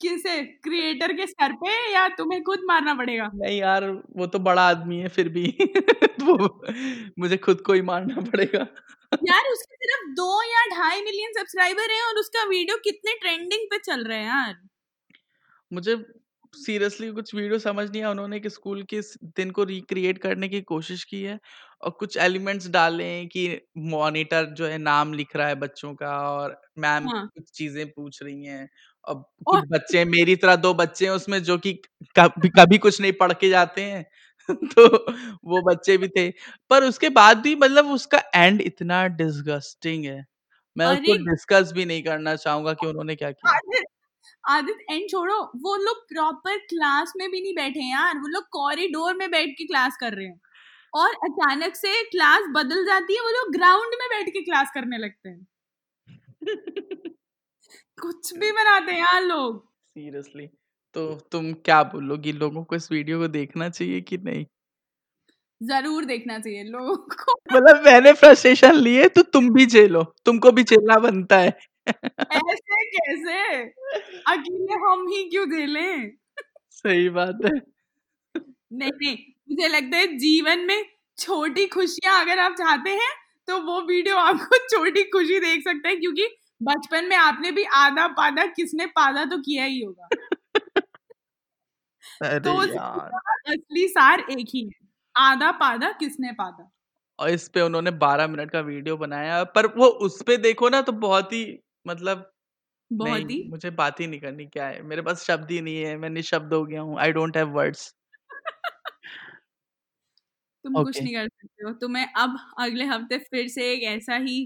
किसे? 0.01 0.42
क्रिएटर 0.59 1.12
के 1.14 1.26
सर 1.26 1.53
पे 1.59 1.74
या 1.92 2.07
तुम्हें 2.16 2.42
खुद 2.44 2.61
मारना 2.66 2.94
पड़ेगा? 2.97 3.30
नहीं 3.34 3.59
यार 3.59 3.84
वो 4.16 4.26
तो 4.28 4.38
बड़ा 4.40 4.62
आदमी 4.64 4.99
है 5.01 5.09
फिर 5.11 5.28
भी। 5.30 5.44
वो 6.22 6.36
मुझे 7.18 7.36
खुद 7.38 7.61
को 7.61 7.72
ही 7.72 7.82
मारना 7.82 8.20
पड़ेगा। 8.22 8.66
यार 9.22 9.49
उसके 9.49 9.76
सिर्फ़ 9.78 10.09
दो 10.14 10.26
या 10.44 10.64
ढाई 10.70 11.01
मिलियन 11.03 11.32
सब्सक्राइबर 11.32 11.90
हैं 11.90 12.03
और 12.03 12.18
उसका 12.18 12.44
वीडियो 12.47 12.76
कितने 12.84 13.14
ट्रेंडिंग 13.20 13.66
पे 13.70 13.78
चल 13.80 14.05
रहे 14.05 14.18
हैं 14.18 14.26
यार? 14.26 14.55
मुझे 15.70 15.97
सीरियसली 16.55 17.11
कुछ 17.12 17.34
वीडियो 17.34 17.59
समझ 17.59 17.88
नहीं 17.90 18.03
आया 18.03 18.11
उन्होंने 18.11 18.38
कि 18.40 18.51
स्कूल 18.51 18.82
के 18.84 19.01
दिन 19.36 19.51
को 19.51 19.64
रिक्रिएट 19.64 20.18
करने 20.18 20.49
की 20.49 20.61
कोशिश 20.64 21.05
की 21.05 21.22
है 21.22 21.38
और 21.82 21.90
कुछ 22.01 22.16
एलिमेंट्स 22.18 22.68
डाले 22.70 23.05
हैं 23.07 23.26
कि 23.28 23.47
मॉनिटर 23.88 24.44
जो 24.55 24.66
है 24.66 24.78
नाम 24.78 25.12
लिख 25.14 25.36
रहा 25.36 25.49
है 25.49 25.55
बच्चों 25.57 25.94
का 25.97 26.16
और 26.30 26.61
मैम 26.78 27.07
हाँ। 27.07 27.28
कुछ 27.34 27.51
चीज़ें 27.53 27.86
पूछ 27.90 28.22
रही 28.22 28.44
हैं। 28.44 28.68
कुछ 29.47 29.61
बच्चे 29.69 30.05
मेरी 30.07 30.37
तरह 30.37 30.57
दो 30.59 30.73
बच्चे 30.75 31.05
हैं 31.07 31.13
उसमें 31.13 31.43
जो 31.45 31.57
कि 31.59 31.73
कभी 32.19 32.49
कभी 32.51 32.79
कुछ 32.79 33.01
नहीं 33.01 33.13
पढ़ 33.15 33.33
के 33.35 33.49
जाते 33.49 33.83
हैं। 33.83 34.05
तो 34.73 34.87
वो 35.45 35.61
बच्चे 35.65 35.97
भी 35.99 36.09
थे। 36.09 36.29
पर 36.71 36.85
उसके 36.85 37.09
बाद 37.11 37.39
भी 37.39 37.55
मतलब 37.57 37.91
उसका 37.91 38.23
एंड 38.37 38.61
इतना 38.63 39.07
डिसगस्टिंग 39.17 40.05
है। 40.07 40.25
मैं 40.77 40.87
उसको 40.89 41.13
अरे 41.13 41.19
डिस्कस 41.25 41.73
भी 41.75 41.85
नहीं 41.85 42.03
करना 42.03 42.37
चाहूँगा 42.37 42.73
कि 42.75 42.87
उन्होंने 42.87 43.17
क्या 43.17 43.31
किया। 43.33 43.53
आदित 43.53 43.85
आदित 44.45 44.79
एंड 44.91 45.09
छोड़ो। 45.11 45.37
वो 45.59 45.77
लोग 45.77 45.99
प्रॉपर 46.09 46.59
क्लास 46.67 47.13
में 47.17 47.31
भी 47.31 47.41
नहीं 47.43 47.55
बैठे 47.55 47.81
हैं 47.81 47.91
यार। 47.93 48.19
वो 48.19 48.29
लोग 48.29 48.45
कॉरिडोर 48.53 49.15
में 49.17 49.31
बैठ 49.31 49.51
के 49.59 49.67
क्लास 49.67 49.97
कर 50.01 50.15
रहे 50.15 50.27
हैं। 50.27 50.41
और 50.95 51.11
अचानक 51.25 51.77
से 51.77 52.03
क्लास 52.07 52.49
बदल 52.53 52.85
जाती 52.87 53.15
है 53.15 53.21
वो 53.23 53.31
लोग 53.33 53.53
ग्राउंड 53.53 53.95
में 54.01 54.09
बैठ 54.11 54.29
के 54.31 54.43
क्लास 54.43 54.71
करने 54.75 54.99
लगते 54.99 55.29
हैं। 55.31 55.47
कुछ 57.99 58.32
भी 58.38 58.51
बनाते 58.53 58.92
हैं 58.92 58.99
यार 59.01 59.22
लोग। 59.22 59.59
सीरियसली। 59.97 60.47
तो 60.94 61.14
तुम 61.32 61.53
क्या 61.64 61.82
बोलोगी 61.84 62.32
लोगों 62.32 62.62
को 62.64 62.76
इस 62.76 62.90
वीडियो 62.92 63.18
को 63.18 63.28
देखना 63.28 63.68
चाहिए 63.68 64.01
कि 64.01 64.18
नहीं? 64.18 64.44
ज़रूर 65.61 66.05
देखना 66.05 66.38
चाहिए 66.38 66.62
लोगों 66.64 66.97
को। 67.14 67.34
मतलब 67.53 67.82
मैंने 67.84 68.12
फ्रस्ट्रेशन 68.12 68.74
लिए 68.74 69.09
तो 69.09 69.22
तुम 69.22 69.49
भी 69.55 69.66
झेलो। 69.66 70.03
तुमको 70.24 70.53
भी 70.53 70.62
झेलना 70.62 70.99
बनता 71.01 71.38
है। 71.38 71.49
ऐसे 71.88 72.84
कैसे? 72.90 73.62
अकेले 74.26 74.74
हम 74.84 75.07
ही 75.09 75.24
क्यों 75.30 75.47
झेलें? 75.47 76.11
सही 76.70 77.09
बात 77.09 77.38
है। 77.44 77.51
नहीं 78.72 78.90
नहीं 78.92 79.16
मुझे 79.51 79.68
लगता 79.68 79.97
है 79.97 80.07
जीवन 80.18 80.66
में 80.66 80.84
छोटी 81.18 81.66
खुशियाँ 81.66 82.20
अगर 82.20 82.38
आप 82.38 82.53
चाहते 82.53 82.90
हैं 82.92 83.12
तो 83.49 83.59
वो 83.62 83.80
वीडियो 83.82 84.16
आपको 84.18 84.59
छोटी 84.68 85.03
खुशी 85.11 85.38
देख 85.40 85.62
सकते 85.64 85.88
हैं 85.88 86.01
क्योंकि 86.01 86.26
बचपन 86.61 87.05
में 87.05 87.17
आपने 87.17 87.51
भी 87.53 87.65
आधा 87.75 88.07
पादा 88.09 88.47
किसने 88.47 88.87
पादा 88.87 89.25
तो 89.25 89.39
किया 89.39 89.65
ही 89.65 89.81
होगा। 89.81 90.09
तो 92.41 92.57
असली 93.53 93.87
सार 93.89 94.21
एक 94.31 94.47
ही 94.55 94.63
है 94.65 94.87
आधा 95.15 95.51
पादा 95.61 95.91
किसने 95.93 96.33
पादा 96.33 96.71
और 97.19 97.31
इस 97.31 97.49
पे 97.49 97.61
उन्होंने 97.61 97.91
12 97.99 98.27
मिनट 98.27 98.51
का 98.51 98.61
वीडियो 98.61 98.97
बनाया 98.97 99.43
पर 99.55 99.67
वो 99.77 99.87
उस 100.07 100.23
पे 100.23 100.37
देखो 100.37 100.69
ना 100.69 100.81
तो 100.83 100.93
बहुत 101.05 101.33
ही 101.33 101.45
मतलब 101.87 102.31
बहुत 102.91 103.31
ही? 103.31 103.43
मुझे 103.45 103.71
बात 103.73 104.01
ही 104.01 104.07
नहीं 104.07 104.21
करनी 104.21 104.47
क्या 104.47 104.67
है? 104.67 104.83
मेरे 104.83 105.03
पास 105.03 105.25
शब्द 105.25 105.51
ही 105.51 105.61
नहीं 105.61 105.77
है 105.77 105.97
मैं 105.97 106.11
निशब्द 106.11 106.55
हो 106.55 106.65
गया 106.65 106.81
हूँ 106.83 106.99
आई 107.01 107.13
डोंट 107.13 107.37
हैव 107.37 107.49
वर्ड्स 107.53 107.93
तुम 110.65 110.75
कुछ 110.77 111.01
नहीं 111.03 111.15
कर 111.15 111.29
सकते 111.29 111.65
हो 111.65 111.73
तुम्हें 111.81 112.07
अब 112.17 112.37
अगले 112.61 112.85
हफ़्ते 112.85 113.19
फिर 113.21 113.49
से 113.49 113.73
एक 113.73 113.83
ऐसा 113.89 114.17
ही 114.19 114.39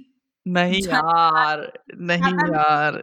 नहीं 0.51 0.81
यार 0.89 1.61
नहीं 2.03 2.35
यार। 2.51 3.03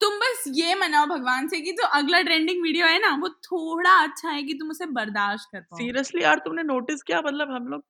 तुम 0.00 0.18
बस 0.20 0.42
ये 0.54 0.74
मनाओ 0.74 1.06
भगवान 1.06 1.48
से 1.48 1.60
कि 1.60 1.72
जो 1.72 1.82
तो 1.82 1.88
अगला 1.98 2.20
ट्रेंडिंग 2.22 2.62
वीडियो 2.62 2.86
है 2.86 2.98
ना 3.00 3.14
वो 3.22 3.28
थोड़ा 3.44 3.92
अच्छा 4.02 4.28
है 4.30 4.42
कि 4.42 4.54
तुम 4.54 4.70
उसे 4.70 4.86
बर्दाश्त 4.98 5.48
कर 5.52 5.60
पाओ। 5.60 5.78
सीरियसली 5.78 6.22
यार 6.22 6.38
तुमने 6.44 6.62
नोटिस 6.64 7.02
किया? 7.02 7.20
मतलब 7.20 7.50
हम 7.50 7.66
लोग 7.68 7.82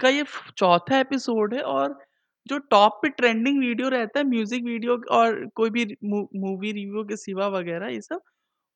का 0.00 0.08
ये 0.08 0.24
चौथा 0.58 0.98
एपिसोड 1.00 1.54
है 1.54 1.62
और 1.62 1.98
जो 2.46 2.58
टॉप 2.70 2.98
पे 3.02 3.08
ट्रेंडिंग 3.10 3.58
वीडियो 3.60 3.88
रहता 3.88 4.18
है 4.18 4.24
म्यूज़िक 4.26 4.64
वीडियो 4.64 4.96
और 5.12 5.44
कोई 5.56 5.70
भी 5.70 5.84
मूवी 6.04 6.72
रिव्यू 6.72 7.04
के 7.04 7.16
सिवा 7.16 7.48
वगैरह 7.48 7.88
ये 7.88 8.00
सब 8.00 8.20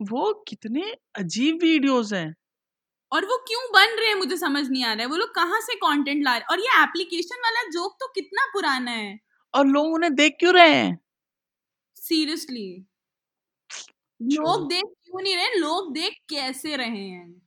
वो 0.01 0.33
कितने 0.49 0.83
अजीब 1.17 1.59
वीडियोस 1.63 2.13
हैं। 2.13 2.35
और 3.13 3.25
वो 3.25 3.37
क्यों 3.49 3.63
बन 3.73 3.97
रहे 3.99 4.09
हैं 4.09 4.15
मुझे 4.15 4.37
समझ 4.37 4.69
नहीं 4.69 4.85
आ 4.85 4.93
रहा 4.93 5.03
है। 5.03 5.07
वो 5.07 5.17
लोग 5.17 5.35
कहाँ 5.35 5.61
से 5.61 5.75
कंटेंट 5.75 6.25
ला 6.25 6.31
रहे 6.31 6.41
हैं? 6.41 6.47
और 6.47 6.61
ये 6.61 6.83
एप्लीकेशन 6.83 7.41
वाला 7.41 7.63
जोक 7.71 7.97
तो 8.01 8.07
कितना 8.15 8.47
पुराना 8.53 8.91
है। 8.91 9.19
और 9.55 9.67
लोग 9.67 9.93
उन्हें 9.95 10.15
देख 10.15 10.37
क्यों 10.41 10.55
रहे 10.55 10.75
हैं? 10.75 10.99
सीरियसली 11.97 12.67
लोग 14.21 14.69
देख 14.69 14.85
क्यों 14.85 15.23
नहीं 15.23 15.37
रहे? 15.37 15.59
लोग 15.59 15.93
देख 15.95 16.17
कैसे 16.31 16.77
रहे 16.77 17.07
हैं? 17.09 17.43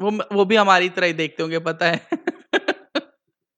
वो 0.00 0.10
वो 0.34 0.44
भी 0.44 0.56
हमारी 0.56 0.88
तरह 0.88 1.06
ही 1.06 1.12
देखते 1.12 1.42
होंगे 1.42 1.58
पता 1.58 1.86
है। 1.86 2.08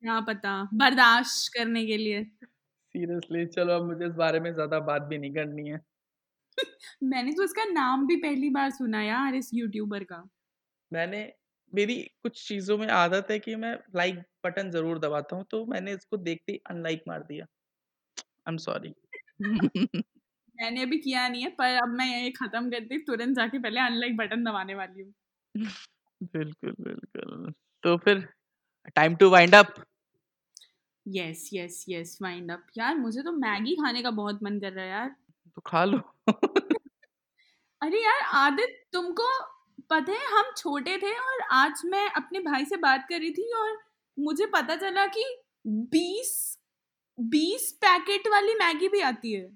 क्या 0.03 0.20
पता? 0.20 0.53
बर्दाश्त 0.74 1.53
करने 1.55 1.85
के 1.87 1.97
लिए। 1.97 2.22
सीरियसली 2.24 3.47
चलो 3.47 3.72
अब 3.72 3.87
मुझे 3.87 4.07
इस 4.07 4.12
बारे 4.14 4.41
में 4.41 4.53
ज़्यादा 4.55 4.80
बात 4.80 5.03
भी 5.03 5.18
नहीं 5.18 5.33
करनी 5.35 5.68
है। 5.68 5.80
मैंने 7.03 7.33
तो 7.33 7.45
इसका 7.45 7.64
नाम 7.64 8.07
भी 8.07 8.16
पहली 8.16 8.51
बार 8.51 8.70
सुना 8.70 9.03
यार 9.03 9.35
इस 9.35 9.51
यूट्यूबर 9.55 10.05
का। 10.05 10.22
मैंने 10.93 11.22
मेरी 11.72 11.97
कुछ 12.22 12.47
चीज़ों 12.49 12.76
में 12.78 12.86
आदत 12.90 13.26
है 13.30 13.38
कि 13.40 13.55
मैं 13.57 13.74
लाइक 13.97 14.18
बटन 14.45 14.70
ज़रूर 14.70 14.99
दबाता 15.01 15.36
हूँ 15.36 15.45
तो 15.51 15.64
मैंने 15.66 15.93
इसको 15.95 16.16
देखते 16.18 16.53
ही 16.53 16.61
अनलाइक 16.70 17.03
मार 17.09 17.22
दिया। 17.24 17.47
आई 18.18 18.53
एम 18.53 18.57
सॉरी 18.61 18.95
मैंने 20.59 20.82
अभी 20.82 20.99
किया 20.99 21.26
नहीं 21.28 21.43
है 21.43 21.49
पर 21.57 21.76
अब 21.78 21.88
मैं 21.99 22.07
ये 22.09 22.30
खत्म 22.32 22.70
करती 22.70 22.99
तुरंत 23.05 23.36
जाके 23.36 23.59
पहले 23.61 23.80
अनलाइक 23.82 24.16
बटन 24.16 24.45
दबाने 24.45 24.74
वाली 24.74 25.03
हूँ। 25.03 25.12
बिल्कुल 26.20 26.74
बिल्कुल। 26.80 27.53
तो 27.84 27.97
फिर 27.99 28.26
time 28.97 29.16
to 29.16 29.30
wind 29.30 29.55
up 29.55 29.74
yes 31.07 31.43
yes 31.53 31.84
yes 31.88 32.16
wind 32.22 32.51
up 32.53 32.66
यार 32.78 32.97
मुझे 32.99 33.22
तो 33.22 33.32
मैगी 33.38 33.74
खाने 33.76 34.03
का 34.03 34.11
बहुत 34.12 34.43
मन 34.43 34.59
कर 34.61 34.72
रहा 34.72 34.84
है 34.84 34.90
यार। 34.90 35.14
तो 35.57 35.61
खा 35.62 35.84
लो। 35.84 36.01
अरे 37.82 38.03
यार 38.03 38.20
आदित 38.36 38.76
तुमको 38.93 39.24
पता 39.93 40.12
है 40.12 40.26
हम 40.32 40.53
छोटे 40.57 40.97
थे 40.99 41.12
और 41.12 41.40
आज 41.51 41.82
मैं 41.84 42.11
अपने 42.11 42.40
भाई 42.40 42.64
से 42.64 42.76
बात 42.76 43.07
कर 43.09 43.18
रही 43.18 43.30
थी 43.30 43.53
और 43.53 43.78
मुझे 44.18 44.47
पता 44.47 44.76
चला 44.76 45.07
कि 45.07 45.24
बीस 45.66 46.59
बीस 47.20 47.72
पैकेट 47.72 48.28
वाली 48.28 48.55
मैगी 48.55 48.88
भी 48.88 49.01
आती 49.01 49.32
है। 49.32 49.51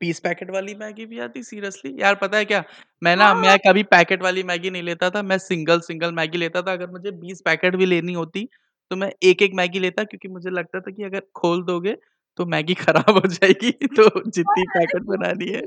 बीस 0.00 0.20
पैकेट 0.20 0.50
वाली 0.50 0.74
मैगी 0.74 1.06
भी 1.06 1.18
आती? 1.18 1.42
सीरियसली? 1.42 1.94
यार 2.02 2.14
पता 2.14 2.36
है 2.36 2.44
क्या? 2.44 2.64
मैं 3.02 3.16
ना 3.16 3.34
मैं 3.34 3.58
कभी 3.58 3.82
पैकेट 3.82 4.22
वाली 4.22 4.42
मैगी 4.42 4.70
नहीं 4.70 4.82
लेता 4.82 5.10
था 5.10 5.22
मैं 5.22 5.38
सिंगल 5.38 5.80
सिंगल 5.80 6.12
मैगी 6.12 6.38
लेता 6.38 6.62
था। 6.62 6.72
अगर 6.72 6.90
मुझे 6.90 7.10
बीस 7.10 7.42
पैकेट 7.44 7.76
भी 7.76 7.86
लेनी 7.86 8.12
होती 8.12 8.48
तो 8.90 8.96
मैं 8.96 9.12
एक 9.22 9.42
एक 9.42 9.52
मैगी 9.54 9.78
लेता 9.78 10.04
क्योंकि 10.04 10.28
मुझे 10.28 10.50
लगता 10.50 10.80
था 10.80 10.90
कि 10.90 11.02
अगर 11.02 11.22
खोल 11.34 11.62
दोगे 11.64 11.96
तो 12.36 12.46
मैगी 12.46 12.74
खराब 12.84 13.10
हो 13.10 13.28
जाएगी 13.28 13.70
तो 13.70 14.30
जितनी 14.30 14.62
पैकेट 14.62 15.02
बनानी 15.02 15.50
है 15.50 15.62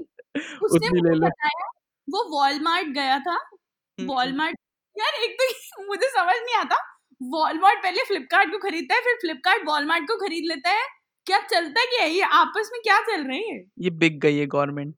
उतनी 0.63 1.01
ले 1.09 1.15
लो। 1.15 1.29
वो 2.07 2.39
वॉलमार्ट 2.39 2.87
गया 2.87 3.19
था। 3.19 3.56
वॉलमार्ट 4.05 4.57
यार 4.99 5.13
एक 5.23 5.37
तो 5.41 5.87
मुझे 5.87 6.07
समझ 6.07 6.35
नहीं 6.35 6.55
आता। 6.55 6.75
वॉलमार्ट 7.23 7.83
पहले 7.83 8.03
फ्लिपकार्ट 8.03 8.51
को 8.51 8.57
खरीदता 8.57 8.95
है 8.95 9.01
फिर 9.01 9.15
फ्लिपकार्ट 9.15 9.63
वॉलमार्ट 9.67 10.03
को 10.03 10.15
खरीद 10.15 10.43
लेता 10.45 10.69
है। 10.69 10.87
क्या 11.25 11.39
चलता 11.39 11.85
क्या 11.85 12.03
है? 12.03 12.11
ये 12.11 12.21
आपस 12.21 12.69
में 12.73 12.81
क्या 12.81 12.99
चल 13.01 13.23
रही 13.23 13.49
है? 13.51 13.65
ये 13.79 13.89
बिक 13.89 14.19
गई 14.19 14.37
है 14.37 14.45
गवर्नमेंट। 14.45 14.95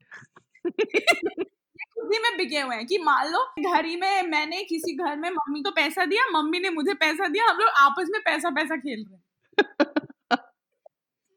खुद 1.93 2.14
ही 2.14 2.20
में 2.20 2.38
बिके 2.38 2.60
हुए 2.60 2.76
हैं 2.76 2.86
कि 2.88 2.97
मान 2.97 3.28
लो 3.32 3.43
घर 3.60 3.86
ही 3.86 3.95
में 3.95 4.24
मैंने 4.24 4.64
किसी 4.64 4.93
घर 4.97 5.16
में 5.16 5.30
मम्मी 5.30 5.62
को 5.62 5.72
पैसा 5.72 6.06
दिया 6.06 6.41
मम्मी 6.41 6.60
ने 6.60 6.70
मुझे 6.70 6.93
पैसा 6.93 7.28
दिया 7.28 7.45
हम 7.45 7.58
लोग 7.58 7.70
आपस 7.70 8.08
में 8.10 8.22
पैसा 8.22 8.50
पैसा 8.50 8.76
खेल 8.78 9.06
रहे 9.10 9.18
हैं। 9.18 9.24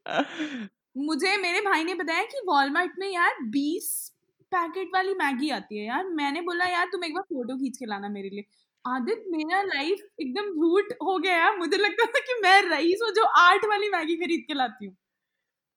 मुझे 0.97 1.37
मेरे 1.37 1.61
भाई 1.61 1.83
ने 1.83 1.93
बताया 1.93 2.23
कि 2.23 2.41
वॉलमार्ट 2.47 2.91
में 2.99 3.09
यार 3.09 3.35
बीस 3.43 4.12
पैकेट 4.53 4.89
वाली 4.93 5.13
मैगी 5.15 5.49
आती 5.51 5.77
है 5.77 5.85
यार। 5.85 6.05
मैंने 6.13 6.41
बोला 6.43 6.65
यार 6.67 6.85
तुम 6.91 7.03
एक 7.05 7.13
बार 7.13 7.23
फ़ोटो 7.25 7.57
खींच 7.57 7.77
के 7.77 7.85
लाना 7.85 8.09
मेरे 8.09 8.29
लिए। 8.29 8.45
आदित 8.85 9.23
मेरा 9.29 9.61
लाइफ 9.63 9.99
एकदम 10.21 10.51
झूठ 10.53 10.93
हो 11.03 11.17
गया। 11.19 11.37
यार 11.37 11.57
मुझे 11.57 11.77
लगता 11.77 12.05
था 12.07 12.19
कि 12.21 12.39
मैं 12.43 12.61
रईस 12.69 12.99
हूँ 13.03 13.11
जो 13.13 13.23
आठ 13.39 13.65
वाली 13.65 13.89
मैगी 13.89 14.15
खरीद 14.17 14.43
के 14.47 14.53
लाती 14.53 14.85
हूँ। 14.85 14.95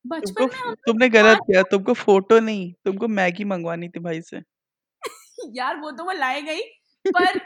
बचपन 0.05 0.45
में 0.45 0.59
हम 0.59 0.75
तुमने 0.87 1.09
गलत 1.11 1.39
किया। 1.47 1.63
तुमको 1.71 1.93
फ़ोटो 1.95 2.39
नहीं 2.41 2.73
तुमको 2.85 3.09
मैगी 3.11 3.45
मंगवानी 3.47 3.89
थी 3.89 4.01
भाई 4.01 4.21
से। 4.23 4.41
यार 5.57 5.77
वो 5.77 5.91
तो 5.93 6.05
वो 6.05 6.13
लाए 6.13 6.43
गई। 6.43 6.61
पर 7.05 7.39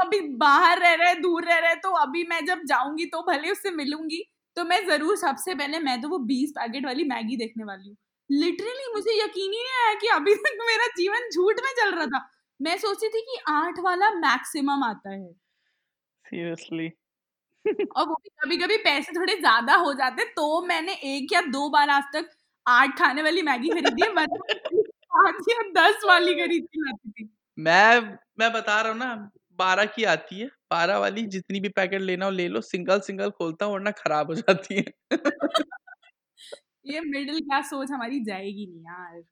अभी 0.00 0.20
बाहर 0.38 0.78
रह 0.80 0.94
रहे 0.94 1.14
दूर 1.14 1.44
रह 1.44 1.58
रहे 1.58 1.74
तो 1.76 1.90
अभी 1.98 2.24
मैं 2.28 2.44
जब 2.46 2.62
जाऊँगी 2.66 3.04
तो 3.06 3.22
भले 3.22 3.50
उससे 3.50 3.70
मिलूँगी 3.72 4.22
तो 4.56 4.64
मैं 4.64 4.84
ज़रूर 4.88 5.16
सबसे 5.16 5.54
पहले 5.54 5.78
मैं 5.80 6.00
तो 6.02 6.08
वो 6.08 6.18
बीस 6.26 6.50
पैकेट 6.50 6.86
वाली 6.86 7.04
मैगी 7.04 7.36
देखने 7.36 7.64
वाली 7.64 7.88
हूँ। 7.88 7.96
लिटरली 8.30 8.92
मुझे 8.94 9.12
यकीन 9.14 9.52
ही 9.52 9.58
नहीं 9.58 9.84
आया 9.84 9.94
कि 10.00 10.08
अभी 10.14 10.34
तक 10.36 10.58
मेरा 10.66 10.86
जीवन 10.96 11.28
झूठ 11.30 11.60
में 11.64 11.70
चल 11.78 11.94
रहा 11.94 12.06
था। 12.08 12.28
मैं 12.60 12.76
सोची 12.78 13.08
थी 13.08 13.20
कि 13.22 13.38
आठ 13.48 13.78
वाला 13.80 14.10
मैक्सिमम 14.16 14.84
आता 14.84 15.10
है। 15.10 15.28
सीरियसली 16.24 16.88
और 17.88 18.06
वो 18.08 18.14
भी 18.14 18.28
कभी 18.42 18.56
कभी 18.56 18.76
पैसे 18.78 19.12
थोड़े 19.12 19.34
ज़्यादा 19.36 19.74
हो 19.76 19.92
जाते 19.94 20.24
तो 20.32 20.62
मैंने 20.66 20.94
एक 21.06 21.32
या 21.32 21.40
दो 21.48 21.68
बार 21.70 21.90
आज 21.90 22.04
तक 22.14 22.30
आठ 22.66 22.98
खाने 22.98 23.22
वाली 23.22 23.42
मैगी 23.42 23.68
खरीदी 23.70 24.02
है 24.02 24.26
पाँच 25.12 25.44
या 25.50 25.62
दस 25.74 26.04
वाली 26.06 26.34
खरीद 26.36 26.64
के 26.66 26.80
लाती 26.80 27.10
थी। 27.12 27.28
मैं 27.58 28.00
मैं 28.40 28.52
बता 28.52 28.80
रहा 28.80 28.92
हूँ 28.92 28.98
ना 28.98 29.14
बारह 29.58 29.84
की 29.86 30.04
आती 30.06 30.38
है। 30.40 30.46
बारह 30.70 30.98
वाली 30.98 31.22
जितनी 31.28 31.60
भी 31.60 31.68
पैकेट 31.70 32.00
लेना 32.02 32.24
हो 32.24 32.30
ले 32.32 32.48
लो 32.48 32.60
सिंगल 32.62 33.00
सिंगल 33.02 33.30
खोलता 33.32 33.66
हूँ 33.66 33.74
वरना 33.74 33.90
खराब 33.92 34.26
हो 34.28 34.34
जाती 34.36 34.76
है। 34.76 34.84
ये 36.88 37.00
मिडिल 37.00 37.38
क्लास 37.40 37.70
सोच 37.70 37.90
हमारी 37.90 38.20
जाएगी 38.24 38.66
नहीं 38.66 38.82
यार। 38.82 39.22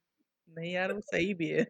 नहीं 0.49 0.73
यार 0.73 0.93
वो 0.93 1.01
सही 1.01 1.33
भी 1.35 1.49
है। 1.49 1.67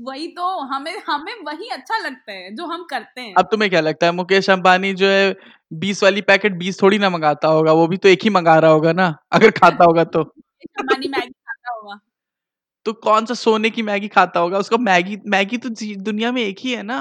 वही 0.00 0.26
तो 0.28 0.48
हमें 0.64 0.96
हमें 1.06 1.34
वही 1.44 1.68
अच्छा 1.68 1.98
लगता 1.98 2.32
है 2.32 2.54
जो 2.56 2.66
हम 2.66 2.84
करते 2.84 3.20
हैं। 3.20 3.34
अब 3.34 3.48
तुम्हें 3.50 3.70
क्या 3.70 3.80
लगता 3.80 4.06
है 4.06 4.12
मुकेश 4.12 4.50
अंबानी 4.50 4.92
जो 4.94 5.06
है 5.06 5.34
बीस 5.72 6.02
वाली 6.02 6.20
पैकेट 6.22 6.52
बीस 6.58 6.80
थोड़ी 6.82 6.98
ना 6.98 7.10
मंगाता 7.10 7.48
होगा 7.48 7.72
वो 7.72 7.86
भी 7.86 7.96
तो 7.96 8.08
एक 8.08 8.24
ही 8.24 8.30
मंगा 8.30 8.58
रहा 8.58 8.70
होगा 8.70 8.92
ना 8.92 9.14
अगर 9.32 9.50
खाता 9.50 9.84
होगा 9.84 10.04
तो। 10.04 10.22
अंबानी 10.22 11.08
मैगी 11.08 11.30
खाता 11.30 11.74
होगा। 11.74 11.98
तो 12.86 12.92
कौन 12.92 13.26
सा 13.26 13.34
सोने 13.34 13.70
की 13.70 13.82
मैगी 13.82 14.08
खाता 14.08 14.40
होगा? 14.40 14.58
उसका 14.58 14.76
मैगी 14.78 15.18
मैगी 15.26 15.58
तो 15.58 15.68
दुनिया 16.02 16.32
में 16.32 16.42
एक 16.42 16.58
ही 16.60 16.72
है 16.72 16.82
ना। 16.82 17.00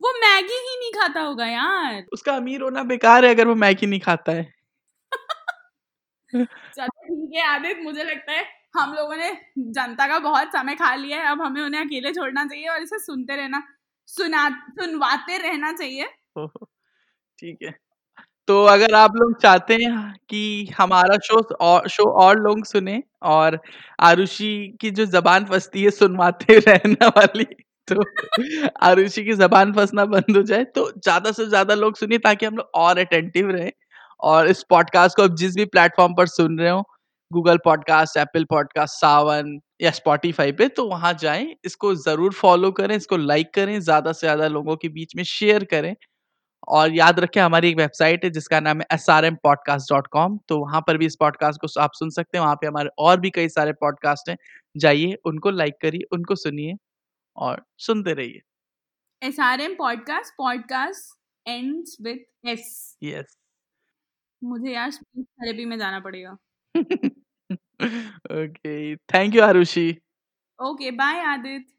वो 0.00 0.12
मैगी 0.20 0.54
ही 0.60 0.76
नहीं 0.80 0.90
खाता 0.92 1.20
होगा 1.20 1.46
यार। 1.46 2.04
उसका 2.12 2.34
अमीर 2.36 2.62
होना 2.62 2.82
बेकार 2.84 3.24
है 3.24 3.34
अगर 3.34 3.48
वो 3.48 3.54
मैगी 3.54 3.86
नहीं 3.86 4.00
खाता 4.00 4.32
है। 4.32 4.59
चलो 6.70 6.88
ठीक 7.06 7.34
है 7.34 7.42
आदित 7.46 7.78
मुझे 7.82 8.04
लगता 8.04 8.32
है 8.32 8.44
हम 8.76 8.92
लोगों 8.94 9.16
ने 9.16 9.30
जनता 9.70 10.06
का 10.08 10.18
बहुत 10.20 10.52
समय 10.52 10.74
खा 10.76 10.94
लिया 10.96 11.18
है, 11.18 11.26
अब 11.26 11.42
हमें 11.42 11.62
उन्हें 11.62 11.80
अकेले 11.82 12.12
छोड़ना 12.14 12.44
चाहिए 12.46 12.68
और 12.68 12.82
इसे 12.82 12.98
सुनते 13.00 13.36
रहना, 13.36 13.62
सुना, 14.08 14.48
सुनवाते 14.72 15.38
रहना 15.40 15.72
चाहिए। 15.74 16.08
ठीक 17.38 17.58
है। 17.62 17.72
तो 18.48 18.64
अगर 18.66 18.94
आप 18.96 19.16
लोग 19.16 19.34
चाहते 19.38 19.74
हैं 19.76 20.14
कि 20.30 20.42
हमारा 20.78 21.16
शो 21.24 21.40
और 21.62 21.88
शो 21.90 22.04
और 22.20 22.38
लोग 22.40 22.64
सुने 22.66 23.02
और 23.28 23.58
आरुषि 24.02 24.50
की 24.80 24.90
जो 24.92 25.06
जबान 25.08 25.44
फंसती 25.46 25.82
है 25.84 25.90
सुनवाते 25.92 26.58
रहने 26.68 27.06
वाली 27.08 27.44
तो 27.88 28.02
आरुषि 28.82 29.24
की 29.24 29.34
जबान 29.34 29.72
फंसना 29.74 30.04
बंद 30.06 30.36
हो 30.36 30.42
जाए 30.44 30.64
तो 30.72 30.90
ज़्यादा 30.94 31.32
से 31.32 31.46
ज़्यादा 31.46 31.74
लोग 31.76 31.96
सुनिए 31.96 32.18
ताकि 32.20 32.46
हम 32.46 32.56
लोग 32.56 32.70
और 32.76 32.98
अटेंटिव 33.00 33.50
रहे। 33.52 33.70
और 34.22 34.48
इस 34.48 34.62
पॉडकास्ट 34.70 35.16
को 35.16 35.22
आप 35.22 35.34
जिस 35.36 35.54
भी 35.56 35.64
प्लेटफॉर्म 35.66 36.14
पर 36.14 36.26
सुन 36.28 36.58
रहे 36.58 36.70
हो 36.70 36.82
Google 37.30 37.58
podcast 37.64 38.16
Apple 38.16 38.44
podcast 38.44 38.94
Saavn 38.94 39.58
या 39.82 39.90
स्पॉटिफाई 39.90 40.52
पे 40.52 40.68
तो 40.68 40.86
वहाँ 40.88 41.12
जाएँ 41.20 41.54
इसको 41.64 41.94
ज़रूर 41.96 42.32
फॉलो 42.32 42.70
करें 42.72 42.94
इसको 42.96 43.16
लाइक 43.16 43.52
करें 43.54 43.78
ज़्यादा 43.80 44.12
से 44.12 44.26
ज़्यादा 44.26 44.48
लोगों 44.48 44.76
के 44.76 44.88
बीच 44.88 45.16
में 45.16 45.22
शेयर 45.24 45.64
करें। 45.64 45.94
और 46.68 46.92
याद 46.94 47.20
रखें 47.20 47.40
हमारी 47.40 47.68
एक 47.68 47.76
वेबसाइट 47.76 48.24
है 48.24 48.30
जिसका 48.30 48.60
नाम 48.60 48.80
है 48.80 48.86
S 48.92 49.08
R 49.10 49.24
M 49.24 49.36
podcast 49.42 49.92
dot 49.92 50.06
com 50.06 50.38
तो 50.48 50.58
वहाँ 50.58 50.80
पर 50.86 50.98
भी 50.98 51.06
इस 51.06 51.16
पॉडकास्ट 51.20 51.60
को 51.60 51.80
आप 51.80 51.90
सुन 51.94 52.10
सकते 52.10 52.38
हैं। 52.38 52.44
वहाँ 52.44 52.56
पे 52.56 52.66
हमारे 52.66 52.90
और 52.98 53.20
भी 53.20 53.30
कई 53.30 53.48
सारे 53.48 53.72
पॉडकास्ट 53.80 54.28
हैं। 54.30 54.36
जाइए 54.76 55.14
उनको 55.26 55.50
लाइक 55.52 55.74
करिए 55.82 56.06
उनको 56.12 56.34
सुनिए 56.36 56.74
और 57.36 57.64
सुनते 57.78 58.12
रहिए। 58.12 58.40
S 59.22 59.40
R 59.40 59.60
M 59.60 59.74
podcast 59.76 60.34
podcast 60.38 61.48
ends 61.48 61.96
with 62.02 62.48
S 62.48 62.96
yes 63.02 63.36
मुझे 64.42 64.72
यार 64.72 64.90
स्पीच 64.90 65.26
थेरेपी 65.26 65.64
में 65.64 65.78
जाना 65.78 66.00
पड़ेगा। 66.00 66.36
Okay 68.32 68.94
thank 68.96 69.34
you 69.34 69.42
Aarushi. 69.44 69.86
Okay 70.58 70.90
bye 70.92 71.20
Aditya. 71.24 71.64